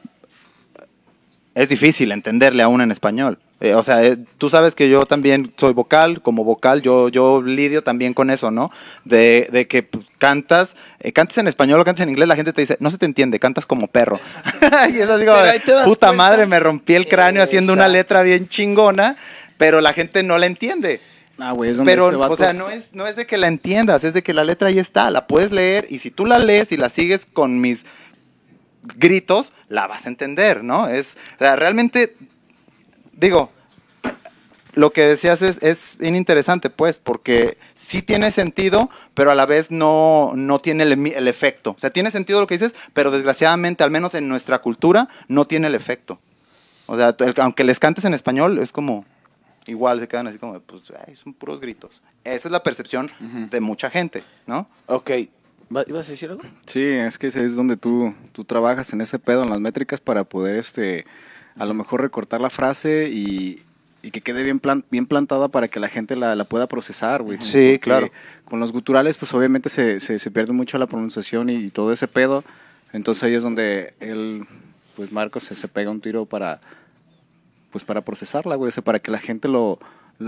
es 1.54 1.68
difícil 1.68 2.10
entenderle 2.12 2.62
aún 2.62 2.80
en 2.80 2.90
español. 2.90 3.38
Eh, 3.62 3.76
o 3.76 3.82
sea, 3.84 4.04
eh, 4.04 4.18
tú 4.38 4.50
sabes 4.50 4.74
que 4.74 4.90
yo 4.90 5.06
también 5.06 5.54
soy 5.56 5.72
vocal, 5.72 6.20
como 6.20 6.42
vocal 6.42 6.82
yo, 6.82 7.08
yo 7.08 7.40
lidio 7.42 7.84
también 7.84 8.12
con 8.12 8.28
eso, 8.28 8.50
¿no? 8.50 8.72
De, 9.04 9.48
de 9.52 9.68
que 9.68 9.84
pues, 9.84 10.04
cantas, 10.18 10.74
eh, 10.98 11.12
cantas 11.12 11.38
en 11.38 11.46
español 11.46 11.78
o 11.78 11.84
cantas 11.84 12.02
en 12.02 12.08
inglés, 12.08 12.26
la 12.26 12.34
gente 12.34 12.52
te 12.52 12.62
dice, 12.62 12.76
no 12.80 12.90
se 12.90 12.98
te 12.98 13.06
entiende, 13.06 13.38
cantas 13.38 13.64
como 13.64 13.86
perro. 13.86 14.18
y 14.92 14.96
es 14.96 15.08
así 15.08 15.24
como, 15.24 15.38
puta 15.84 15.84
cuenta. 15.84 16.12
madre, 16.12 16.46
me 16.46 16.58
rompí 16.58 16.96
el 16.96 17.06
cráneo 17.06 17.40
haciendo 17.40 17.72
una 17.72 17.86
letra 17.86 18.22
bien 18.22 18.48
chingona, 18.48 19.14
pero 19.58 19.80
la 19.80 19.92
gente 19.92 20.24
no 20.24 20.38
la 20.38 20.46
entiende. 20.46 20.98
Ah, 21.38 21.52
güey, 21.52 21.70
es 21.70 21.76
donde 21.76 21.92
Pero, 21.92 22.10
este 22.10 22.32
o 22.32 22.36
sea, 22.36 22.52
no 22.52 22.68
es, 22.68 22.92
no 22.94 23.06
es 23.06 23.14
de 23.14 23.26
que 23.26 23.38
la 23.38 23.46
entiendas, 23.46 24.02
es 24.02 24.12
de 24.12 24.24
que 24.24 24.34
la 24.34 24.42
letra 24.42 24.70
ahí 24.70 24.80
está, 24.80 25.08
la 25.12 25.28
puedes 25.28 25.52
leer 25.52 25.86
y 25.88 25.98
si 25.98 26.10
tú 26.10 26.26
la 26.26 26.40
lees 26.40 26.72
y 26.72 26.76
la 26.76 26.88
sigues 26.88 27.28
con 27.32 27.60
mis 27.60 27.86
gritos, 28.82 29.52
la 29.68 29.86
vas 29.86 30.06
a 30.06 30.08
entender, 30.08 30.64
¿no? 30.64 30.88
Es, 30.88 31.16
o 31.36 31.38
sea, 31.38 31.54
realmente, 31.54 32.16
digo, 33.22 33.50
lo 34.74 34.90
que 34.90 35.02
decías 35.02 35.42
es, 35.42 35.62
es 35.62 35.96
bien 35.98 36.16
interesante, 36.16 36.70
pues, 36.70 36.98
porque 36.98 37.58
sí 37.74 38.00
tiene 38.02 38.30
sentido, 38.30 38.88
pero 39.14 39.30
a 39.30 39.34
la 39.34 39.44
vez 39.44 39.70
no, 39.70 40.32
no 40.34 40.60
tiene 40.60 40.84
el, 40.84 40.92
el 41.12 41.28
efecto. 41.28 41.72
O 41.72 41.78
sea, 41.78 41.90
tiene 41.90 42.10
sentido 42.10 42.40
lo 42.40 42.46
que 42.46 42.54
dices, 42.54 42.74
pero 42.94 43.10
desgraciadamente, 43.10 43.84
al 43.84 43.90
menos 43.90 44.14
en 44.14 44.28
nuestra 44.28 44.60
cultura, 44.60 45.08
no 45.28 45.44
tiene 45.46 45.66
el 45.68 45.74
efecto. 45.74 46.18
O 46.86 46.96
sea, 46.96 47.14
el- 47.18 47.34
aunque 47.38 47.64
les 47.64 47.78
cantes 47.78 48.04
en 48.06 48.14
español, 48.14 48.58
es 48.58 48.72
como, 48.72 49.04
igual 49.66 50.00
se 50.00 50.08
quedan 50.08 50.26
así 50.26 50.38
como, 50.38 50.58
pues, 50.60 50.84
ay, 51.06 51.16
son 51.16 51.34
puros 51.34 51.60
gritos. 51.60 52.00
Esa 52.24 52.48
es 52.48 52.52
la 52.52 52.62
percepción 52.62 53.10
de 53.50 53.60
mucha 53.60 53.90
gente, 53.90 54.22
¿no? 54.46 54.66
Ok. 54.86 55.10
¿Va- 55.74 55.84
¿Ibas 55.86 56.06
a 56.08 56.10
decir 56.12 56.30
algo? 56.30 56.42
Sí, 56.66 56.82
es 56.82 57.18
que 57.18 57.26
es 57.26 57.56
donde 57.56 57.76
tú, 57.76 58.14
tú 58.32 58.44
trabajas 58.44 58.92
en 58.94 59.00
ese 59.02 59.18
pedo, 59.18 59.42
en 59.42 59.50
las 59.50 59.60
métricas, 59.60 60.00
para 60.00 60.24
poder, 60.24 60.56
este, 60.56 61.04
a 61.56 61.64
lo 61.64 61.74
mejor 61.74 62.00
recortar 62.00 62.40
la 62.40 62.50
frase 62.50 63.08
y, 63.12 63.62
y 64.02 64.10
que 64.10 64.20
quede 64.20 64.42
bien, 64.42 64.58
plan- 64.60 64.84
bien 64.90 65.06
plantada 65.06 65.48
para 65.48 65.68
que 65.68 65.80
la 65.80 65.88
gente 65.88 66.16
la, 66.16 66.34
la 66.34 66.44
pueda 66.44 66.66
procesar, 66.66 67.22
güey. 67.22 67.38
Sí, 67.40 67.50
Porque 67.74 67.80
claro. 67.80 68.10
Con 68.44 68.60
los 68.60 68.72
guturales, 68.72 69.16
pues 69.16 69.32
obviamente 69.34 69.68
se, 69.68 70.00
se, 70.00 70.18
se 70.18 70.30
pierde 70.30 70.52
mucho 70.52 70.78
la 70.78 70.86
pronunciación 70.86 71.48
y, 71.50 71.54
y 71.56 71.70
todo 71.70 71.92
ese 71.92 72.08
pedo. 72.08 72.44
Entonces 72.92 73.22
ahí 73.24 73.34
es 73.34 73.42
donde 73.42 73.94
él, 74.00 74.46
pues 74.96 75.12
Marcos, 75.12 75.44
se, 75.44 75.54
se 75.54 75.68
pega 75.68 75.90
un 75.90 76.00
tiro 76.00 76.26
para, 76.26 76.60
pues 77.70 77.84
para 77.84 78.02
procesarla, 78.02 78.56
güey, 78.56 78.68
o 78.68 78.72
sea, 78.72 78.84
para 78.84 78.98
que 78.98 79.10
la 79.10 79.18
gente 79.18 79.48
lo... 79.48 79.78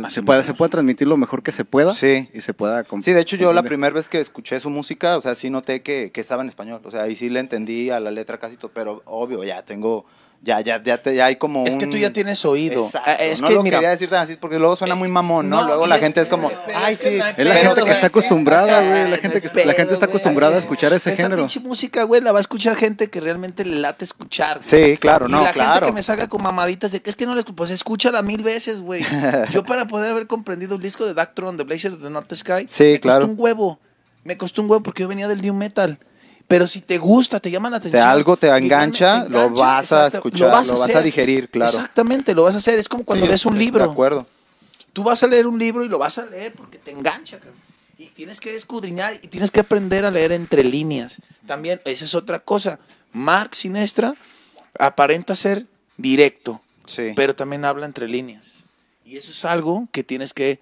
Se 0.09 0.23
pueda, 0.23 0.43
se 0.43 0.55
pueda 0.55 0.71
transmitir 0.71 1.07
lo 1.07 1.17
mejor 1.17 1.43
que 1.45 1.53
se 1.53 1.65
pueda 1.65 1.95
Sí. 1.95 2.29
y 2.35 2.41
se 2.41 2.53
pueda 2.53 2.85
Sí, 3.01 3.13
de 3.13 3.21
hecho 3.21 3.37
yo 3.37 3.53
la 3.53 3.63
primera 3.63 3.95
vez 3.95 4.09
que 4.09 4.19
escuché 4.19 4.59
su 4.59 4.69
música, 4.69 5.17
o 5.17 5.21
sea, 5.21 5.37
sí 5.37 5.51
noté 5.51 5.83
que, 5.83 6.11
que 6.11 6.21
estaba 6.21 6.43
en 6.43 6.49
español, 6.49 6.81
o 6.83 6.91
sea, 6.91 7.03
ahí 7.03 7.15
sí 7.15 7.29
le 7.29 7.39
entendí 7.39 7.91
a 7.91 8.01
la 8.01 8.11
letra 8.11 8.39
casi 8.39 8.57
todo, 8.57 8.73
pero 8.75 9.03
obvio, 9.05 9.45
ya 9.45 9.63
tengo, 9.63 10.05
ya, 10.45 10.61
ya, 10.61 10.83
ya, 10.83 10.99
te- 10.99 11.15
ya 11.17 11.25
hay 11.27 11.37
como 11.37 11.67
Es 11.67 11.77
que 11.77 11.87
un- 11.87 11.91
tú 11.91 11.97
ya 11.97 12.13
tienes 12.13 12.45
oído. 12.45 12.85
Exacto, 12.87 13.11
Ah, 13.11 13.15
Es 13.15 13.41
no 13.41 13.49
que, 13.49 13.55
lo 13.55 13.63
mira, 13.63 13.79
quería 13.79 13.91
decir 13.91 14.11
tan 14.11 14.21
así 14.21 14.37
porque 14.37 14.59
luego 14.59 14.77
suena 14.77 14.95
muy 14.95 15.09
mamón, 15.09 15.49
¿no? 15.49 15.63
no, 15.63 15.67
luego 15.67 15.87
la 15.87 15.97
es- 15.97 16.03
gente 16.03 16.21
es 16.21 16.29
como, 16.29 16.51
ay, 16.75 16.95
sí. 16.97 17.09
Es 17.37 17.47
la 17.47 17.55
gente 17.55 17.83
que 17.85 17.91
está 17.93 18.07
acostumbrada, 18.09 18.81
güey. 18.83 19.05
La 19.11 19.17
No 19.17 19.23
gente, 19.23 19.41
que, 19.41 19.65
la 19.65 19.73
gente 19.73 19.95
está 19.95 20.07
acostumbrada 20.07 20.57
a 20.57 20.59
escuchar 20.59 20.93
ese 20.93 21.11
Esta 21.11 21.23
género. 21.23 21.43
pinche 21.43 21.61
música, 21.61 22.03
güey, 22.05 22.21
la 22.21 22.33
va 22.33 22.39
a 22.39 22.41
escuchar 22.41 22.77
gente 22.77 23.09
que 23.09 23.21
realmente 23.21 23.65
le 23.65 23.77
late 23.77 24.05
escuchar. 24.05 24.59
güey. 24.59 24.69
Sí, 24.93 24.97
claro, 24.99 25.27
y 25.29 25.33
no, 25.33 25.39
la 25.41 25.53
gente 25.53 25.61
claro. 25.61 25.87
que 25.87 25.93
me 25.93 26.03
salga 26.03 26.29
con 26.29 26.43
mamaditas 26.43 26.93
de 26.93 27.01
que 27.01 27.11
es 27.11 27.17
que 27.17 27.25
no 27.27 27.35
les 27.35 27.45
pues 27.45 27.71
escúchala 27.71 28.21
mil 28.23 28.43
veces, 28.43 28.83
güey. 28.83 29.03
Yo 29.51 29.65
para 29.65 29.87
poder 29.87 30.13
haber 30.13 30.27
comprendido 30.27 30.75
el 30.77 30.83
disco 30.83 31.07
de 31.07 31.15
Dactron, 31.15 31.57
The 31.57 31.63
Blazers 31.65 32.01
de 32.03 32.11
North 32.11 32.33
Sky, 32.35 32.67
Sí, 32.69 32.85
me 32.85 33.01
claro. 33.01 33.21
costó 33.21 33.33
un 33.33 33.41
huevo. 33.41 33.79
Me 34.25 34.37
costó 34.39 34.63
un 34.63 34.71
huevo 34.71 34.83
porque 34.83 35.03
yo 35.03 35.09
venía 35.09 35.29
del 35.29 35.43
new 35.43 35.53
metal. 35.55 35.99
Pero 36.47 36.67
si 36.67 36.81
te 36.83 36.99
gusta, 36.99 37.41
te 37.41 37.51
llama 37.51 37.71
la 37.71 37.81
Te 37.81 37.89
atención. 37.89 38.09
algo 38.09 38.37
te 38.37 38.49
engancha, 38.49 39.25
te 39.25 39.31
lo 39.31 39.51
vas 39.51 39.93
a 39.93 40.09
escuchar, 40.09 40.49
lo 40.67 40.79
vas 40.79 40.95
a 40.95 41.01
digerir, 41.03 41.49
claro. 41.49 41.71
Exactamente, 41.73 42.35
lo 42.35 42.43
vas 42.45 42.55
a 42.55 42.59
hacer. 42.59 42.79
Es 42.79 42.89
como 42.89 43.05
cuando 43.05 43.25
Sí, 43.27 43.31
ves 43.33 43.47
un 43.47 43.55
De 43.55 43.61
libro. 43.61 43.85
acuerdo. 43.91 44.27
Tú 44.93 45.03
vas 45.03 45.23
a 45.23 45.27
leer 45.27 45.47
un 45.47 45.59
libro 45.59 45.85
y 45.85 45.89
lo 45.89 45.99
vas 45.99 46.19
a 46.19 46.27
leer 46.27 46.53
porque 46.53 46.79
te 46.79 46.91
engancha, 46.91 47.39
cabrón. 47.39 47.59
Y 47.97 48.07
tienes 48.09 48.41
que 48.41 48.55
escudriñar 48.55 49.15
y 49.23 49.29
tienes 49.29 49.51
que 49.51 49.61
aprender 49.61 50.05
a 50.05 50.11
leer 50.11 50.33
entre 50.33 50.63
líneas. 50.65 51.17
También, 51.47 51.81
esa 51.85 52.05
es 52.05 52.15
otra 52.15 52.39
cosa. 52.41 52.79
Mark 53.13 53.55
Sinestra 53.55 54.15
aparenta 54.79 55.35
ser 55.35 55.65
directo, 55.97 56.61
Sí. 56.87 57.13
pero 57.17 57.35
también 57.35 57.65
habla 57.65 57.87
entre 57.87 58.07
líneas. 58.09 58.47
Y 59.07 59.17
eso 59.17 59.31
es 59.31 59.45
algo 59.45 59.89
que 59.93 60.03
tienes 60.05 60.35
que 60.35 60.59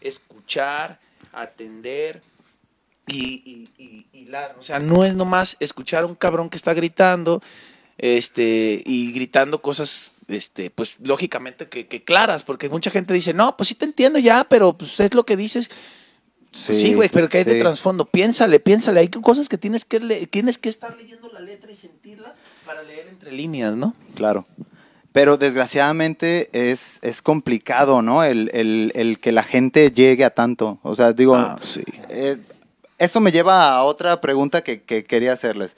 escuchar, 0.00 0.98
atender 1.32 2.22
y, 3.06 3.68
y, 3.78 4.06
y 4.12 4.18
hilar. 4.20 4.56
O 4.58 4.62
sea, 4.62 4.78
no 4.78 5.04
es 5.04 5.14
nomás 5.14 5.56
escuchar 5.60 6.02
a 6.02 6.06
un 6.06 6.14
cabrón 6.14 6.48
que 6.48 6.56
está 6.56 6.74
gritando 6.74 7.42
este, 7.98 8.82
y 8.84 9.12
gritando 9.12 9.62
cosas, 9.62 10.16
este, 10.28 10.70
pues 10.70 10.96
lógicamente 11.02 11.68
que, 11.68 11.86
que 11.86 12.04
claras, 12.04 12.44
porque 12.44 12.68
mucha 12.68 12.90
gente 12.90 13.14
dice, 13.14 13.32
no, 13.32 13.56
pues 13.56 13.68
sí 13.68 13.74
te 13.74 13.84
entiendo 13.84 14.18
ya, 14.18 14.44
pero 14.44 14.76
pues 14.76 14.98
es 15.00 15.14
lo 15.14 15.24
que 15.24 15.36
dices. 15.36 15.68
Pues 15.68 16.80
Sí, 16.80 16.94
güey, 16.94 17.10
pero 17.10 17.28
que 17.28 17.38
hay 17.38 17.44
de 17.44 17.52
sí. 17.54 17.58
trasfondo. 17.58 18.06
Piénsale, 18.06 18.60
piénsale. 18.60 19.00
Hay 19.00 19.08
cosas 19.08 19.48
que 19.48 19.58
tienes 19.58 19.84
que, 19.84 20.00
le- 20.00 20.26
tienes 20.26 20.56
que 20.56 20.70
estar 20.70 20.96
leyendo 20.96 21.30
la 21.30 21.40
letra 21.40 21.70
y 21.70 21.74
sentirla 21.74 22.34
para 22.64 22.82
leer 22.82 23.08
entre 23.08 23.30
líneas, 23.32 23.76
¿no? 23.76 23.94
Claro. 24.14 24.46
Pero 25.12 25.36
desgraciadamente 25.36 26.48
es, 26.52 26.98
es 27.02 27.20
complicado, 27.20 28.00
¿no? 28.00 28.24
El, 28.24 28.50
el- 28.54 28.90
el 28.94 29.18
que 29.18 29.32
la 29.32 29.42
gente 29.42 29.90
llegue 29.90 30.24
a 30.24 30.30
tanto. 30.30 30.78
O 30.82 30.96
sea, 30.96 31.12
digo, 31.12 31.36
Ah, 31.36 31.58
sí. 31.62 31.82
eh, 32.08 32.38
eso 32.98 33.20
me 33.20 33.32
lleva 33.32 33.68
a 33.68 33.82
otra 33.84 34.20
pregunta 34.20 34.62
que, 34.62 34.82
que 34.82 35.04
quería 35.04 35.32
hacerles. 35.32 35.76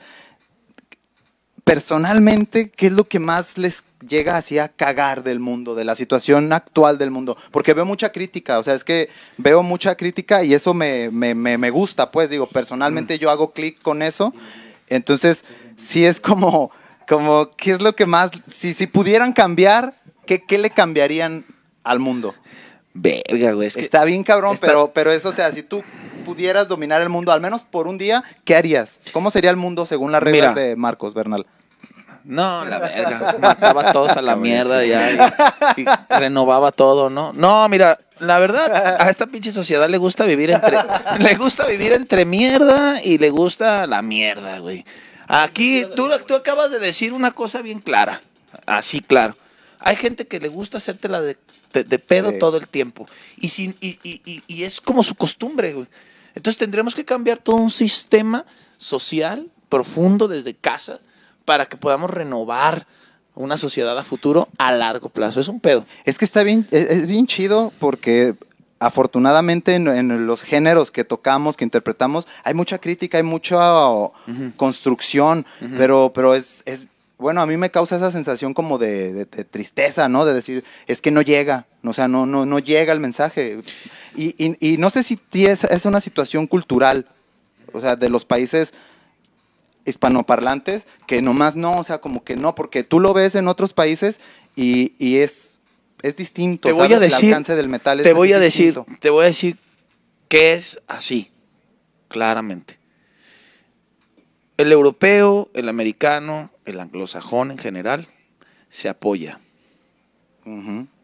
Personalmente, 1.64 2.70
¿qué 2.70 2.86
es 2.86 2.92
lo 2.92 3.04
que 3.04 3.18
más 3.18 3.58
les 3.58 3.84
llega 4.08 4.36
así 4.36 4.58
a 4.58 4.68
cagar 4.68 5.22
del 5.22 5.38
mundo, 5.40 5.74
de 5.74 5.84
la 5.84 5.94
situación 5.94 6.52
actual 6.52 6.96
del 6.96 7.10
mundo? 7.10 7.36
Porque 7.50 7.74
veo 7.74 7.84
mucha 7.84 8.10
crítica, 8.10 8.58
o 8.58 8.62
sea, 8.62 8.74
es 8.74 8.84
que 8.84 9.10
veo 9.36 9.62
mucha 9.62 9.94
crítica 9.96 10.44
y 10.44 10.54
eso 10.54 10.72
me, 10.72 11.10
me, 11.10 11.34
me, 11.34 11.58
me 11.58 11.70
gusta, 11.70 12.10
pues 12.10 12.30
digo, 12.30 12.46
personalmente 12.46 13.18
yo 13.18 13.30
hago 13.30 13.52
clic 13.52 13.82
con 13.82 14.00
eso. 14.02 14.32
Entonces, 14.88 15.44
sí 15.76 16.04
es 16.04 16.20
como, 16.20 16.70
como, 17.06 17.50
¿qué 17.56 17.72
es 17.72 17.82
lo 17.82 17.94
que 17.94 18.06
más, 18.06 18.30
si, 18.50 18.72
si 18.72 18.86
pudieran 18.86 19.32
cambiar, 19.32 19.94
¿qué, 20.24 20.44
qué 20.44 20.56
le 20.56 20.70
cambiarían 20.70 21.44
al 21.84 21.98
mundo? 21.98 22.34
Verga, 23.00 23.52
güey. 23.52 23.68
Es 23.68 23.76
que 23.76 23.82
Está 23.82 24.04
bien 24.04 24.24
cabrón, 24.24 24.54
está- 24.54 24.66
pero, 24.66 24.90
pero 24.92 25.12
eso, 25.12 25.28
o 25.28 25.32
sea, 25.32 25.52
si 25.52 25.62
tú 25.62 25.82
pudieras 26.24 26.68
dominar 26.68 27.00
el 27.00 27.08
mundo, 27.08 27.32
al 27.32 27.40
menos 27.40 27.62
por 27.64 27.86
un 27.86 27.96
día, 27.98 28.22
¿qué 28.44 28.56
harías? 28.56 28.98
¿Cómo 29.12 29.30
sería 29.30 29.50
el 29.50 29.56
mundo 29.56 29.86
según 29.86 30.10
las 30.12 30.22
reglas 30.22 30.54
Mira. 30.54 30.66
de 30.66 30.76
Marcos 30.76 31.14
Bernal? 31.14 31.46
No, 32.24 32.64
la 32.66 32.78
verga. 32.78 33.36
Mataba 33.40 33.88
a 33.88 33.92
todos 33.92 34.12
a 34.16 34.20
la 34.20 34.36
mierda 34.36 34.84
ya. 34.84 35.32
Y, 35.76 35.82
y 35.82 35.86
renovaba 36.10 36.72
todo, 36.72 37.08
¿no? 37.08 37.32
No, 37.32 37.66
mira, 37.70 37.98
la 38.18 38.38
verdad, 38.38 39.00
a 39.00 39.08
esta 39.08 39.26
pinche 39.26 39.50
sociedad 39.50 39.88
le 39.88 39.96
gusta 39.96 40.24
vivir 40.24 40.50
entre. 40.50 40.76
Le 41.20 41.34
gusta 41.36 41.64
vivir 41.66 41.92
entre 41.94 42.26
mierda 42.26 43.02
y 43.02 43.16
le 43.16 43.30
gusta 43.30 43.86
la 43.86 44.02
mierda, 44.02 44.58
güey. 44.58 44.84
Aquí, 45.26 45.86
tú, 45.96 46.10
tú 46.26 46.34
acabas 46.34 46.70
de 46.70 46.78
decir 46.80 47.12
una 47.14 47.30
cosa 47.30 47.62
bien 47.62 47.80
clara. 47.80 48.20
Así, 48.66 49.00
claro. 49.00 49.34
Hay 49.78 49.96
gente 49.96 50.26
que 50.26 50.38
le 50.40 50.48
gusta 50.48 50.78
hacértela 50.78 51.20
de, 51.22 51.38
de, 51.72 51.84
de 51.84 51.98
pedo 51.98 52.30
Sí. 52.30 52.38
todo 52.38 52.56
el 52.56 52.68
tiempo. 52.68 53.06
Y, 53.36 53.48
sin, 53.48 53.74
y, 53.80 53.98
y, 54.02 54.42
y, 54.46 54.62
es 54.64 54.80
como 54.80 55.02
su 55.02 55.14
costumbre, 55.14 55.72
güey. 55.74 55.86
Entonces 56.34 56.58
tendremos 56.58 56.94
que 56.94 57.04
cambiar 57.04 57.38
todo 57.38 57.56
un 57.56 57.70
sistema 57.70 58.44
social 58.76 59.48
profundo 59.68 60.28
desde 60.28 60.54
casa 60.54 61.00
para 61.44 61.66
que 61.66 61.76
podamos 61.76 62.10
renovar 62.10 62.86
una 63.34 63.56
sociedad 63.56 63.96
a 63.98 64.02
futuro 64.02 64.48
a 64.58 64.72
largo 64.72 65.08
plazo. 65.08 65.40
Es 65.40 65.48
un 65.48 65.60
pedo. 65.60 65.84
Es 66.04 66.18
que 66.18 66.24
está 66.24 66.42
bien, 66.42 66.66
es, 66.70 66.90
es 66.90 67.06
bien 67.06 67.26
chido 67.26 67.72
porque 67.78 68.34
afortunadamente 68.80 69.74
en, 69.74 69.88
en 69.88 70.26
los 70.26 70.42
géneros 70.42 70.90
que 70.90 71.04
tocamos, 71.04 71.56
que 71.56 71.64
interpretamos, 71.64 72.28
hay 72.44 72.54
mucha 72.54 72.78
crítica, 72.78 73.16
hay 73.18 73.24
mucha 73.24 73.58
construcción, 74.56 75.46
pero, 75.76 76.12
pero 76.14 76.34
es, 76.34 76.62
es, 76.64 76.84
bueno, 77.18 77.40
a 77.40 77.46
mí 77.46 77.56
me 77.56 77.70
causa 77.70 77.96
esa 77.96 78.12
sensación 78.12 78.54
como 78.54 78.78
de, 78.78 79.12
de- 79.12 79.24
de 79.24 79.44
tristeza, 79.44 80.08
¿no? 80.08 80.24
De 80.24 80.34
decir, 80.34 80.64
es 80.86 81.00
que 81.02 81.10
no 81.10 81.20
llega, 81.22 81.66
o 81.84 81.92
sea, 81.92 82.06
no, 82.08 82.26
no, 82.26 82.46
no 82.46 82.58
llega 82.60 82.92
el 82.92 83.00
mensaje. 83.00 83.58
Y, 84.16 84.34
y- 84.42 84.56
y 84.60 84.78
no 84.78 84.90
sé 84.90 85.02
si 85.02 85.18
es, 85.34 85.64
es 85.64 85.84
una 85.84 86.00
situación 86.00 86.46
cultural, 86.46 87.06
o 87.72 87.80
sea, 87.80 87.96
de 87.96 88.08
los 88.08 88.24
países 88.24 88.72
hispanoparlantes, 89.84 90.86
que 91.06 91.22
nomás 91.22 91.56
no, 91.56 91.76
o 91.78 91.84
sea, 91.84 91.98
como 91.98 92.22
que 92.24 92.36
no, 92.36 92.54
porque 92.54 92.84
tú 92.84 93.00
lo 93.00 93.14
ves 93.14 93.34
en 93.34 93.48
otros 93.48 93.72
países 93.72 94.20
y, 94.54 94.92
y 94.98 95.18
es, 95.18 95.60
es 96.02 96.14
distinto. 96.16 96.68
Te 96.68 96.72
voy 96.72 96.88
¿sabes? 96.88 96.96
a 96.98 97.00
decir, 97.00 97.24
el 97.28 97.32
alcance 97.34 97.54
del 97.56 97.68
metal 97.68 98.00
es 98.00 98.04
te 98.04 98.12
voy 98.12 98.32
a 98.32 98.38
decir, 98.38 98.78
te 99.00 99.10
voy 99.10 99.24
a 99.24 99.26
decir 99.28 99.56
que 100.28 100.52
es 100.52 100.80
así, 100.86 101.30
claramente. 102.08 102.77
El 104.58 104.70
europeo, 104.72 105.48
el 105.54 105.68
americano, 105.68 106.50
el 106.66 106.78
anglosajón 106.80 107.50
en 107.52 107.58
general, 107.58 108.06
se 108.68 108.88
apoya. 108.90 109.38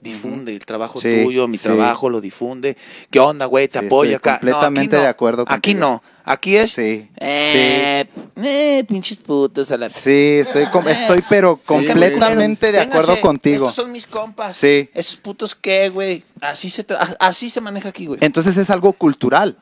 Difunde 0.00 0.52
el 0.56 0.64
trabajo 0.64 0.98
Sí, 0.98 1.22
tuyo, 1.22 1.46
mi 1.48 1.58
sí. 1.58 1.64
trabajo 1.64 2.08
lo 2.08 2.22
difunde. 2.22 2.78
¿Qué 3.10 3.20
onda, 3.20 3.44
güey? 3.44 3.68
Te 3.68 3.78
Sí, 3.80 3.86
apoyo 3.86 4.16
acá. 4.16 4.38
Completamente 4.38 4.96
no. 4.96 5.02
de 5.02 5.08
acuerdo 5.08 5.44
Aquí 5.48 5.74
no. 5.74 6.02
Aquí 6.24 6.56
es. 6.56 6.72
Sí, 6.72 7.10
Eh, 7.20 8.06
eh, 8.42 8.84
pinches 8.88 9.18
putos 9.18 9.70
a 9.70 9.76
la. 9.76 9.90
Sí, 9.90 10.38
estoy, 10.40 10.64
com- 10.70 10.88
estoy 10.88 11.20
pero 11.28 11.56
completamente 11.58 12.66
de 12.72 12.78
Véngase, 12.78 12.98
acuerdo 12.98 13.20
contigo. 13.20 13.68
Estos 13.68 13.74
son 13.74 13.92
mis 13.92 14.06
compas. 14.06 14.56
Sí. 14.56 14.88
Esos 14.94 15.16
putos 15.16 15.54
qué, 15.54 15.90
güey. 15.90 16.24
Así 16.40 16.70
se, 16.70 16.86
así 17.20 17.50
se 17.50 17.60
maneja 17.60 17.90
aquí, 17.90 18.06
güey. 18.06 18.18
Entonces 18.22 18.56
es 18.56 18.70
algo 18.70 18.94
cultural. 18.94 19.58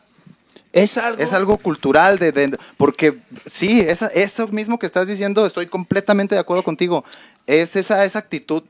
Es 0.72 0.96
algo. 0.96 1.22
Es 1.22 1.32
algo 1.32 1.58
cultural, 1.58 2.18
de, 2.18 2.32
de- 2.32 2.58
porque 2.76 3.18
sí, 3.46 3.80
esa- 3.80 4.06
eso 4.08 4.48
mismo 4.48 4.78
que 4.78 4.86
estás 4.86 5.06
diciendo, 5.06 5.44
estoy 5.44 5.66
completamente 5.66 6.34
de 6.34 6.40
acuerdo 6.40 6.62
contigo. 6.64 7.04
Es 7.46 7.76
esa, 7.76 8.04
esa 8.04 8.18
actitud, 8.20 8.62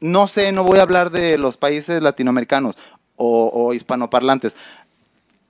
no 0.00 0.28
sé, 0.28 0.52
no 0.52 0.62
voy 0.64 0.78
a 0.78 0.82
hablar 0.82 1.10
de 1.10 1.36
los 1.38 1.56
países 1.56 2.00
latinoamericanos 2.02 2.76
o, 3.16 3.50
o 3.52 3.74
hispanoparlantes, 3.74 4.54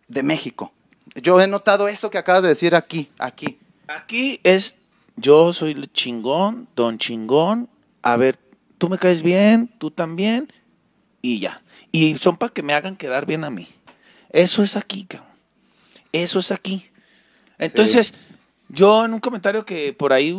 de 0.09 0.23
México. 0.23 0.73
Yo 1.17 1.41
he 1.41 1.47
notado 1.47 1.89
eso 1.89 2.11
que 2.11 2.19
acabas 2.19 2.43
de 2.43 2.49
decir 2.49 2.75
aquí, 2.75 3.11
aquí. 3.19 3.59
Aquí 3.89 4.41
es. 4.43 4.77
Yo 5.17 5.53
soy 5.53 5.73
el 5.73 5.93
chingón, 5.93 6.67
don 6.75 6.99
chingón. 6.99 7.69
A 8.03 8.17
ver, 8.17 8.39
tú 8.79 8.89
me 8.89 8.99
caes 8.99 9.23
bien, 9.23 9.69
tú 9.79 9.91
también. 9.91 10.53
Y 11.23 11.41
ya. 11.41 11.63
Y 11.93 12.15
son 12.17 12.37
para 12.37 12.53
que 12.53 12.63
me 12.63 12.75
hagan 12.75 12.97
quedar 12.97 13.25
bien 13.27 13.45
a 13.45 13.51
mí. 13.51 13.69
Eso 14.31 14.63
es 14.63 14.77
aquí, 14.77 15.05
cabrón. 15.05 15.29
Eso 16.15 16.39
es 16.39 16.51
aquí. 16.53 16.85
Entonces, 17.59 18.15
yo 18.69 19.05
en 19.05 19.13
un 19.15 19.21
comentario 19.21 19.65
que 19.65 19.93
por 19.93 20.13
ahí 20.13 20.35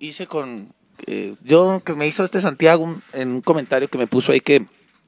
hice 0.00 0.26
con. 0.26 0.72
eh, 1.06 1.34
yo 1.42 1.82
que 1.84 1.94
me 1.94 2.06
hizo 2.06 2.24
este 2.24 2.40
Santiago 2.40 2.84
un- 2.84 3.02
en 3.12 3.28
un 3.30 3.40
comentario 3.40 3.88
que 3.88 3.96
me 3.96 4.06
puso 4.06 4.32
ahí 4.32 4.40
que 4.40 4.66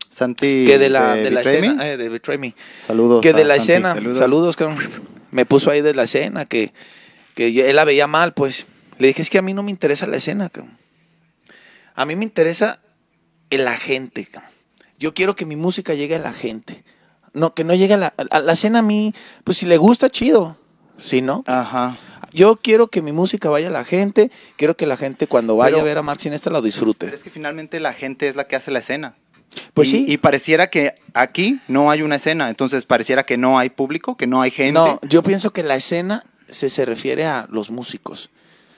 Santi 0.09 0.65
que 0.67 0.79
de 0.79 0.89
la, 0.91 1.15
de 1.17 1.31
la 1.31 1.41
escena, 1.43 1.89
eh, 1.89 1.97
de 1.97 2.09
Betray 2.09 2.39
Me. 2.39 2.55
Saludos. 2.87 3.21
que 3.21 3.33
de 3.33 3.45
la 3.45 3.55
Santi. 3.59 3.73
escena, 3.73 3.95
saludos, 4.17 4.57
me 5.31 5.45
puso 5.45 5.71
ahí 5.71 5.81
de 5.81 5.95
la 5.95 6.05
escena, 6.05 6.45
que, 6.47 6.73
que 7.35 7.53
yo- 7.53 7.65
él 7.65 7.77
la 7.77 7.85
veía 7.85 8.07
mal, 8.07 8.33
pues. 8.33 8.67
Le 8.99 9.09
dije, 9.09 9.23
es 9.23 9.31
que 9.31 9.39
a 9.39 9.43
mí 9.43 9.55
no 9.55 9.63
me 9.63 9.71
interesa 9.71 10.07
la 10.07 10.19
escena, 10.19 10.49
cabrón. 10.51 10.77
A 11.95 12.05
mí 12.07 12.15
me 12.17 12.25
interesa 12.25 12.81
el 13.51 13.65
la 13.65 13.77
gente, 13.77 14.25
cabrón. 14.27 14.51
Yo 14.99 15.15
quiero 15.15 15.35
que 15.35 15.45
mi 15.47 15.57
música 15.57 15.95
llegue 15.95 16.15
a 16.15 16.19
la 16.21 16.33
gente. 16.33 16.85
No, 17.35 17.55
que 17.55 17.65
no 17.65 17.75
llegue 17.75 17.95
a 17.95 17.97
la, 17.97 18.15
a 18.31 18.41
la 18.41 18.53
escena 18.53 18.81
a 18.81 18.83
mí, 18.83 19.15
pues 19.45 19.59
si 19.59 19.67
le 19.67 19.77
gusta, 19.79 20.11
chido. 20.11 20.57
Si 21.01 21.21
no, 21.23 21.43
Ajá. 21.47 21.97
yo 22.33 22.57
quiero 22.57 22.89
que 22.89 23.03
mi 23.03 23.11
música 23.13 23.49
vaya 23.51 23.69
a 23.69 23.71
la 23.71 23.85
gente, 23.85 24.31
quiero 24.57 24.77
que 24.77 24.87
la 24.87 24.97
gente 24.97 25.27
cuando 25.27 25.57
vaya 25.57 25.77
Pero- 25.77 25.81
a 25.83 25.85
ver 25.85 25.99
a 25.99 26.03
Mark 26.03 26.21
Sinestra 26.21 26.53
lo 26.53 26.63
disfrute. 26.63 27.07
Pero 27.07 27.17
es 27.17 27.25
que 27.25 27.31
finalmente 27.31 27.81
la 27.81 27.93
gente 27.93 28.29
es 28.29 28.37
la 28.37 28.47
que 28.47 28.55
hace 28.57 28.71
la 28.71 28.79
escena. 28.81 29.17
Pues 29.75 29.89
y, 29.89 29.91
sí. 29.91 30.05
Y 30.09 30.17
pareciera 30.19 30.71
que 30.71 30.95
aquí 31.15 31.61
no 31.69 31.91
hay 31.91 32.03
una 32.03 32.17
escena, 32.17 32.49
entonces 32.49 32.85
pareciera 32.85 33.25
que 33.25 33.37
no 33.37 33.59
hay 33.59 33.71
público, 33.71 34.17
que 34.17 34.27
no 34.27 34.41
hay 34.43 34.51
gente. 34.51 34.73
No, 34.75 35.01
yo 35.03 35.23
pienso 35.23 35.53
que 35.53 35.63
la 35.63 35.75
escena 35.75 36.25
se, 36.49 36.69
se 36.69 36.85
refiere 36.85 37.25
a 37.27 37.47
los 37.51 37.71
músicos. 37.71 38.31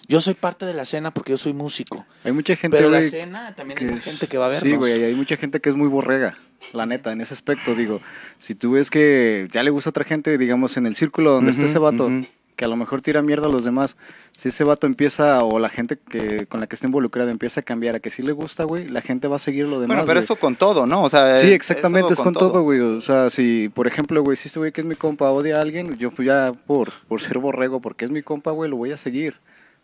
Yo 0.08 0.20
soy 0.20 0.34
parte 0.34 0.66
de 0.66 0.74
la 0.74 0.82
escena 0.82 1.12
porque 1.12 1.32
yo 1.32 1.36
soy 1.38 1.52
músico. 1.54 2.04
Hay 2.24 2.32
mucha 2.32 2.56
gente, 2.56 2.76
Pero 2.76 2.90
la 2.90 3.00
escena 3.00 3.54
también 3.54 3.78
que 3.78 3.86
hay 3.86 3.98
es- 3.98 4.04
gente 4.04 4.26
que 4.28 4.36
va 4.38 4.46
a 4.46 4.48
vernos. 4.48 4.70
Sí, 4.70 4.76
güey, 4.76 5.02
hay 5.04 5.14
mucha 5.14 5.36
gente 5.36 5.60
que 5.60 5.68
es 5.70 5.76
muy 5.76 5.88
borrega, 5.88 6.38
la 6.72 6.86
neta, 6.86 7.12
en 7.12 7.20
ese 7.20 7.34
aspecto, 7.34 7.74
digo, 7.74 8.00
si 8.38 8.54
tú 8.54 8.72
ves 8.72 8.90
que 8.90 9.48
ya 9.52 9.62
le 9.62 9.70
gusta 9.70 9.90
a 9.90 9.92
otra 9.92 10.04
gente, 10.04 10.36
digamos, 10.38 10.76
en 10.76 10.86
el 10.86 10.94
círculo 10.94 11.32
donde 11.32 11.50
está 11.50 11.64
ese 11.64 11.78
vato, 11.78 12.10
que 12.56 12.64
a 12.64 12.68
lo 12.68 12.76
mejor 12.76 13.00
tira 13.00 13.22
mierda 13.22 13.48
a 13.48 13.50
los 13.50 13.64
demás, 13.64 13.96
si 14.36 14.48
ese 14.48 14.64
vato 14.64 14.86
empieza, 14.86 15.42
o 15.44 15.58
la 15.58 15.68
gente 15.68 15.98
que 16.08 16.46
con 16.46 16.60
la 16.60 16.66
que 16.66 16.74
está 16.74 16.86
involucrada 16.86 17.30
empieza 17.30 17.60
a 17.60 17.62
cambiar, 17.62 17.96
a 17.96 18.00
que 18.00 18.10
sí 18.10 18.22
le 18.22 18.32
gusta, 18.32 18.64
güey, 18.64 18.86
la 18.86 19.00
gente 19.00 19.28
va 19.28 19.36
a 19.36 19.40
seguir 19.40 19.66
lo 19.66 19.80
demás, 19.80 19.96
bueno, 19.96 20.06
pero 20.06 20.20
güey. 20.20 20.24
eso 20.24 20.36
con 20.36 20.56
todo, 20.56 20.86
¿no? 20.86 21.02
O 21.02 21.10
sea, 21.10 21.36
Sí, 21.36 21.48
exactamente, 21.48 22.12
es 22.12 22.20
con 22.20 22.34
todo, 22.34 22.62
güey. 22.62 22.80
O 22.80 23.00
sea, 23.00 23.30
si, 23.30 23.68
por 23.74 23.86
ejemplo, 23.86 24.22
güey, 24.22 24.36
si 24.36 24.48
este 24.48 24.58
güey 24.58 24.72
que 24.72 24.80
es 24.80 24.86
mi 24.86 24.94
compa 24.94 25.30
odia 25.30 25.58
a 25.58 25.62
alguien, 25.62 25.96
yo 25.98 26.10
pues 26.10 26.26
ya 26.26 26.52
por, 26.66 26.92
por 27.08 27.20
ser 27.20 27.38
borrego, 27.38 27.80
porque 27.80 28.04
es 28.04 28.10
mi 28.10 28.22
compa, 28.22 28.52
güey, 28.52 28.70
lo 28.70 28.76
voy 28.76 28.92
a 28.92 28.96
seguir. 28.96 29.36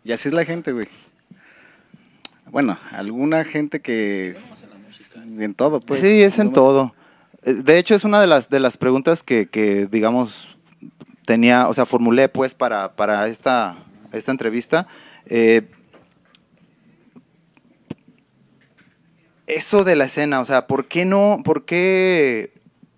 Y 0.03 0.13
así 0.13 0.29
es 0.29 0.33
la 0.33 0.45
gente, 0.45 0.71
güey. 0.71 0.87
Bueno, 2.49 2.77
alguna 2.91 3.45
gente 3.45 3.79
que... 3.79 4.35
En 5.15 5.53
todo, 5.55 5.79
pues. 5.79 5.99
sí, 5.99 6.21
es 6.23 6.39
en 6.39 6.51
todo. 6.53 6.93
Eh, 7.43 7.53
De 7.53 7.77
hecho, 7.77 7.95
es 7.95 8.03
una 8.03 8.19
de 8.21 8.27
las, 8.27 8.49
de 8.49 8.59
las 8.59 8.77
preguntas 8.77 9.23
que, 9.23 9.47
que, 9.49 9.87
digamos, 9.87 10.47
tenía, 11.25 11.67
o 11.67 11.73
sea, 11.73 11.85
formulé 11.85 12.29
pues 12.29 12.53
para, 12.53 12.93
para 12.95 13.27
esta, 13.27 13.77
esta 14.11 14.31
entrevista. 14.31 14.87
Eh, 15.25 15.69
eso 19.47 19.83
de 19.83 19.95
la 19.95 20.05
escena, 20.05 20.39
o 20.39 20.45
sea, 20.45 20.67
¿por 20.67 20.87
qué 20.87 21.03
no, 21.05 21.41
por 21.43 21.65
qué 21.65 22.53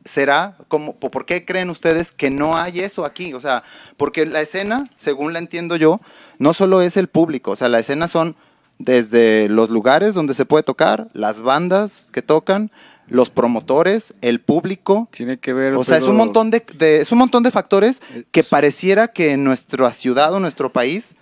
será, 0.05 0.57
como, 0.67 0.95
po- 0.97 1.09
por 1.09 1.25
qué 1.25 1.45
creen 1.45 1.69
ustedes 1.69 2.11
que 2.11 2.29
no 2.29 2.57
hay 2.57 2.81
eso 2.81 3.05
aquí? 3.05 3.33
O 3.33 3.39
sea, 3.41 3.63
porque 3.97 4.25
la 4.25 4.41
escena, 4.41 4.83
según 4.95 5.33
la 5.33 5.39
entiendo 5.39 5.75
yo, 5.77 5.99
no 6.37 6.53
solo 6.53 6.81
es 6.81 6.95
el 6.97 7.07
público, 7.07 7.51
o 7.51 7.55
sea, 7.55 7.69
la 7.69 7.79
escena 7.79 8.07
son 8.07 8.35
desde 8.83 9.47
los 9.49 9.69
lugares 9.69 10.13
donde 10.13 10.33
se 10.33 10.45
puede 10.45 10.63
tocar, 10.63 11.07
las 11.13 11.41
bandas 11.41 12.07
que 12.11 12.21
tocan, 12.21 12.71
los 13.07 13.29
promotores, 13.29 14.13
el 14.21 14.39
público, 14.39 15.07
Tiene 15.11 15.37
que 15.37 15.53
ver... 15.53 15.73
o 15.75 15.83
sea, 15.83 15.97
es 15.97 16.03
un 16.03 16.15
montón 16.15 16.51
de, 16.51 16.63
de- 16.77 17.01
es 17.01 17.11
un 17.11 17.17
montón 17.17 17.43
de 17.43 17.51
factores 17.51 18.01
que 18.31 18.43
pareciera 18.43 19.09
que 19.09 19.31
en 19.31 19.43
nuestra 19.43 19.91
ciudad 19.93 20.33
o 20.33 20.39
nuestro 20.39 20.71
país 20.71 21.15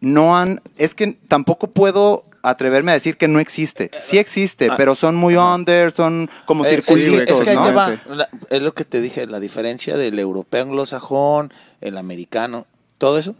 no 0.00 0.36
han, 0.36 0.60
es 0.76 0.94
que 0.94 1.16
tampoco 1.28 1.68
puedo 1.68 2.24
atreverme 2.42 2.90
a 2.90 2.94
decir 2.94 3.16
que 3.16 3.28
no 3.28 3.38
existe. 3.38 3.90
Sí 4.00 4.18
existe, 4.18 4.68
Ah, 4.70 4.74
pero 4.76 4.94
son 4.94 5.14
muy 5.14 5.36
under, 5.36 5.92
son 5.92 6.28
como 6.46 6.64
Eh, 6.64 6.68
es, 6.74 6.74
circuitos, 6.86 7.22
que, 7.24 7.32
es 7.32 7.40
que 7.42 7.50
ahí 7.50 7.56
¿no? 7.56 7.64
te 7.66 7.72
va. 7.72 7.92
Exactamente. 7.92 8.16
La- 8.48 8.56
es 8.56 8.62
lo 8.62 8.72
que 8.74 8.84
te 8.84 9.00
dije, 9.00 9.26
la 9.26 9.40
diferencia 9.40 9.96
del 9.96 10.18
europeo 10.18 10.62
anglosajón, 10.62 11.52
el 11.80 11.96
americano, 11.98 12.66
todo 12.98 13.18
eso. 13.18 13.34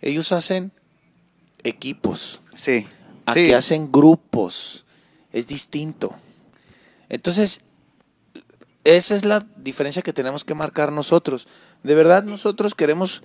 Ellos 0.00 0.32
hacen 0.32 0.72
equipos, 1.64 2.40
Sí. 2.56 2.86
Aquí 3.26 3.46
sí. 3.46 3.52
hacen 3.52 3.90
grupos, 3.92 4.84
es 5.32 5.46
distinto. 5.46 6.14
Entonces, 7.08 7.60
esa 8.84 9.14
es 9.16 9.24
la 9.24 9.44
diferencia 9.56 10.02
que 10.02 10.12
tenemos 10.12 10.44
que 10.44 10.54
marcar 10.54 10.92
nosotros. 10.92 11.46
De 11.82 11.94
verdad, 11.94 12.24
nosotros 12.24 12.74
queremos, 12.74 13.22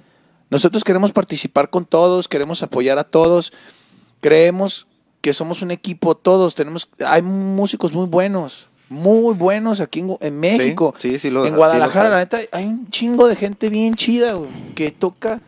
nosotros 0.49 0.84
queremos 0.84 1.12
participar 1.14 1.70
con 1.70 1.86
todos, 1.86 2.28
queremos 2.28 2.64
apoyar 2.64 2.97
a 2.97 3.04
todos, 3.04 3.54
creemos 4.20 4.88
que 5.22 5.34
somos 5.34 5.62
un 5.62 5.70
equipo 5.72 6.16
todos, 6.16 6.56
tenemos, 6.56 6.89
hay 7.06 7.22
músicos 7.22 7.93
muy 7.93 8.08
buenos, 8.08 8.68
muy 8.89 9.36
buenos 9.36 9.80
aquí 9.82 9.99
en, 9.99 10.18
en 10.20 10.39
México, 10.39 10.95
sí, 10.97 11.20
sí 11.20 11.30
lo- 11.30 11.43
sí 11.43 11.49
en 11.49 11.54
lo 11.54 11.58
Guadalajara, 11.60 11.93
sabe. 11.93 12.10
la 12.10 12.18
neta, 12.18 12.39
hay 12.58 12.66
un 12.66 12.89
chingo 12.89 13.28
de 13.28 13.36
gente 13.36 13.70
bien 13.70 13.93
chida, 13.93 14.34
güey, 14.34 14.49
que 14.74 14.89
toca 14.89 15.39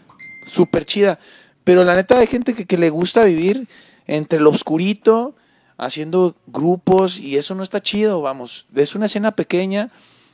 súper 0.45 0.85
chida, 0.85 1.17
pero 1.63 1.83
la 1.83 1.95
neta 1.95 2.19
hay 2.19 2.27
gente 2.27 2.53
que, 2.53 2.65
que 2.65 2.77
le 2.77 2.91
gusta 2.91 3.23
vivir 3.23 3.67
entre 4.07 4.39
lo 4.39 4.49
oscurito, 4.49 5.35
haciendo 5.77 6.35
grupos, 6.47 7.19
y 7.19 7.37
eso 7.37 7.55
no 7.55 7.63
está 7.63 7.79
chido, 7.79 8.21
vamos, 8.21 8.65
es 8.75 8.95
una 8.95 9.07
escena 9.07 9.31
pequeña 9.31 9.89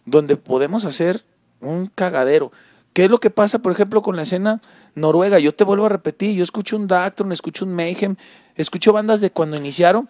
donde 0.05 0.35
podemos 0.35 0.85
hacer 0.85 1.25
un 1.61 1.87
cagadero. 1.87 2.51
¿Qué 2.93 3.05
es 3.05 3.11
lo 3.11 3.19
que 3.19 3.29
pasa, 3.29 3.59
por 3.59 3.71
ejemplo, 3.71 4.01
con 4.01 4.15
la 4.15 4.23
escena 4.23 4.61
noruega? 4.95 5.39
Yo 5.39 5.53
te 5.53 5.63
vuelvo 5.63 5.85
a 5.85 5.89
repetir, 5.89 6.35
yo 6.35 6.43
escucho 6.43 6.75
un 6.75 6.87
Dactron, 6.87 7.31
escucho 7.31 7.65
un 7.65 7.73
Mayhem, 7.73 8.15
escucho 8.55 8.91
bandas 8.91 9.21
de 9.21 9.31
cuando 9.31 9.57
iniciaron, 9.57 10.09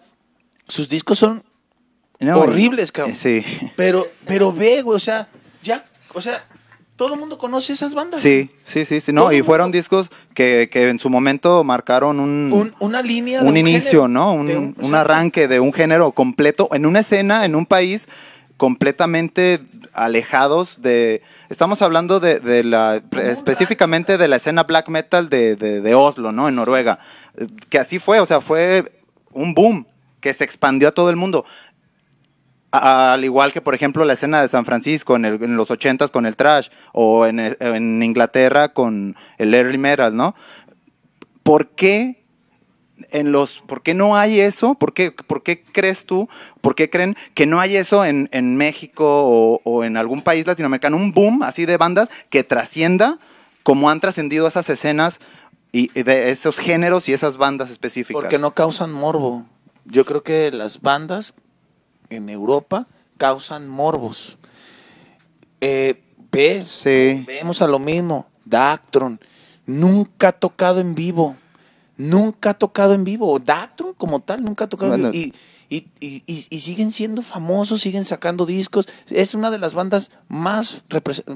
sus 0.66 0.88
discos 0.88 1.18
son 1.18 1.44
No, 2.18 2.40
horribles, 2.40 2.90
cabrón. 2.90 3.14
Sí. 3.14 3.44
Pero, 3.76 4.06
pero 4.26 4.52
ve, 4.52 4.82
güey, 4.82 4.96
o 4.96 5.00
sea, 5.00 5.28
ya, 5.62 5.84
o 6.14 6.20
sea, 6.20 6.44
todo 7.00 7.14
el 7.14 7.18
mundo 7.20 7.38
conoce 7.38 7.72
esas 7.72 7.94
bandas. 7.94 8.20
Sí, 8.20 8.50
sí, 8.62 8.84
sí, 8.84 9.00
sí, 9.00 9.10
no, 9.10 9.32
y 9.32 9.40
fueron 9.40 9.68
mundo- 9.68 9.78
discos 9.78 10.10
que, 10.34 10.68
que 10.70 10.90
en 10.90 10.98
su 10.98 11.08
momento 11.08 11.64
marcaron 11.64 12.20
un, 12.20 12.50
Un- 12.52 12.74
una 12.78 13.00
línea 13.00 13.40
de 13.42 13.48
un 13.48 13.56
inicio, 13.56 14.02
género, 14.02 14.08
¿no? 14.08 14.34
Un, 14.34 14.76
un 14.78 14.94
arranque 14.94 15.48
de 15.48 15.60
un 15.60 15.72
género 15.72 16.12
completo 16.12 16.68
en 16.72 16.84
una 16.84 17.00
escena, 17.00 17.46
en 17.46 17.54
un 17.54 17.64
país 17.64 18.06
completamente 18.58 19.60
alejados 19.94 20.82
de... 20.82 21.22
Estamos 21.48 21.80
hablando 21.80 22.20
de, 22.20 22.38
de 22.38 22.62
la, 22.64 23.00
específicamente 23.22 24.18
de 24.18 24.28
la 24.28 24.36
escena 24.36 24.64
black 24.64 24.88
metal 24.90 25.30
de, 25.30 25.56
de- 25.56 25.80
de 25.80 25.94
Oslo, 25.94 26.32
¿no? 26.32 26.50
En 26.50 26.54
Noruega. 26.56 26.98
Que 27.70 27.78
así 27.78 27.98
fue, 27.98 28.20
o 28.20 28.26
sea, 28.26 28.42
fue 28.42 28.92
un 29.32 29.54
boom 29.54 29.86
que 30.20 30.34
se 30.34 30.44
expandió 30.44 30.88
a 30.88 30.92
todo 30.92 31.08
el 31.08 31.16
mundo. 31.16 31.46
Al 32.72 33.24
igual 33.24 33.52
que, 33.52 33.60
por 33.60 33.74
ejemplo, 33.74 34.04
la 34.04 34.12
escena 34.12 34.40
de 34.42 34.48
San 34.48 34.64
Francisco 34.64 35.16
en, 35.16 35.56
los 35.56 35.70
ochentas 35.70 36.12
con 36.12 36.24
el 36.24 36.36
trash, 36.36 36.68
o 36.92 37.26
en, 37.26 38.02
Inglaterra 38.02 38.72
con 38.72 39.16
el 39.38 39.54
early 39.54 39.78
metal, 39.78 40.14
¿no? 40.14 40.36
¿Por 41.42 41.70
qué 41.70 42.24
en 43.10 43.32
los, 43.32 43.60
¿por 43.66 43.82
qué 43.82 43.94
no 43.94 44.16
hay 44.16 44.40
eso? 44.40 44.74
¿Por 44.74 44.92
qué, 44.92 45.10
por 45.10 45.42
qué 45.42 45.62
crees 45.64 46.06
tú, 46.06 46.28
por 46.60 46.76
qué 46.76 46.90
creen 46.90 47.16
que 47.34 47.46
no 47.46 47.60
hay 47.60 47.76
eso 47.76 48.04
en, 48.04 48.56
México 48.56 49.60
o, 49.64 49.84
en 49.84 49.96
algún 49.96 50.22
país 50.22 50.46
latinoamericano? 50.46 50.96
Un 50.96 51.12
boom 51.12 51.42
así 51.42 51.66
de 51.66 51.76
bandas 51.76 52.08
que 52.28 52.44
trascienda 52.44 53.18
como 53.64 53.90
han 53.90 53.98
trascendido 53.98 54.46
esas 54.46 54.70
escenas 54.70 55.20
y 55.72 55.88
de 56.00 56.30
esos 56.30 56.58
géneros 56.58 57.08
y 57.08 57.14
esas 57.14 57.36
bandas 57.36 57.70
específicas. 57.70 58.20
Porque 58.20 58.38
no 58.38 58.54
causan 58.54 58.92
morbo. 58.92 59.44
Yo 59.86 60.04
creo 60.04 60.22
que 60.22 60.52
las 60.52 60.80
bandas 60.80 61.34
en 62.10 62.28
Europa 62.28 62.86
causan 63.16 63.68
morbos. 63.68 64.36
Eh, 65.60 66.02
ves, 66.32 66.68
Sí. 66.68 67.24
vemos 67.26 67.62
a 67.62 67.68
lo 67.68 67.78
mismo. 67.78 68.26
Dactron 68.44 69.20
nunca 69.66 70.28
ha 70.28 70.32
tocado 70.32 70.80
en 70.80 70.94
vivo. 70.94 71.36
Nunca 71.96 72.50
ha 72.50 72.54
tocado 72.54 72.94
en 72.94 73.04
vivo. 73.04 73.38
Dactron 73.38 73.94
como 73.94 74.20
tal 74.20 74.42
nunca 74.42 74.64
ha 74.64 74.68
tocado 74.68 74.94
en 74.94 75.10
vivo. 75.10 75.14
Y, 75.14 75.34
y- 75.68 75.86
y- 76.00 76.22
y- 76.26 76.46
y 76.50 76.60
siguen 76.60 76.90
siendo 76.90 77.22
famosos, 77.22 77.82
siguen 77.82 78.04
sacando 78.04 78.44
discos. 78.46 78.88
Es 79.08 79.34
una 79.34 79.50
de 79.52 79.58
las 79.58 79.74
bandas 79.74 80.10
más, 80.26 80.82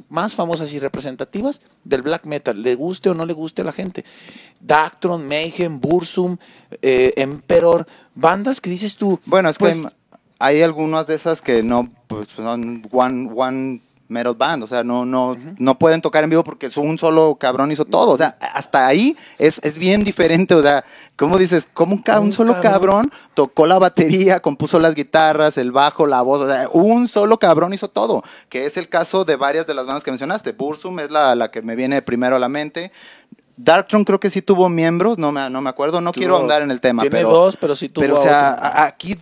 más 0.09 0.35
famosas 0.35 0.73
y 0.73 0.81
representativas 0.81 1.61
del 1.85 2.03
black 2.03 2.25
metal, 2.27 2.61
le 2.63 2.75
guste 2.75 3.11
o 3.11 3.15
no 3.15 3.27
le 3.27 3.33
guste 3.35 3.63
a 3.63 3.65
la 3.67 3.73
gente. 3.73 4.05
Dactron, 4.59 5.29
Mayhem, 5.29 5.79
Bursum, 5.81 6.39
eh, 6.83 7.13
Emperor, 7.17 7.87
bandas 8.15 8.61
que 8.61 8.71
dices 8.71 8.97
tú. 8.97 9.21
Bueno, 9.27 9.51
es 9.51 9.59
pues, 9.59 9.83
que 9.83 9.89
hay, 10.39 10.63
algunas 10.63 11.07
de 11.07 11.15
esas 11.15 11.43
que 11.43 11.63
no, 11.63 11.89
pues 12.07 12.29
son 12.29 12.87
one, 12.93 13.31
one 13.35 13.81
metal 14.09 14.35
band, 14.35 14.63
o 14.63 14.67
sea, 14.67 14.85
no, 14.85 15.07
no, 15.07 15.37
no 15.59 15.79
pueden 15.79 16.03
tocar 16.03 16.25
en 16.25 16.31
vivo 16.31 16.45
porque 16.45 16.71
un 16.77 16.99
solo 16.99 17.37
cabrón 17.37 17.73
hizo 17.73 17.85
todo, 17.85 18.13
o 18.13 18.19
sea, 18.19 18.37
hasta 18.41 18.87
ahí 18.87 19.17
es, 19.39 19.59
es 19.65 19.79
bien 19.79 20.05
diferente, 20.05 20.55
o 20.55 20.63
sea, 20.63 20.85
¿cómo 21.17 21.39
dices? 21.39 21.67
¿Cómo 21.73 21.95
un, 22.21 22.33
solo 22.33 22.53
cabrón. 22.61 22.63
cabrón 23.09 23.13
tocó 23.33 23.67
la 23.67 23.79
batería, 23.79 24.41
compuso 24.41 24.79
las 24.79 24.95
guitarras, 24.95 25.57
el 25.57 25.73
bajo, 25.73 26.07
la 26.07 26.21
voz, 26.21 26.43
o 26.43 26.47
sea, 26.47 26.69
un 26.73 27.09
solo 27.09 27.39
cabrón 27.39 27.73
hizo 27.73 27.89
todo, 27.89 28.23
que 28.51 28.67
es 28.67 28.77
el 28.77 28.89
caso 28.89 29.25
de 29.25 29.37
varias 29.37 29.67
de 29.67 29.75
las 29.75 29.87
bandas 29.87 30.05
que 30.05 30.11
mencionaste, 30.11 30.53
Bursum 30.53 31.01
es 31.01 31.11
la, 31.11 31.35
la 31.35 31.51
que 31.51 31.63
me 31.63 31.75
viene 31.75 32.03
primero 32.03 32.37
a 32.37 32.39
la 32.39 32.49
mente, 32.49 32.93
Darkthrone 33.57 34.05
creo 34.05 34.21
que 34.21 34.31
sí 34.31 34.43
tuvo 34.43 34.69
miembros, 34.69 35.17
no 35.17 35.33
me, 35.33 35.49
no 35.49 35.61
me 35.61 35.71
acuerdo, 35.71 36.01
no 36.01 36.13
quiero 36.13 36.37
ahondar 36.37 36.63
en 36.63 36.71
el 36.71 36.81
tema, 36.81 37.03
Tiene 37.03 37.17
pero... 37.19 37.31
dos, 37.31 37.57
pero 37.57 37.75
sí 37.75 37.89
tuvo 37.89 38.03
Pero, 38.03 38.19
o 38.19 38.23
sea, 38.23 38.51
a- 38.51 38.85
aquí 38.85 39.17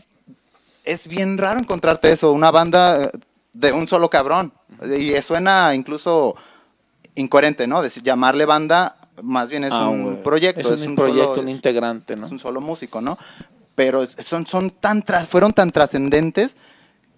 es 0.84 1.06
bien 1.08 1.38
raro 1.38 1.58
encontrarte 1.58 2.12
eso, 2.12 2.32
una 2.32 2.50
banda 2.50 3.04
eh, 3.04 3.10
de 3.52 3.72
un 3.72 3.86
solo 3.88 4.10
cabrón. 4.10 4.52
Y 4.98 5.20
suena 5.22 5.74
incluso 5.74 6.34
incoherente, 7.14 7.66
¿no? 7.66 7.82
Decir, 7.82 8.02
llamarle 8.02 8.46
banda, 8.46 8.96
más 9.22 9.50
bien 9.50 9.64
es 9.64 9.72
Ah, 9.72 9.88
un 9.88 10.22
proyecto. 10.22 10.72
Es 10.72 10.80
un 10.80 10.94
proyecto, 10.94 11.40
un 11.40 11.48
integrante, 11.48 12.16
¿no? 12.16 12.26
es 12.26 12.32
un 12.32 12.38
solo 12.38 12.60
músico, 12.60 13.00
¿no? 13.00 13.18
Pero 13.74 14.06
son, 14.06 14.46
son 14.46 14.70
tan 14.70 15.04
fueron 15.28 15.52
tan 15.52 15.70
trascendentes 15.70 16.56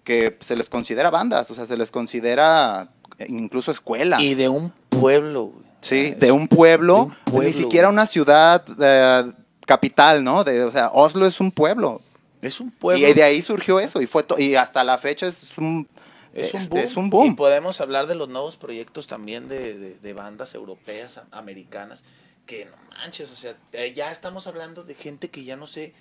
que 0.03 0.37
se 0.39 0.55
les 0.55 0.69
considera 0.69 1.09
bandas, 1.09 1.49
o 1.51 1.55
sea, 1.55 1.65
se 1.65 1.75
les 1.77 1.91
considera 1.91 2.89
incluso 3.27 3.71
escuela. 3.71 4.21
Y 4.21 4.35
de 4.35 4.49
un 4.49 4.71
pueblo, 4.89 5.45
güey. 5.45 5.65
Sí, 5.81 6.11
de 6.11 6.31
un 6.31 6.47
pueblo, 6.47 6.95
de 6.95 7.01
un 7.01 7.15
pueblo, 7.25 7.47
ni 7.47 7.53
siquiera 7.53 7.89
una 7.89 8.07
ciudad 8.07 8.63
eh, 8.79 9.31
capital, 9.67 10.23
¿no? 10.23 10.43
De, 10.43 10.63
o 10.63 10.71
sea, 10.71 10.89
Oslo 10.91 11.27
es 11.27 11.39
un 11.39 11.51
pueblo. 11.51 12.01
Es 12.45 12.59
un 12.59 12.71
pueblo. 12.71 13.07
Y 13.07 13.13
de 13.13 13.23
ahí 13.23 13.41
surgió 13.41 13.79
eso, 13.79 14.01
y 14.01 14.07
fue 14.07 14.23
to- 14.23 14.37
y 14.39 14.55
hasta 14.55 14.83
la 14.83 14.97
fecha 14.97 15.27
es 15.27 15.57
un, 15.57 15.87
Es 16.33 16.53
un, 16.53 16.61
este, 16.61 16.69
boom. 16.75 16.79
es 16.83 16.97
un 16.97 17.09
boom. 17.09 17.25
Y 17.27 17.31
podemos 17.31 17.81
hablar 17.81 18.07
de 18.07 18.15
los 18.15 18.29
nuevos 18.29 18.55
proyectos 18.57 19.07
también 19.07 19.47
de, 19.47 19.77
de- 19.77 19.99
de 19.99 20.13
bandas 20.13 20.53
europeas, 20.55 21.17
a- 21.17 21.25
americanas, 21.31 22.03
que 22.45 22.65
no 22.65 22.75
manches, 22.91 23.31
o 23.31 23.35
sea, 23.35 23.55
eh, 23.73 23.93
ya 23.95 24.11
estamos 24.11 24.45
hablando 24.47 24.83
de 24.83 24.93
gente 24.95 25.29
que 25.29 25.43
ya 25.43 25.55
no 25.55 25.65
sé, 25.65 25.93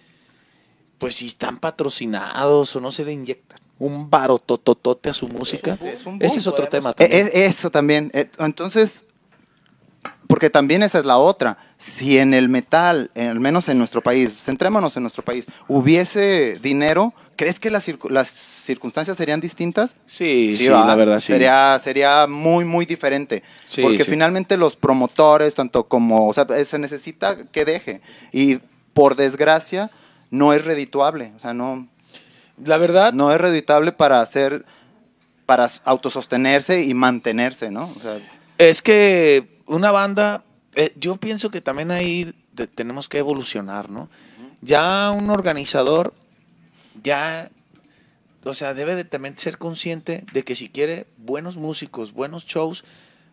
pues 0.98 1.16
si 1.16 1.26
están 1.26 1.58
patrocinados 1.58 2.74
o 2.76 2.80
no 2.80 2.92
se 2.92 3.04
le 3.04 3.12
inyectan 3.12 3.58
un 3.78 4.08
barotototote 4.08 5.08
a 5.10 5.14
su 5.14 5.26
música. 5.28 5.76
es 5.82 6.00
un 6.06 6.18
boom. 6.18 6.22
Ese 6.22 6.38
es 6.38 6.46
otro 6.46 6.68
tema 6.68 6.92
también. 6.92 7.26
eh, 7.28 7.44
eso 7.46 7.70
también. 7.70 8.10
eh, 8.14 8.28
entonces, 8.38 9.03
porque 10.26 10.50
también 10.50 10.82
esa 10.82 10.98
es 10.98 11.04
la 11.04 11.18
otra. 11.18 11.58
Si 11.78 12.18
en 12.18 12.32
el 12.34 12.48
metal, 12.48 13.10
al 13.14 13.40
menos 13.40 13.68
en 13.68 13.78
nuestro 13.78 14.00
país, 14.00 14.32
centrémonos 14.42 14.96
en 14.96 15.02
nuestro 15.02 15.22
país, 15.24 15.46
hubiese 15.68 16.58
dinero, 16.62 17.12
¿crees 17.36 17.60
que 17.60 17.70
las, 17.70 17.86
circu- 17.86 18.08
las 18.10 18.28
circunstancias 18.28 19.16
serían 19.16 19.40
distintas? 19.40 19.96
sí, 20.06 20.56
sí, 20.56 20.68
¿verdad? 20.68 20.86
la 20.86 20.94
verdad 20.94 21.20
sí. 21.20 21.26
Sería, 21.26 21.78
sería 21.82 22.26
muy, 22.26 22.64
muy 22.64 22.86
diferente. 22.86 23.42
Sí, 23.66 23.82
porque 23.82 24.04
sí. 24.04 24.10
finalmente 24.10 24.56
los 24.56 24.76
promotores, 24.76 25.54
tanto 25.54 25.84
como, 25.84 26.26
o 26.28 26.32
sea, 26.32 26.46
eh, 26.56 26.64
se 26.64 26.78
necesita 26.78 27.44
que 27.46 27.64
deje. 27.64 28.00
Y 28.32 28.58
por 28.94 29.16
desgracia, 29.16 29.90
no 30.30 30.52
es 30.52 30.64
redituable. 30.64 31.32
O 31.36 31.40
sea, 31.40 31.52
no, 31.52 31.86
La 32.64 32.78
verdad, 32.78 33.12
no 33.12 33.30
es 33.32 33.40
redituable 33.40 33.92
para 33.92 34.20
hacer, 34.22 34.64
para 35.44 35.68
autosostenerse 35.84 36.82
y 36.84 36.94
mantenerse, 36.94 37.70
¿no? 37.70 37.84
O 37.96 38.00
sea, 38.00 38.16
Es 38.58 38.80
que 38.80 39.52
una 39.66 39.90
banda, 39.90 40.44
eh, 40.74 40.92
yo 40.96 41.16
pienso 41.16 41.50
que 41.50 41.60
también 41.60 41.90
ahí 41.90 42.34
tenemos 42.74 43.08
que 43.08 43.18
evolucionar, 43.18 43.90
¿no? 43.90 44.08
Ya 44.60 45.10
un 45.10 45.30
organizador, 45.30 46.14
ya, 47.02 47.50
o 48.44 48.54
sea, 48.54 48.74
debe 48.74 48.94
de 48.94 49.04
también 49.04 49.36
ser 49.36 49.58
consciente 49.58 50.24
de 50.32 50.42
que 50.44 50.54
si 50.54 50.68
quiere 50.68 51.06
buenos 51.16 51.56
músicos, 51.56 52.12
buenos 52.12 52.46
shows, 52.46 52.84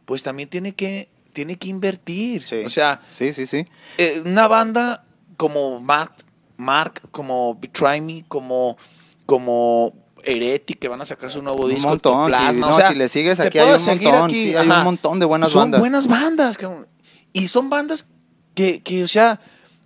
pues 0.06 0.24
también 0.24 0.50
tiene 0.50 0.74
que, 0.74 1.10
tiene 1.34 1.58
que 1.58 1.70
invertir. 1.70 2.42
sí. 2.44 2.64
O 2.66 2.70
sea, 2.70 3.02
sí, 3.12 3.34
sí, 3.34 3.48
sí. 3.48 3.66
eh, 3.98 4.22
una 4.26 4.48
banda 4.48 5.06
como 5.38 5.80
Mark, 5.80 6.14
Mark 6.58 7.02
como 7.12 7.56
Betray 7.56 8.02
Me, 8.02 8.26
como, 8.28 8.78
como 9.26 9.94
Heretic, 10.26 10.80
que 10.80 10.88
van 10.88 11.02
a 11.02 11.06
sacar 11.06 11.30
su 11.30 11.42
nuevo 11.42 11.66
Un 11.66 11.70
disco, 11.74 11.90
montón, 11.90 12.14
sí. 12.14 12.32
Ectoplasma, 12.32 12.60
No, 12.60 12.70
o 12.70 12.74
sea, 12.74 12.90
si 12.90 12.96
le 12.96 13.10
sigues 13.10 13.40
aquí 13.40 13.60
hay 13.60 13.74
un 13.74 13.86
montón, 13.86 14.24
aquí, 14.24 14.50
sí, 14.50 14.56
hay 14.56 14.70
un 14.70 14.84
montón 14.84 15.20
de 15.20 15.26
buenas 15.26 15.52
son 15.52 15.64
bandas. 15.64 15.80
buenas 15.80 16.08
bandas, 16.08 16.58
cabrón. 16.58 16.88
Y 17.34 17.48
son 17.48 17.70
bandas 17.70 18.08
que, 18.54 18.82
que, 18.82 19.04
o 19.04 19.08
sea, 19.08 19.40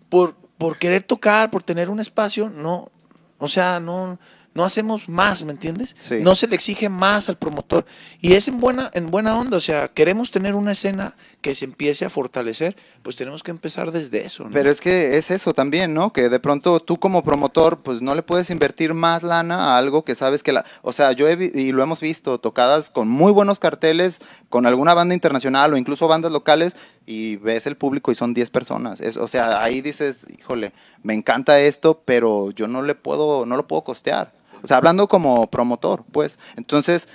por, 0.09 0.35
por 0.57 0.77
querer 0.77 1.03
tocar, 1.03 1.51
por 1.51 1.63
tener 1.63 1.89
un 1.89 1.99
espacio, 1.99 2.49
no, 2.49 2.89
o 3.37 3.47
sea, 3.47 3.79
no, 3.79 4.19
no 4.55 4.63
hacemos 4.63 5.07
más, 5.09 5.43
¿me 5.43 5.51
entiendes? 5.51 5.95
Sí. 5.99 6.15
No 6.21 6.33
se 6.33 6.47
le 6.47 6.55
exige 6.55 6.89
más 6.89 7.29
al 7.29 7.37
promotor. 7.37 7.85
Y 8.21 8.33
es 8.33 8.47
en 8.47 8.59
buena, 8.59 8.89
en 8.93 9.11
buena 9.11 9.37
onda, 9.37 9.57
o 9.57 9.59
sea, 9.59 9.89
queremos 9.89 10.31
tener 10.31 10.55
una 10.55 10.71
escena 10.71 11.15
que 11.41 11.53
se 11.53 11.65
empiece 11.65 12.05
a 12.05 12.09
fortalecer, 12.09 12.75
pues 13.03 13.15
tenemos 13.15 13.43
que 13.43 13.51
empezar 13.51 13.91
desde 13.91 14.25
eso, 14.25 14.45
¿no? 14.45 14.49
Pero 14.51 14.71
es 14.71 14.81
que 14.81 15.17
es 15.17 15.29
eso 15.29 15.53
también, 15.53 15.93
¿no? 15.93 16.11
Que 16.13 16.29
de 16.29 16.39
pronto 16.39 16.79
tú 16.79 16.97
como 16.97 17.23
promotor, 17.23 17.83
pues 17.83 18.01
no 18.01 18.15
le 18.15 18.23
puedes 18.23 18.49
invertir 18.49 18.93
más 18.93 19.21
lana 19.21 19.73
a 19.73 19.77
algo 19.77 20.03
que 20.05 20.15
sabes 20.15 20.41
que 20.41 20.53
la... 20.53 20.65
O 20.81 20.93
sea, 20.93 21.11
yo 21.11 21.27
he 21.27 21.35
vi- 21.35 21.51
y 21.53 21.71
lo 21.73 21.83
hemos 21.83 21.99
visto, 21.99 22.39
tocadas 22.39 22.89
con 22.89 23.07
muy 23.09 23.31
buenos 23.33 23.59
carteles, 23.59 24.19
con 24.49 24.65
alguna 24.65 24.93
banda 24.93 25.13
internacional 25.13 25.73
o 25.73 25.77
incluso 25.77 26.07
bandas 26.07 26.31
locales, 26.31 26.75
y 27.05 27.35
ves 27.35 27.67
el 27.67 27.75
público 27.75 28.11
y 28.11 28.15
son 28.15 28.33
10 28.33 28.49
personas. 28.49 28.99
Es, 29.01 29.17
o 29.17 29.27
sea, 29.27 29.61
ahí 29.61 29.81
dices, 29.81 30.25
híjole, 30.39 30.71
me 31.03 31.13
encanta 31.13 31.59
esto, 31.59 32.01
pero 32.03 32.49
yo 32.51 32.67
no 32.67 32.81
le 32.81 32.95
puedo, 32.95 33.45
no 33.45 33.57
lo 33.57 33.67
puedo 33.67 33.83
costear. 33.83 34.33
O 34.63 34.67
sea, 34.67 34.77
hablando 34.77 35.07
como 35.07 35.47
promotor, 35.47 36.03
pues. 36.11 36.39
Entonces, 36.55 37.07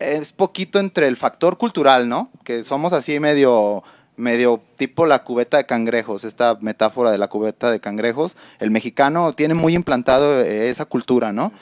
es 0.00 0.32
poquito 0.32 0.80
entre 0.80 1.06
el 1.06 1.16
factor 1.16 1.58
cultural, 1.58 2.08
¿no? 2.08 2.30
Que 2.42 2.64
somos 2.64 2.92
así 2.92 3.20
medio, 3.20 3.84
medio 4.16 4.62
tipo 4.76 5.06
la 5.06 5.22
cubeta 5.22 5.58
de 5.58 5.66
cangrejos, 5.66 6.24
esta 6.24 6.58
metáfora 6.60 7.10
de 7.10 7.18
la 7.18 7.28
cubeta 7.28 7.70
de 7.70 7.80
cangrejos. 7.80 8.36
El 8.58 8.70
mexicano 8.70 9.32
tiene 9.34 9.54
muy 9.54 9.74
implantado 9.74 10.40
eh, 10.40 10.70
esa 10.70 10.86
cultura, 10.86 11.32
¿no? 11.32 11.52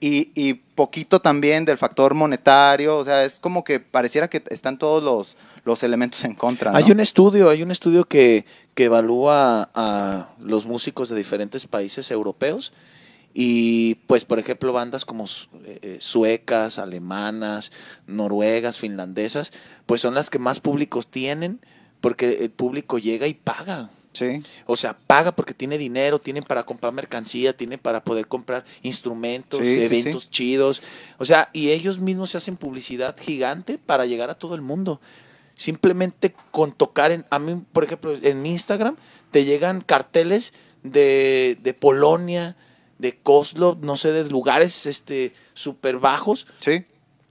Y, 0.00 0.32
y 0.34 0.54
poquito 0.54 1.20
también 1.20 1.64
del 1.64 1.78
factor 1.78 2.14
monetario, 2.14 2.98
o 2.98 3.04
sea, 3.04 3.24
es 3.24 3.38
como 3.38 3.64
que 3.64 3.80
pareciera 3.80 4.28
que 4.28 4.42
están 4.50 4.78
todos 4.78 5.02
los, 5.02 5.36
los 5.64 5.82
elementos 5.82 6.24
en 6.24 6.34
contra, 6.34 6.72
¿no? 6.72 6.76
Hay 6.76 6.90
un 6.90 7.00
estudio, 7.00 7.48
hay 7.48 7.62
un 7.62 7.70
estudio 7.70 8.04
que, 8.04 8.44
que 8.74 8.84
evalúa 8.84 9.70
a 9.74 10.28
los 10.40 10.66
músicos 10.66 11.08
de 11.08 11.16
diferentes 11.16 11.66
países 11.66 12.10
europeos 12.10 12.72
y 13.34 13.96
pues 14.06 14.24
por 14.24 14.38
ejemplo 14.38 14.72
bandas 14.72 15.04
como 15.04 15.24
eh, 15.24 15.78
eh, 15.82 15.98
suecas, 16.00 16.78
alemanas, 16.78 17.72
noruegas, 18.06 18.78
finlandesas, 18.78 19.52
pues 19.86 20.00
son 20.00 20.14
las 20.14 20.30
que 20.30 20.38
más 20.38 20.60
públicos 20.60 21.08
tienen 21.08 21.60
porque 22.00 22.38
el 22.42 22.50
público 22.50 22.98
llega 22.98 23.26
y 23.26 23.34
paga. 23.34 23.90
Sí. 24.12 24.42
O 24.66 24.76
sea, 24.76 24.96
paga 24.96 25.34
porque 25.34 25.54
tiene 25.54 25.78
dinero, 25.78 26.20
tienen 26.20 26.44
para 26.44 26.62
comprar 26.62 26.92
mercancía, 26.92 27.56
tienen 27.56 27.80
para 27.80 28.04
poder 28.04 28.28
comprar 28.28 28.64
instrumentos, 28.82 29.58
Sí, 29.60 29.64
sí, 29.64 29.82
eventos 29.82 30.30
chidos. 30.30 30.82
O 31.18 31.24
sea, 31.24 31.48
y 31.52 31.70
ellos 31.70 31.98
mismos 31.98 32.30
se 32.30 32.36
hacen 32.36 32.56
publicidad 32.56 33.16
gigante 33.18 33.78
para 33.78 34.06
llegar 34.06 34.30
a 34.30 34.34
todo 34.34 34.54
el 34.54 34.60
mundo. 34.60 35.00
Simplemente 35.56 36.34
con 36.52 36.72
tocar 36.72 37.10
en, 37.10 37.24
a 37.30 37.38
mí, 37.38 37.60
por 37.72 37.84
ejemplo, 37.84 38.14
en 38.22 38.44
Instagram 38.46 38.96
te 39.30 39.44
llegan 39.44 39.80
carteles 39.80 40.52
de, 40.82 41.58
de 41.62 41.74
Polonia, 41.74 42.56
de 42.98 43.16
Kozlov, 43.18 43.78
no 43.84 43.96
sé, 43.96 44.12
de 44.12 44.28
lugares 44.30 44.86
este 44.86 45.32
súper 45.54 45.98
bajos. 45.98 46.46
Sí. 46.60 46.84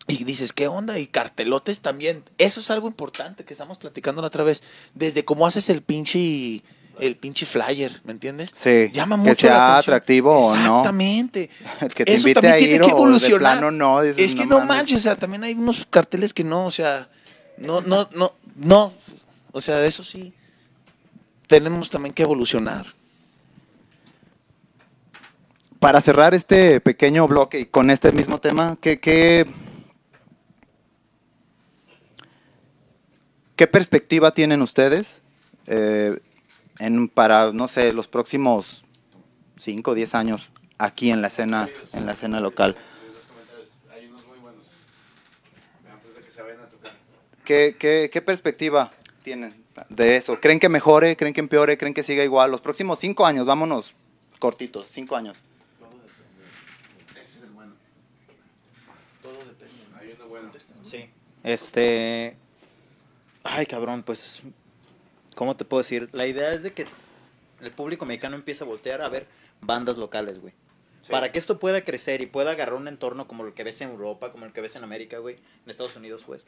Y 0.07 0.25
dices, 0.25 0.51
¿qué 0.51 0.67
onda? 0.67 0.99
Y 0.99 1.07
cartelotes 1.07 1.79
también. 1.79 2.23
Eso 2.37 2.59
es 2.59 2.69
algo 2.69 2.87
importante 2.87 3.45
que 3.45 3.53
estamos 3.53 3.77
platicando 3.77 4.21
la 4.21 4.27
otra 4.27 4.43
vez. 4.43 4.61
Desde 4.93 5.23
cómo 5.23 5.47
haces 5.47 5.69
el 5.69 5.81
pinche, 5.81 6.61
el 6.99 7.15
pinche 7.15 7.45
flyer, 7.45 8.01
¿me 8.03 8.11
entiendes? 8.11 8.51
Sí, 8.53 8.89
Llama 8.91 9.15
que 9.15 9.21
mucho 9.21 9.29
la 9.29 9.35
sea 9.35 9.71
atención. 9.71 9.93
atractivo 9.95 10.39
o 10.39 10.55
no. 10.57 10.79
Exactamente. 10.79 11.49
El 11.79 11.93
que 11.93 12.03
te 12.05 12.13
Eso 12.15 12.27
también 12.33 12.53
a 12.53 12.57
tiene 12.57 12.75
ir 12.75 12.81
que 12.81 12.87
o 12.87 12.87
de 12.87 12.91
evolucionar. 12.91 13.39
plano 13.59 13.71
no. 13.71 14.01
dices, 14.01 14.17
es 14.21 14.35
que 14.35 14.45
no, 14.45 14.59
mames. 14.59 14.67
manches, 14.75 14.97
o 14.97 15.01
sea, 15.01 15.15
también 15.15 15.43
hay 15.45 15.53
unos 15.53 15.85
carteles 15.89 16.33
que 16.33 16.43
no, 16.43 16.65
o 16.65 16.71
sea, 16.71 17.07
no, 17.57 17.79
no, 17.81 18.09
no, 18.13 18.33
no. 18.57 18.93
O 19.53 19.61
sea, 19.61 19.77
de 19.77 19.87
eso 19.87 20.03
sí 20.03 20.33
tenemos 21.47 21.89
también 21.89 22.13
que 22.13 22.23
evolucionar. 22.23 22.85
Para 25.83 25.99
cerrar 25.99 26.33
este 26.33 26.79
pequeño 26.79 27.27
bloque 27.27 27.59
y 27.59 27.65
con 27.65 27.89
este 27.89 28.13
mismo 28.13 28.39
tema, 28.39 28.77
¿qué, 28.79 29.45
perspectiva 33.69 34.31
tienen 34.31 34.61
ustedes 34.61 35.23
eh, 35.67 36.21
para, 37.13 37.51
no 37.51 37.67
sé, 37.67 37.91
los 37.91 38.07
próximos 38.07 38.85
5 39.57 39.91
o 39.91 39.93
10 39.93 40.15
años 40.15 40.51
aquí 40.77 41.11
en 41.11 41.21
la 41.21 41.27
escena, 41.27 41.67
en 41.91 42.05
la 42.05 42.13
escena 42.13 42.39
local? 42.39 42.77
¿Qué, 47.43 47.75
qué, 47.77 48.09
qué 48.09 48.21
perspectiva 48.21 48.93
tienen 49.21 49.53
de 49.89 50.15
eso? 50.15 50.39
¿Creen 50.39 50.61
que 50.61 50.69
mejore? 50.69 51.17
¿Creen 51.17 51.33
que 51.33 51.41
empeore? 51.41 51.77
¿Creen 51.77 51.93
que 51.93 52.03
siga 52.03 52.23
igual? 52.23 52.51
Los 52.51 52.61
próximos 52.61 52.99
cinco 52.99 53.25
años, 53.25 53.45
vámonos 53.45 53.93
cortitos, 54.39 54.85
cinco 54.89 55.17
años. 55.17 55.43
Sí. 60.83 61.09
Este. 61.43 62.35
Ay, 63.43 63.65
cabrón, 63.65 64.03
pues. 64.03 64.41
¿Cómo 65.35 65.55
te 65.55 65.65
puedo 65.65 65.81
decir? 65.81 66.09
La 66.13 66.27
idea 66.27 66.53
es 66.53 66.63
de 66.63 66.73
que 66.73 66.85
el 67.61 67.71
público 67.71 68.05
mexicano 68.05 68.35
empiece 68.35 68.63
a 68.63 68.67
voltear 68.67 69.01
a 69.01 69.09
ver 69.09 69.27
bandas 69.61 69.97
locales, 69.97 70.39
güey. 70.39 70.53
Para 71.09 71.31
que 71.31 71.39
esto 71.39 71.59
pueda 71.59 71.83
crecer 71.83 72.21
y 72.21 72.27
pueda 72.27 72.51
agarrar 72.51 72.75
un 72.75 72.87
entorno 72.87 73.27
como 73.27 73.45
el 73.45 73.53
que 73.53 73.63
ves 73.63 73.81
en 73.81 73.89
Europa, 73.89 74.31
como 74.31 74.45
el 74.45 74.53
que 74.53 74.61
ves 74.61 74.75
en 74.77 74.83
América, 74.83 75.17
güey, 75.17 75.35
en 75.35 75.69
Estados 75.69 75.95
Unidos, 75.97 76.23
pues. 76.25 76.47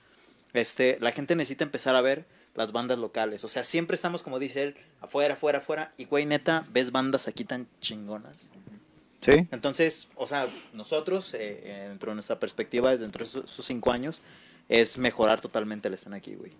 Este, 0.53 0.97
la 1.01 1.11
gente 1.11 1.35
necesita 1.35 1.65
empezar 1.65 1.95
a 1.95 2.01
ver 2.01 2.25
las 2.53 2.71
bandas 2.71 2.97
locales. 2.97 3.43
O 3.43 3.49
sea, 3.49 3.65
siempre 3.65 3.95
estamos, 3.95 4.23
como 4.23 4.39
dice 4.39 4.63
él, 4.63 4.75
afuera, 5.01 5.33
afuera, 5.33 5.57
afuera. 5.57 5.93
Y, 5.97 6.05
güey, 6.05 6.25
neta, 6.25 6.65
ves 6.71 6.91
bandas 6.91 7.27
aquí 7.27 7.43
tan 7.43 7.67
chingonas. 7.81 8.49
Sí. 9.19 9.47
Entonces, 9.51 10.07
o 10.15 10.27
sea, 10.27 10.47
nosotros, 10.71 11.33
eh, 11.33 11.61
eh, 11.63 11.85
dentro 11.89 12.11
de 12.11 12.15
nuestra 12.15 12.39
perspectiva, 12.39 12.91
desde 12.91 13.03
dentro 13.03 13.25
de 13.25 13.39
esos 13.41 13.65
cinco 13.65 13.91
años, 13.91 14.21
es 14.69 14.97
mejorar 14.97 15.41
totalmente 15.41 15.89
la 15.89 15.95
escena 15.95 16.17
aquí, 16.17 16.35
güey. 16.35 16.51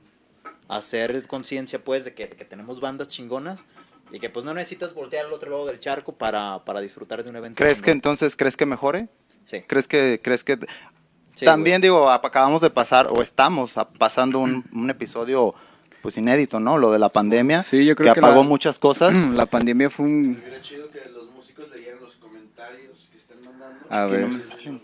Hacer 0.67 1.27
conciencia, 1.27 1.83
pues, 1.83 2.05
de 2.05 2.13
que, 2.13 2.29
que 2.29 2.45
tenemos 2.45 2.79
bandas 2.81 3.07
chingonas 3.07 3.65
y 4.11 4.19
que, 4.19 4.29
pues, 4.29 4.45
no 4.45 4.53
necesitas 4.53 4.93
voltear 4.93 5.25
al 5.25 5.33
otro 5.33 5.49
lado 5.51 5.65
del 5.65 5.79
charco 5.79 6.13
para, 6.13 6.63
para 6.65 6.81
disfrutar 6.81 7.23
de 7.23 7.29
un 7.29 7.35
evento. 7.35 7.57
¿Crees 7.57 7.81
que 7.81 7.91
entonces, 7.91 8.35
crees 8.35 8.57
que 8.57 8.65
mejore? 8.65 9.07
Sí. 9.45 9.61
¿Crees 9.67 9.87
que, 9.87 10.19
crees 10.23 10.43
que 10.43 10.57
Sí, 11.35 11.43
También 11.43 11.81
digo, 11.81 12.09
acabamos 12.09 12.61
de 12.61 12.69
pasar 12.69 13.07
o 13.11 13.21
estamos 13.21 13.73
pasando 13.97 14.39
un, 14.39 14.63
un 14.71 14.89
episodio 14.89 15.53
pues 16.01 16.15
inédito, 16.17 16.59
¿no? 16.61 16.77
Lo 16.77 16.91
de 16.93 16.99
la 16.99 17.09
pandemia, 17.09 17.61
Sí, 17.61 17.83
yo 17.85 17.93
creo 17.95 18.13
que 18.13 18.21
que 18.21 18.25
apagó 18.25 18.41
la- 18.43 18.47
muchas 18.47 18.79
cosas. 18.79 19.13
La 19.33 19.45
pandemia 19.45 19.89
fue 19.89 20.05
un... 20.05 20.37
Hubiera 20.41 20.61
chido 20.61 20.87
que 20.89 21.01
los 21.09 21.29
músicos 21.31 21.67
leyeran 21.75 21.99
los 21.99 22.15
comentarios 22.15 23.09
que 23.11 23.17
están 23.17 23.37
mandando. 23.43 23.85
A 23.89 24.05
Es 24.05 24.11
que 24.11 24.17
ver. 24.17 24.29
no 24.29 24.37
me 24.37 24.43
salen. 24.43 24.81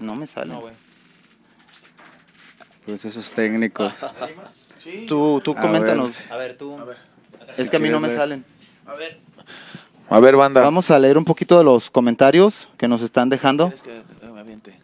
No 0.00 0.14
me 0.16 0.26
sale. 0.26 0.52
No, 0.52 0.60
güey. 0.62 0.74
Pues 2.86 3.04
esos 3.04 3.32
técnicos. 3.32 3.94
Tú, 5.06 5.40
tú 5.42 5.56
A 5.56 5.60
coméntanos. 5.60 6.30
A 6.30 6.36
ver, 6.36 6.56
tú. 6.56 6.76
Es 7.56 7.70
que 7.70 7.76
a 7.76 7.80
mí 7.80 7.88
no 7.88 8.00
me 8.00 8.08
quieres 8.08 8.16
salen. 8.16 8.44
A 8.86 8.94
ver. 8.94 9.18
A 10.08 10.20
ver, 10.20 10.36
banda. 10.36 10.60
Vamos 10.60 10.90
a 10.90 10.98
leer 10.98 11.16
un 11.16 11.24
poquito 11.24 11.56
de 11.56 11.64
los 11.64 11.90
comentarios 11.90 12.68
que 12.76 12.88
nos 12.88 13.02
están 13.02 13.28
dejando. 13.28 13.70
¿Quieres 13.70 13.82
que 13.82 14.26
me 14.30 14.40
aviente? 14.40 14.78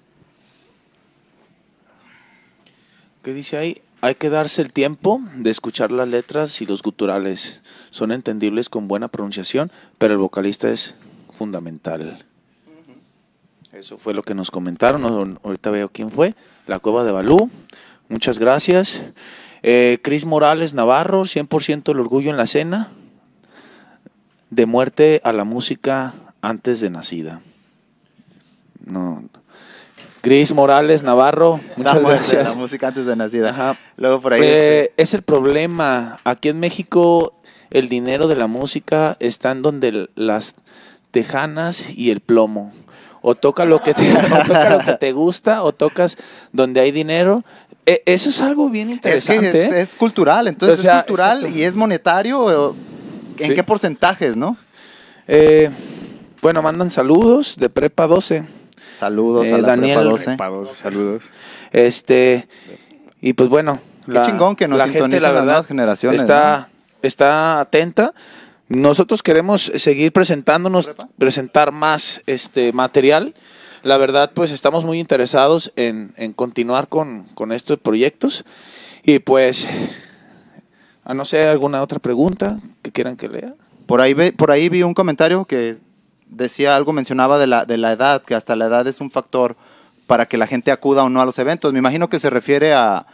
¿Qué 3.22 3.34
dice 3.34 3.56
ahí? 3.56 3.82
Hay 4.00 4.14
que 4.14 4.30
darse 4.30 4.62
el 4.62 4.72
tiempo 4.72 5.20
de 5.34 5.50
escuchar 5.50 5.90
las 5.90 6.08
letras 6.08 6.62
y 6.62 6.66
los 6.66 6.82
guturales. 6.82 7.60
Son 7.90 8.12
entendibles 8.12 8.68
con 8.68 8.86
buena 8.86 9.08
pronunciación, 9.08 9.72
pero 9.98 10.14
el 10.14 10.18
vocalista 10.18 10.70
es 10.70 10.94
fundamental. 11.36 12.24
Eso 13.72 13.98
fue 13.98 14.14
lo 14.14 14.22
que 14.22 14.34
nos 14.34 14.50
comentaron. 14.50 15.38
Ahorita 15.42 15.70
veo 15.70 15.88
quién 15.88 16.10
fue. 16.10 16.34
La 16.66 16.78
Cueva 16.78 17.04
de 17.04 17.12
Balú. 17.12 17.50
Muchas 18.08 18.38
gracias. 18.38 19.04
Eh, 19.62 19.98
Cris 20.02 20.24
Morales 20.24 20.74
Navarro, 20.74 21.22
100% 21.22 21.90
el 21.90 22.00
orgullo 22.00 22.30
en 22.30 22.36
la 22.36 22.46
cena. 22.46 22.88
De 24.50 24.66
muerte 24.66 25.20
a 25.24 25.32
la 25.32 25.44
música 25.44 26.14
antes 26.40 26.80
de 26.80 26.90
nacida. 26.90 27.40
No. 28.84 29.22
Gris 30.22 30.52
Morales 30.52 31.02
Navarro, 31.02 31.60
muchas 31.76 31.94
La 31.94 32.00
muerte, 32.00 32.18
gracias. 32.18 32.48
La 32.48 32.54
música 32.54 32.88
antes 32.88 33.06
de 33.06 33.16
nacida. 33.16 33.50
Ajá. 33.50 33.78
Luego 33.96 34.20
por 34.20 34.32
ahí. 34.34 34.40
Eh, 34.42 34.80
este, 34.82 35.02
es 35.02 35.14
el 35.14 35.22
problema. 35.22 36.18
Aquí 36.24 36.48
en 36.48 36.60
México 36.60 37.34
el 37.70 37.88
dinero 37.88 38.28
de 38.28 38.36
la 38.36 38.46
música 38.46 39.16
está 39.20 39.50
en 39.50 39.62
donde 39.62 40.08
las 40.14 40.54
tejanas 41.10 41.90
y 41.90 42.10
el 42.10 42.20
plomo. 42.20 42.72
O 43.20 43.34
toca 43.34 43.64
lo 43.64 43.82
que 43.82 43.94
te, 43.94 44.10
o 44.16 44.44
toca 44.46 44.70
lo 44.70 44.84
que 44.84 44.92
te 44.94 45.12
gusta 45.12 45.62
o 45.62 45.72
tocas 45.72 46.16
donde 46.52 46.80
hay 46.80 46.92
dinero. 46.92 47.44
E- 47.88 48.02
eso 48.04 48.28
es 48.28 48.40
algo 48.42 48.68
bien 48.68 48.88
es, 48.88 49.00
que 49.00 49.08
interesante. 49.08 49.64
es, 49.64 49.72
¿eh? 49.72 49.80
es 49.80 49.94
cultural, 49.94 50.46
entonces 50.48 50.78
O 50.80 50.82
sea, 50.82 50.98
es 51.00 51.06
cultural 51.06 51.56
y 51.56 51.62
es 51.62 51.74
monetario. 51.74 52.74
¿En 53.38 53.46
Sí. 53.48 53.54
qué 53.54 53.62
porcentajes, 53.62 54.36
no? 54.36 54.56
Eh, 55.26 55.70
bueno, 56.42 56.60
mandan 56.60 56.90
saludos 56.90 57.56
de 57.56 57.68
Prepa 57.70 58.06
12. 58.06 58.42
Saludos 58.98 59.46
Eh, 59.46 59.54
a 59.54 59.58
la 59.58 59.68
Daniel 59.68 59.98
Prepa 60.00 60.10
12. 60.10 60.24
Prepados, 60.24 60.68
saludos. 60.76 61.32
Este, 61.72 62.46
y 63.20 63.32
pues 63.32 63.48
bueno, 63.48 63.80
Qué 64.06 64.20
chingón 64.26 64.56
que 64.56 64.66
nos 64.68 64.78
las 64.78 64.90
nuevas 64.90 65.66
generaciones, 65.66 66.20
Está, 66.20 66.68
está 67.02 67.60
atenta. 67.60 68.12
Nosotros 68.68 69.22
queremos 69.22 69.70
seguir 69.76 70.12
presentándonos, 70.12 70.86
¿Prepa? 70.86 71.08
presentar 71.18 71.72
más 71.72 72.22
este 72.26 72.72
material. 72.72 73.34
La 73.82 73.96
verdad, 73.96 74.30
pues 74.34 74.50
estamos 74.50 74.84
muy 74.84 74.98
interesados 74.98 75.72
en, 75.76 76.12
en 76.16 76.32
continuar 76.32 76.88
con, 76.88 77.24
con 77.34 77.52
estos 77.52 77.78
proyectos. 77.78 78.44
Y 79.04 79.20
pues, 79.20 79.68
a 81.04 81.14
no 81.14 81.24
ser 81.24 81.48
alguna 81.48 81.82
otra 81.82 81.98
pregunta 81.98 82.58
que 82.82 82.90
quieran 82.92 83.16
que 83.16 83.28
lea. 83.28 83.54
Por 83.86 84.00
ahí, 84.00 84.14
ve- 84.14 84.32
por 84.32 84.50
ahí 84.50 84.68
vi 84.68 84.82
un 84.82 84.94
comentario 84.94 85.44
que 85.44 85.76
decía 86.26 86.76
algo, 86.76 86.92
mencionaba 86.92 87.38
de 87.38 87.46
la, 87.46 87.64
de 87.64 87.78
la 87.78 87.92
edad, 87.92 88.22
que 88.22 88.34
hasta 88.34 88.56
la 88.56 88.66
edad 88.66 88.86
es 88.86 89.00
un 89.00 89.10
factor 89.10 89.56
para 90.06 90.26
que 90.26 90.36
la 90.38 90.46
gente 90.46 90.70
acuda 90.70 91.04
o 91.04 91.08
no 91.08 91.20
a 91.20 91.24
los 91.24 91.38
eventos. 91.38 91.72
Me 91.72 91.78
imagino 91.78 92.08
que 92.10 92.18
se 92.18 92.28
refiere 92.30 92.74
a, 92.74 93.06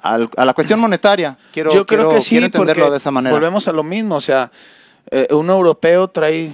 al- 0.00 0.30
a 0.36 0.44
la 0.44 0.54
cuestión 0.54 0.78
monetaria. 0.78 1.36
Quiero, 1.52 1.72
Yo 1.72 1.86
creo 1.86 2.00
quiero- 2.02 2.10
que 2.10 2.20
sí, 2.20 2.30
quiero 2.30 2.46
entenderlo 2.46 2.90
de 2.90 2.98
esa 2.98 3.10
manera. 3.10 3.34
volvemos 3.34 3.66
a 3.66 3.72
lo 3.72 3.82
mismo, 3.82 4.16
o 4.16 4.20
sea, 4.20 4.50
eh, 5.10 5.26
un 5.32 5.48
europeo 5.50 6.08
trae 6.08 6.52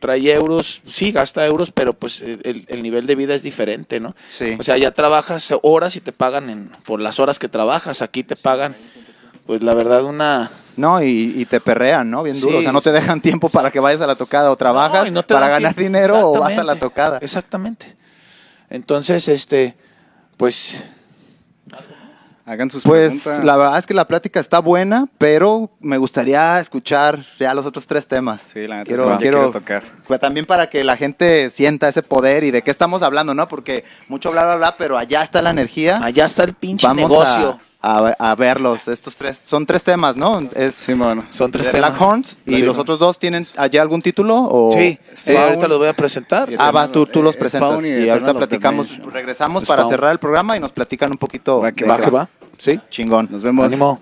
trae 0.00 0.32
euros, 0.32 0.82
sí, 0.86 1.12
gasta 1.12 1.46
euros, 1.46 1.70
pero 1.70 1.92
pues 1.92 2.20
el, 2.20 2.64
el 2.66 2.82
nivel 2.82 3.06
de 3.06 3.14
vida 3.14 3.34
es 3.34 3.42
diferente, 3.42 4.00
¿no? 4.00 4.16
Sí. 4.36 4.56
O 4.58 4.62
sea, 4.64 4.76
ya 4.76 4.90
trabajas 4.90 5.54
horas 5.62 5.94
y 5.94 6.00
te 6.00 6.10
pagan 6.12 6.50
en, 6.50 6.70
por 6.84 7.00
las 7.00 7.20
horas 7.20 7.38
que 7.38 7.48
trabajas, 7.48 8.02
aquí 8.02 8.24
te 8.24 8.34
pagan, 8.34 8.74
pues 9.46 9.62
la 9.62 9.74
verdad, 9.74 10.02
una... 10.04 10.50
No, 10.76 11.02
y, 11.02 11.34
y 11.36 11.44
te 11.44 11.60
perrean, 11.60 12.10
¿no? 12.10 12.22
Bien 12.22 12.40
duro. 12.40 12.58
O 12.58 12.62
sea, 12.62 12.72
no 12.72 12.80
te 12.80 12.90
dejan 12.92 13.20
tiempo 13.20 13.48
para 13.50 13.70
que 13.70 13.80
vayas 13.80 14.00
a 14.00 14.06
la 14.06 14.14
tocada 14.14 14.50
o 14.50 14.56
trabajas 14.56 15.06
No, 15.06 15.20
no 15.20 15.26
para 15.26 15.48
ganar 15.48 15.74
tiempo. 15.74 15.82
dinero 15.98 16.30
o 16.30 16.38
vas 16.40 16.56
a 16.56 16.64
la 16.64 16.76
tocada. 16.76 17.18
Exactamente. 17.20 17.96
Entonces, 18.70 19.28
este, 19.28 19.76
pues 20.38 20.84
Hagan 22.50 22.68
sus 22.68 22.82
Pues 22.82 23.10
preguntas. 23.22 23.44
la 23.44 23.56
verdad 23.56 23.78
es 23.78 23.86
que 23.86 23.94
la 23.94 24.08
plática 24.08 24.40
está 24.40 24.58
buena, 24.58 25.06
pero 25.18 25.70
me 25.78 25.98
gustaría 25.98 26.58
escuchar 26.58 27.24
ya 27.38 27.54
los 27.54 27.64
otros 27.64 27.86
tres 27.86 28.08
temas. 28.08 28.42
Sí, 28.42 28.66
la 28.66 28.78
neta 28.78 28.88
quiero, 28.88 29.02
también 29.04 29.18
quiero, 29.20 29.38
quiero 29.38 29.50
tocar. 29.52 29.84
pues, 30.08 30.18
también 30.18 30.46
para 30.46 30.68
que 30.68 30.82
la 30.82 30.96
gente 30.96 31.48
sienta 31.50 31.88
ese 31.88 32.02
poder 32.02 32.42
y 32.42 32.50
de 32.50 32.62
qué 32.62 32.72
estamos 32.72 33.02
hablando, 33.04 33.34
¿no? 33.34 33.46
Porque 33.46 33.84
mucho 34.08 34.32
bla, 34.32 34.42
bla, 34.44 34.56
bla, 34.56 34.74
pero 34.76 34.98
allá 34.98 35.22
está 35.22 35.40
la 35.42 35.50
energía. 35.50 36.00
allá 36.02 36.24
está 36.24 36.42
el 36.42 36.54
pinche 36.54 36.88
Vamos 36.88 37.08
negocio. 37.08 37.60
A, 37.82 38.08
a- 38.18 38.32
a 38.32 38.34
verlos, 38.34 38.88
estos 38.88 39.16
tres. 39.16 39.40
Son 39.42 39.64
tres 39.64 39.82
temas, 39.84 40.14
¿no? 40.16 40.40
Es 40.54 40.74
Sí, 40.74 40.92
mano. 40.94 41.24
Son 41.30 41.50
tres 41.52 41.70
temas. 41.70 41.92
Black 41.92 42.02
Horns 42.02 42.36
y 42.44 42.56
Sí. 42.56 42.62
los 42.62 42.76
otros 42.76 42.98
dos 42.98 43.18
tienen 43.18 43.46
allá 43.56 43.80
algún 43.80 44.02
título 44.02 44.36
o 44.50 44.70
Sí, 44.72 44.98
ahorita 45.34 45.66
los 45.66 45.78
voy 45.78 45.88
a 45.88 45.94
presentar. 45.94 46.50
Ah, 46.58 46.72
va, 46.72 46.92
tú, 46.92 47.06
tú 47.06 47.22
los 47.22 47.36
Eh, 47.36 47.38
presentas 47.38 47.82
y 47.84 47.88
y, 47.88 48.08
ahorita 48.10 48.34
platicamos, 48.34 48.98
regresamos 49.10 49.66
para 49.66 49.88
cerrar 49.88 50.12
el 50.12 50.18
programa 50.18 50.56
y 50.56 50.60
nos 50.60 50.72
platican 50.72 51.10
un 51.12 51.16
poquito. 51.16 51.60
Va 51.60 51.72
que 51.72 51.84
de 51.84 51.90
Va 51.90 51.96
qué 51.96 52.02
que 52.04 52.10
va, 52.10 52.28
sí. 52.60 52.78
Chingón. 52.90 53.28
Nos 53.30 53.42
vemos. 53.42 53.64
Ánimo. 53.66 53.98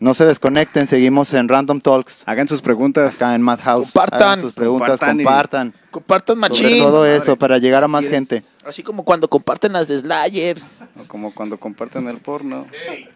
No 0.00 0.12
se 0.12 0.26
desconecten, 0.26 0.86
seguimos 0.86 1.32
en 1.32 1.48
Random 1.48 1.80
Talks. 1.80 2.24
Hagan 2.26 2.46
sus 2.48 2.60
preguntas. 2.60 3.14
Acá 3.14 3.34
en 3.34 3.40
Madhouse. 3.42 3.92
Compartan. 3.92 4.22
Hagan 4.22 4.40
sus 4.40 4.52
preguntas, 4.52 4.88
Compartan 5.00 5.20
y- 5.20 5.24
compartan. 5.24 5.74
Compartan 5.90 6.36
Sobre 6.36 6.48
machín. 6.48 6.78
todo 6.82 7.06
eso, 7.06 7.36
para 7.36 7.58
llegar 7.58 7.84
a 7.84 7.88
más 7.88 8.02
quieren. 8.02 8.26
gente. 8.28 8.44
Así 8.66 8.82
como 8.82 9.04
cuando 9.04 9.28
comparten 9.28 9.72
las 9.72 9.88
de 9.88 9.98
Slayer. 9.98 10.58
O 11.00 11.04
como 11.06 11.32
cuando 11.32 11.58
comparten 11.58 12.08
el 12.08 12.18
porno. 12.18 12.66
Esto 12.72 13.10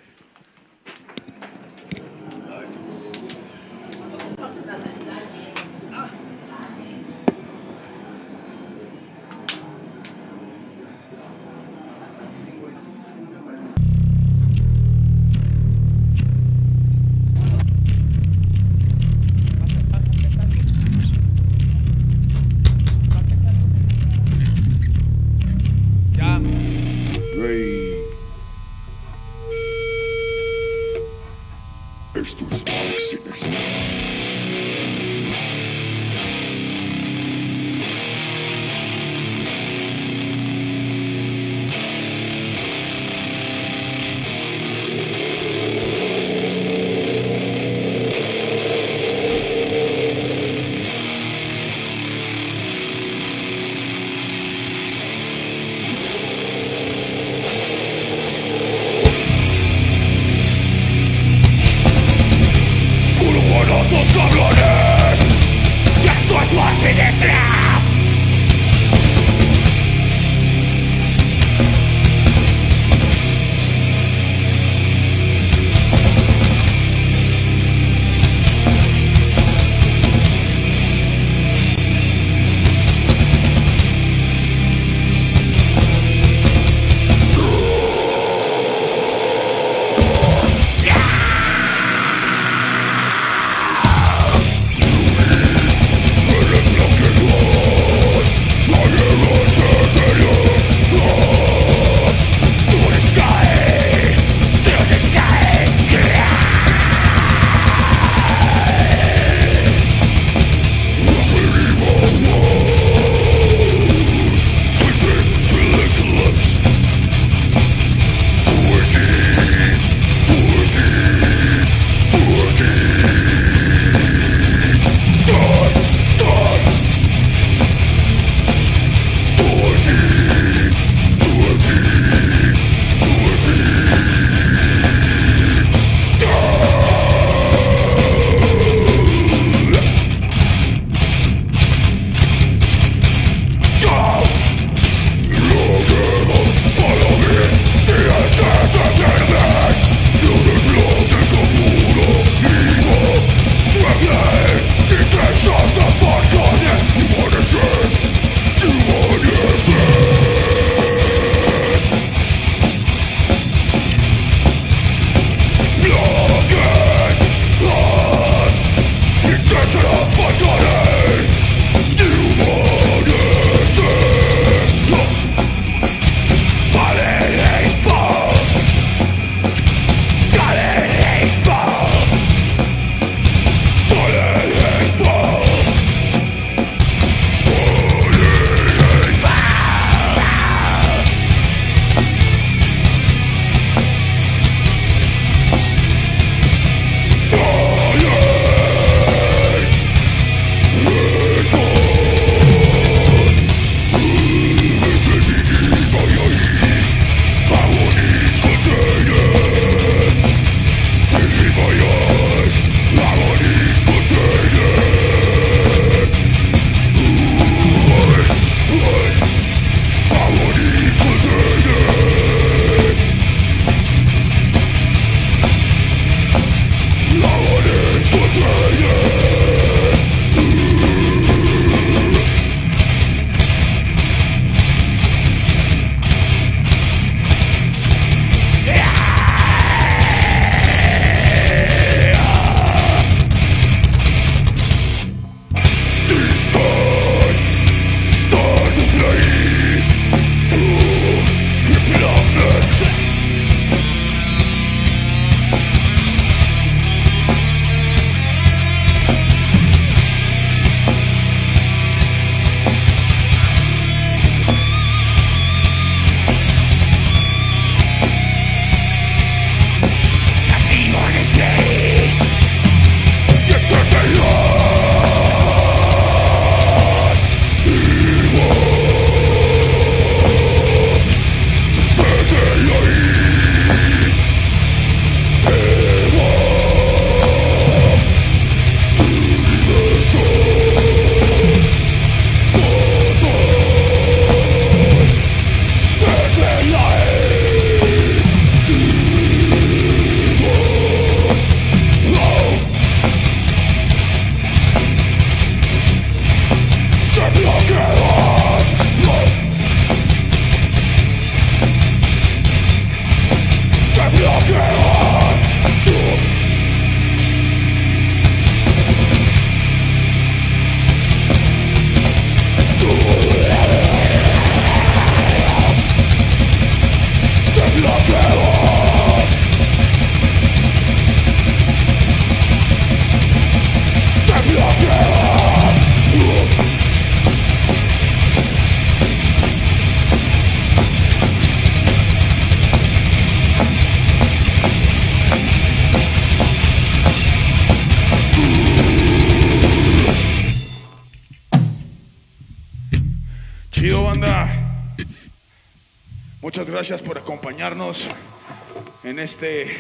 en 359.05 359.19
este 359.19 359.77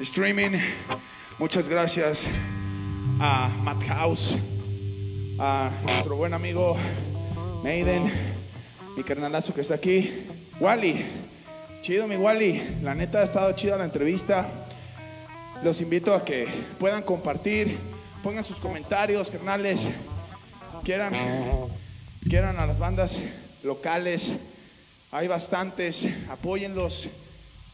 streaming. 0.00 0.58
Muchas 1.38 1.66
gracias 1.66 2.24
a 3.18 3.48
Matt 3.62 3.82
House, 3.88 4.36
a 5.38 5.70
nuestro 5.82 6.16
buen 6.16 6.34
amigo 6.34 6.76
Maiden, 7.64 8.12
mi 8.98 9.02
carnalazo 9.02 9.54
que 9.54 9.62
está 9.62 9.76
aquí. 9.76 10.26
Wally, 10.60 11.06
chido 11.80 12.06
mi 12.06 12.16
Wally. 12.16 12.80
La 12.82 12.94
neta 12.94 13.20
ha 13.20 13.22
estado 13.22 13.50
chida 13.52 13.78
la 13.78 13.84
entrevista. 13.84 14.50
Los 15.64 15.80
invito 15.80 16.14
a 16.14 16.22
que 16.22 16.46
puedan 16.78 17.02
compartir, 17.02 17.78
pongan 18.22 18.44
sus 18.44 18.58
comentarios, 18.58 19.30
carnales. 19.30 19.88
Quieran, 20.84 21.14
quieran 22.28 22.58
a 22.58 22.66
las 22.66 22.78
bandas 22.78 23.16
locales. 23.62 24.34
Hay 25.10 25.28
bastantes, 25.28 26.08
apóyenlos. 26.28 27.08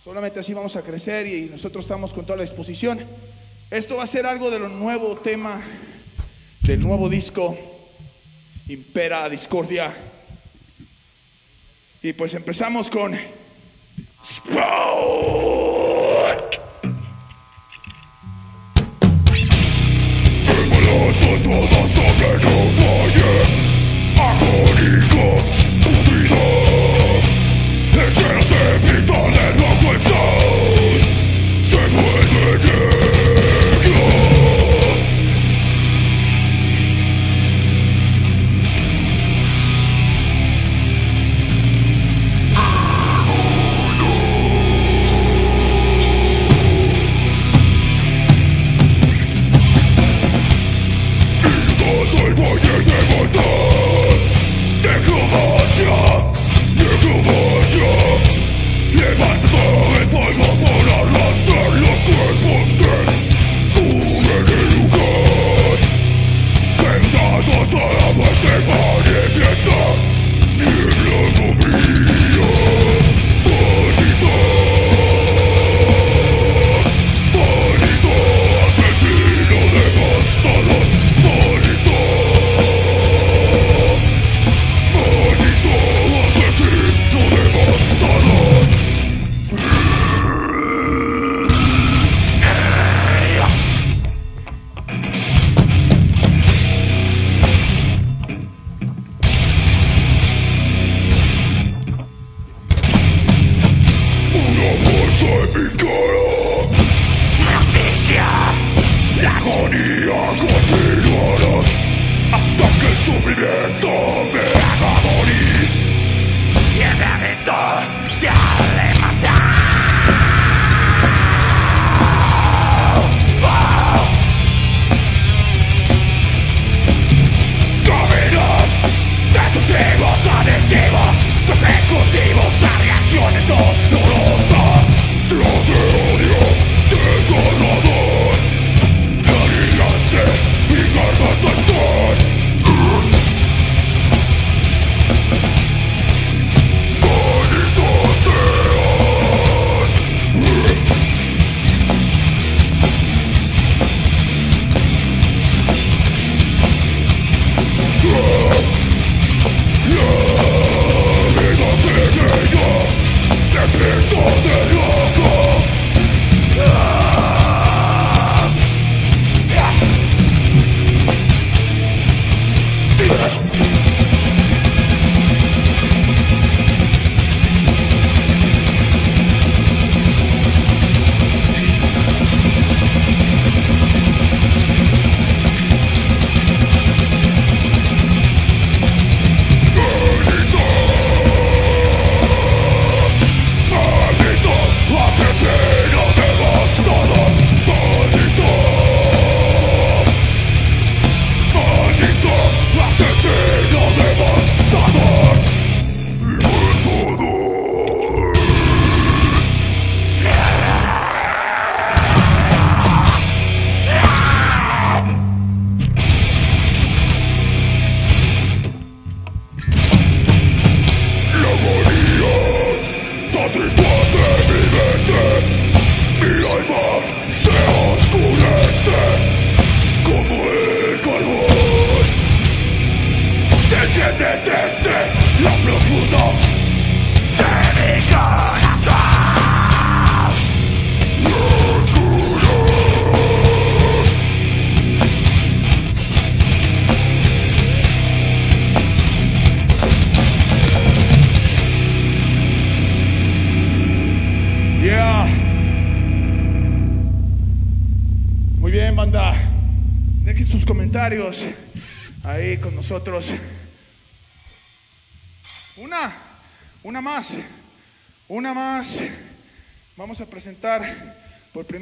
Solamente 0.04 0.40
así 0.40 0.52
vamos 0.54 0.76
a 0.76 0.82
crecer 0.82 1.26
y 1.26 1.50
nosotros 1.50 1.84
estamos 1.84 2.12
con 2.12 2.24
toda 2.24 2.36
la 2.36 2.42
disposición. 2.42 3.00
Esto 3.70 3.96
va 3.96 4.04
a 4.04 4.06
ser 4.06 4.26
algo 4.26 4.50
de 4.50 4.58
lo 4.58 4.68
nuevo 4.68 5.16
tema 5.16 5.62
del 6.62 6.80
nuevo 6.80 7.08
disco 7.08 7.56
Impera 8.68 9.28
Discordia. 9.28 9.92
Y 12.02 12.12
pues 12.12 12.34
empezamos 12.34 12.90
con 12.90 13.16
Sprout. 14.24 15.52
Yeah. 25.12 25.61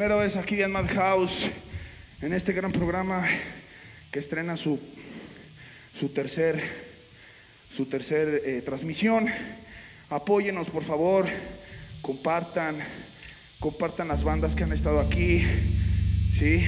Primera 0.00 0.16
vez 0.16 0.34
aquí 0.36 0.62
en 0.62 0.72
Madhouse, 0.72 1.44
en 2.22 2.32
este 2.32 2.54
gran 2.54 2.72
programa 2.72 3.28
que 4.10 4.18
estrena 4.18 4.56
su, 4.56 4.80
su 5.98 6.08
tercer, 6.08 6.58
su 7.76 7.84
tercer 7.84 8.40
eh, 8.46 8.62
transmisión. 8.64 9.28
Apóyenos, 10.08 10.70
por 10.70 10.84
favor, 10.84 11.26
compartan, 12.00 12.78
compartan 13.58 14.08
las 14.08 14.24
bandas 14.24 14.54
que 14.54 14.64
han 14.64 14.72
estado 14.72 15.00
aquí, 15.00 15.44
¿sí? 16.38 16.64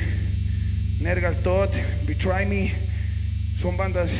Nergal 1.00 1.42
Todd, 1.42 1.70
Betray 2.06 2.44
Me, 2.44 2.74
son 3.62 3.78
bandas 3.78 4.10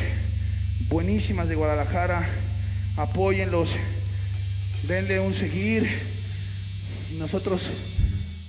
buenísimas 0.89 1.47
de 1.47 1.53
Guadalajara. 1.53 2.27
Apóyenlos, 2.97 3.69
denle 4.87 5.19
un 5.19 5.35
seguir. 5.35 5.87
Nosotros 7.11 7.61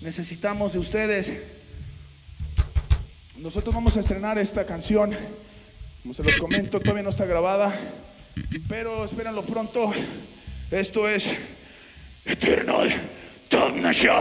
necesitamos 0.04 0.74
de 0.74 0.78
ustedes. 0.78 1.32
Nosotros 3.38 3.74
vamos 3.74 3.96
a 3.96 4.00
estrenar 4.00 4.38
esta 4.38 4.66
canción. 4.66 5.16
Como 6.02 6.12
se 6.12 6.22
los 6.22 6.36
comento, 6.36 6.78
todavía 6.78 7.02
no 7.02 7.08
está 7.08 7.24
grabada, 7.24 7.74
pero 8.68 9.06
espérenlo 9.06 9.42
pronto. 9.42 9.92
Esto 10.70 11.08
es 11.08 11.34
Eternal 12.26 12.92
Damnation. 13.50 14.14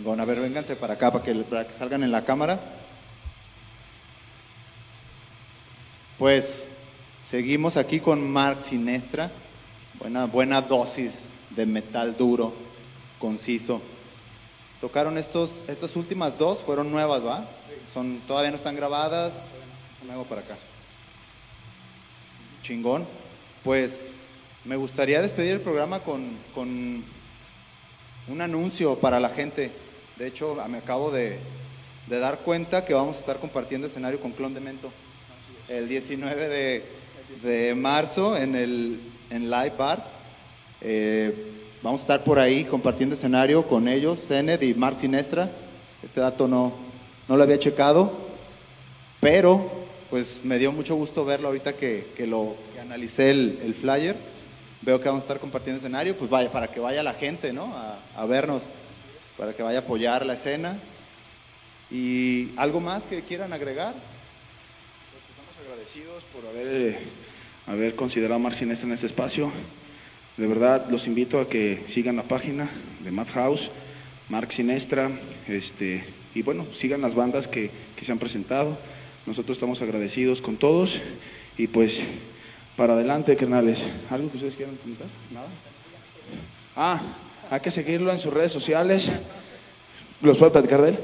Chingón. 0.00 0.18
A 0.18 0.24
ver, 0.24 0.40
vénganse 0.40 0.76
para 0.76 0.94
acá 0.94 1.12
para 1.12 1.22
que, 1.22 1.34
para 1.34 1.66
que 1.66 1.74
salgan 1.74 2.02
en 2.02 2.10
la 2.10 2.24
cámara. 2.24 2.58
Pues 6.18 6.66
seguimos 7.22 7.76
aquí 7.76 8.00
con 8.00 8.26
Mark 8.26 8.64
Sinestra. 8.64 9.30
Buena, 9.98 10.24
buena 10.24 10.62
dosis 10.62 11.24
de 11.50 11.66
metal 11.66 12.16
duro, 12.16 12.54
conciso. 13.18 13.82
Tocaron 14.80 15.18
estos, 15.18 15.50
estas 15.68 15.94
últimas 15.96 16.38
dos, 16.38 16.60
fueron 16.60 16.90
nuevas, 16.90 17.22
¿va? 17.22 17.46
Son, 17.92 18.20
todavía 18.26 18.52
no 18.52 18.56
están 18.56 18.76
grabadas. 18.76 19.34
Me 20.06 20.14
hago 20.14 20.24
para 20.24 20.40
acá. 20.40 20.56
Chingón. 22.62 23.04
Pues 23.62 24.12
me 24.64 24.76
gustaría 24.76 25.20
despedir 25.20 25.52
el 25.52 25.60
programa 25.60 26.00
con, 26.00 26.38
con 26.54 27.04
un 28.28 28.40
anuncio 28.40 28.98
para 28.98 29.20
la 29.20 29.28
gente. 29.28 29.70
De 30.20 30.26
hecho, 30.26 30.54
me 30.68 30.76
acabo 30.76 31.10
de, 31.10 31.38
dar 32.06 32.40
cuenta 32.40 32.84
que 32.84 32.92
vamos 32.92 33.16
a 33.16 33.20
estar 33.20 33.38
compartiendo 33.38 33.86
escenario 33.86 34.20
con 34.20 34.32
Clon 34.32 34.52
de 34.52 34.60
Mento 34.60 34.92
el 35.66 35.88
19 35.88 36.82
de, 37.42 37.74
marzo 37.74 38.36
en 38.36 38.54
el 38.54 39.00
en 39.30 39.48
Live 39.48 39.72
Bar. 39.78 40.04
Eh, 40.82 41.34
vamos 41.82 42.02
a 42.02 42.04
estar 42.04 42.22
por 42.22 42.38
ahí 42.38 42.64
compartiendo 42.64 43.14
escenario 43.14 43.62
con 43.62 43.88
ellos, 43.88 44.26
Zened 44.26 44.60
y 44.60 44.74
Mark 44.74 45.00
Sinestra. 45.00 45.50
Este 46.02 46.20
dato 46.20 46.46
no, 46.46 46.74
no 47.26 47.38
lo 47.38 47.42
había 47.42 47.58
checado, 47.58 48.12
pero 49.20 49.70
pues 50.10 50.42
me 50.44 50.58
dio 50.58 50.70
mucho 50.70 50.96
gusto 50.96 51.24
verlo 51.24 51.48
ahorita 51.48 51.72
que, 51.72 52.08
que 52.14 52.26
lo 52.26 52.56
analicé 52.78 53.30
el, 53.30 53.74
flyer. 53.80 54.16
Veo 54.82 55.00
que 55.00 55.08
vamos 55.08 55.22
a 55.22 55.24
estar 55.24 55.40
compartiendo 55.40 55.78
escenario, 55.78 56.14
pues 56.14 56.28
vaya, 56.28 56.52
para 56.52 56.68
que 56.68 56.78
vaya 56.78 57.02
la 57.02 57.14
gente, 57.14 57.54
¿no? 57.54 57.72
A 58.14 58.26
vernos, 58.26 58.62
para 59.40 59.54
que 59.54 59.62
vaya 59.62 59.78
a 59.78 59.80
apoyar 59.80 60.26
la 60.26 60.34
escena. 60.34 60.76
¿Y 61.90 62.50
algo 62.58 62.78
más 62.78 63.02
que 63.04 63.22
quieran 63.22 63.54
agregar? 63.54 63.94
Estamos 65.30 65.56
agradecidos 65.64 66.24
por 66.24 66.44
haber, 66.46 66.98
eh, 67.86 67.94
considerado 67.96 68.34
a 68.34 68.38
Mark 68.38 68.54
Sinestra 68.54 68.86
en 68.86 68.92
este 68.92 69.06
espacio. 69.06 69.50
De 70.36 70.46
verdad, 70.46 70.90
los 70.90 71.06
invito 71.06 71.40
a 71.40 71.48
que 71.48 71.84
sigan 71.88 72.16
la 72.16 72.24
página 72.24 72.68
de 73.02 73.10
Madhouse, 73.10 73.70
Mark 74.28 74.52
Sinestra, 74.52 75.10
este, 75.48 76.04
y 76.34 76.42
bueno, 76.42 76.66
sigan 76.74 77.00
las 77.00 77.14
bandas 77.14 77.48
que, 77.48 77.70
que 77.96 78.04
se 78.04 78.12
han 78.12 78.18
presentado. 78.18 78.76
Nosotros 79.24 79.56
estamos 79.56 79.80
agradecidos 79.80 80.42
con 80.42 80.58
todos 80.58 81.00
y 81.56 81.66
pues 81.66 82.00
para 82.76 82.92
adelante, 82.92 83.34
carnales. 83.36 83.86
¿Algo 84.10 84.30
que 84.30 84.36
ustedes 84.36 84.56
quieran 84.56 84.76
comentar? 84.76 85.08
¿Nada? 85.32 85.48
Ah, 86.76 87.00
hay 87.50 87.60
que 87.60 87.70
seguirlo 87.70 88.12
en 88.12 88.18
sus 88.18 88.32
redes 88.32 88.52
sociales. 88.52 89.10
¿Los 90.22 90.36
puede 90.38 90.52
platicar 90.52 90.82
de 90.82 90.90
él? 90.90 90.98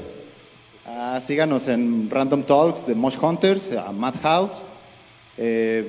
Ah, 0.85 1.19
síganos 1.25 1.67
en 1.67 2.09
Random 2.09 2.43
Talks 2.43 2.87
de 2.87 2.95
Mosh 2.95 3.17
Hunters, 3.21 3.71
a 3.73 3.91
Madhouse. 3.91 4.61
Eh, 5.37 5.87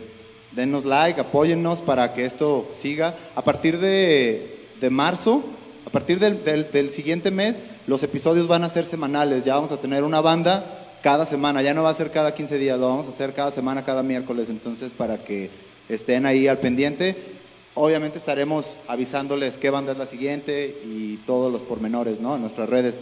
denos 0.53 0.85
like, 0.85 1.21
apóyennos 1.21 1.81
para 1.81 2.13
que 2.15 2.25
esto 2.25 2.69
siga. 2.81 3.15
A 3.37 3.43
partir 3.43 3.79
de, 3.79 4.59
de 4.81 4.91
marzo, 4.91 5.45
a 5.87 5.91
partir 5.91 6.19
del, 6.19 6.43
del- 6.45 6.71
del 6.71 6.91
siguiente 6.91 7.31
mes, 7.31 7.57
los 7.87 8.03
episodios 8.03 8.49
van 8.49 8.65
a 8.65 8.69
ser 8.69 8.87
semanales. 8.87 9.45
Ya 9.45 9.55
vamos 9.55 9.73
a 9.73 9.77
tener 9.79 10.03
una 10.03 10.21
banda 10.21 10.65
cada 11.03 11.25
semana. 11.27 11.63
Ya 11.63 11.75
no 11.75 11.85
va 11.85 11.91
a 11.91 11.95
ser 11.95 12.11
cada 12.11 12.35
15 12.35 12.59
días, 12.59 12.79
lo 12.79 12.89
vamos 12.89 13.07
a 13.07 13.11
hacer 13.11 13.33
cada 13.33 13.51
semana, 13.53 13.85
cada 13.85 14.03
miércoles. 14.03 14.49
Entonces, 14.49 14.93
para 14.93 15.19
que 15.19 15.51
estén 15.89 16.27
ahí 16.27 16.49
al 16.49 16.59
pendiente. 16.59 17.38
Obviamente 17.81 18.19
estaremos 18.19 18.67
avisándoles 18.89 19.57
qué 19.57 19.71
banda 19.71 19.93
es 19.93 19.99
la 19.99 20.07
siguiente 20.07 20.83
y 20.85 21.19
todos 21.19 21.53
los 21.53 21.63
pormenores, 21.63 22.19
¿no? 22.19 22.35
En 22.35 22.41
nuestras 22.41 22.69
redes. 22.69 22.97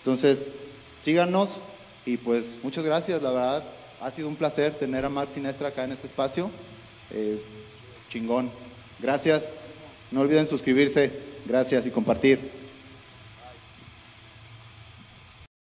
Entonces, 0.00 0.44
síganos 1.00 1.58
y 2.04 2.18
pues 2.18 2.58
muchas 2.62 2.84
gracias, 2.84 3.22
la 3.22 3.30
verdad. 3.30 3.64
Ha 4.02 4.10
sido 4.10 4.28
un 4.28 4.36
placer 4.36 4.74
tener 4.74 5.06
a 5.06 5.08
Max 5.08 5.32
Sinestra 5.32 5.68
acá 5.68 5.84
en 5.84 5.92
este 5.92 6.06
espacio. 6.06 6.50
Eh, 7.10 7.40
chingón. 8.10 8.50
Gracias. 8.98 9.50
No 10.10 10.20
olviden 10.20 10.46
suscribirse. 10.46 11.10
Gracias 11.46 11.86
y 11.86 11.90
compartir. 11.90 12.59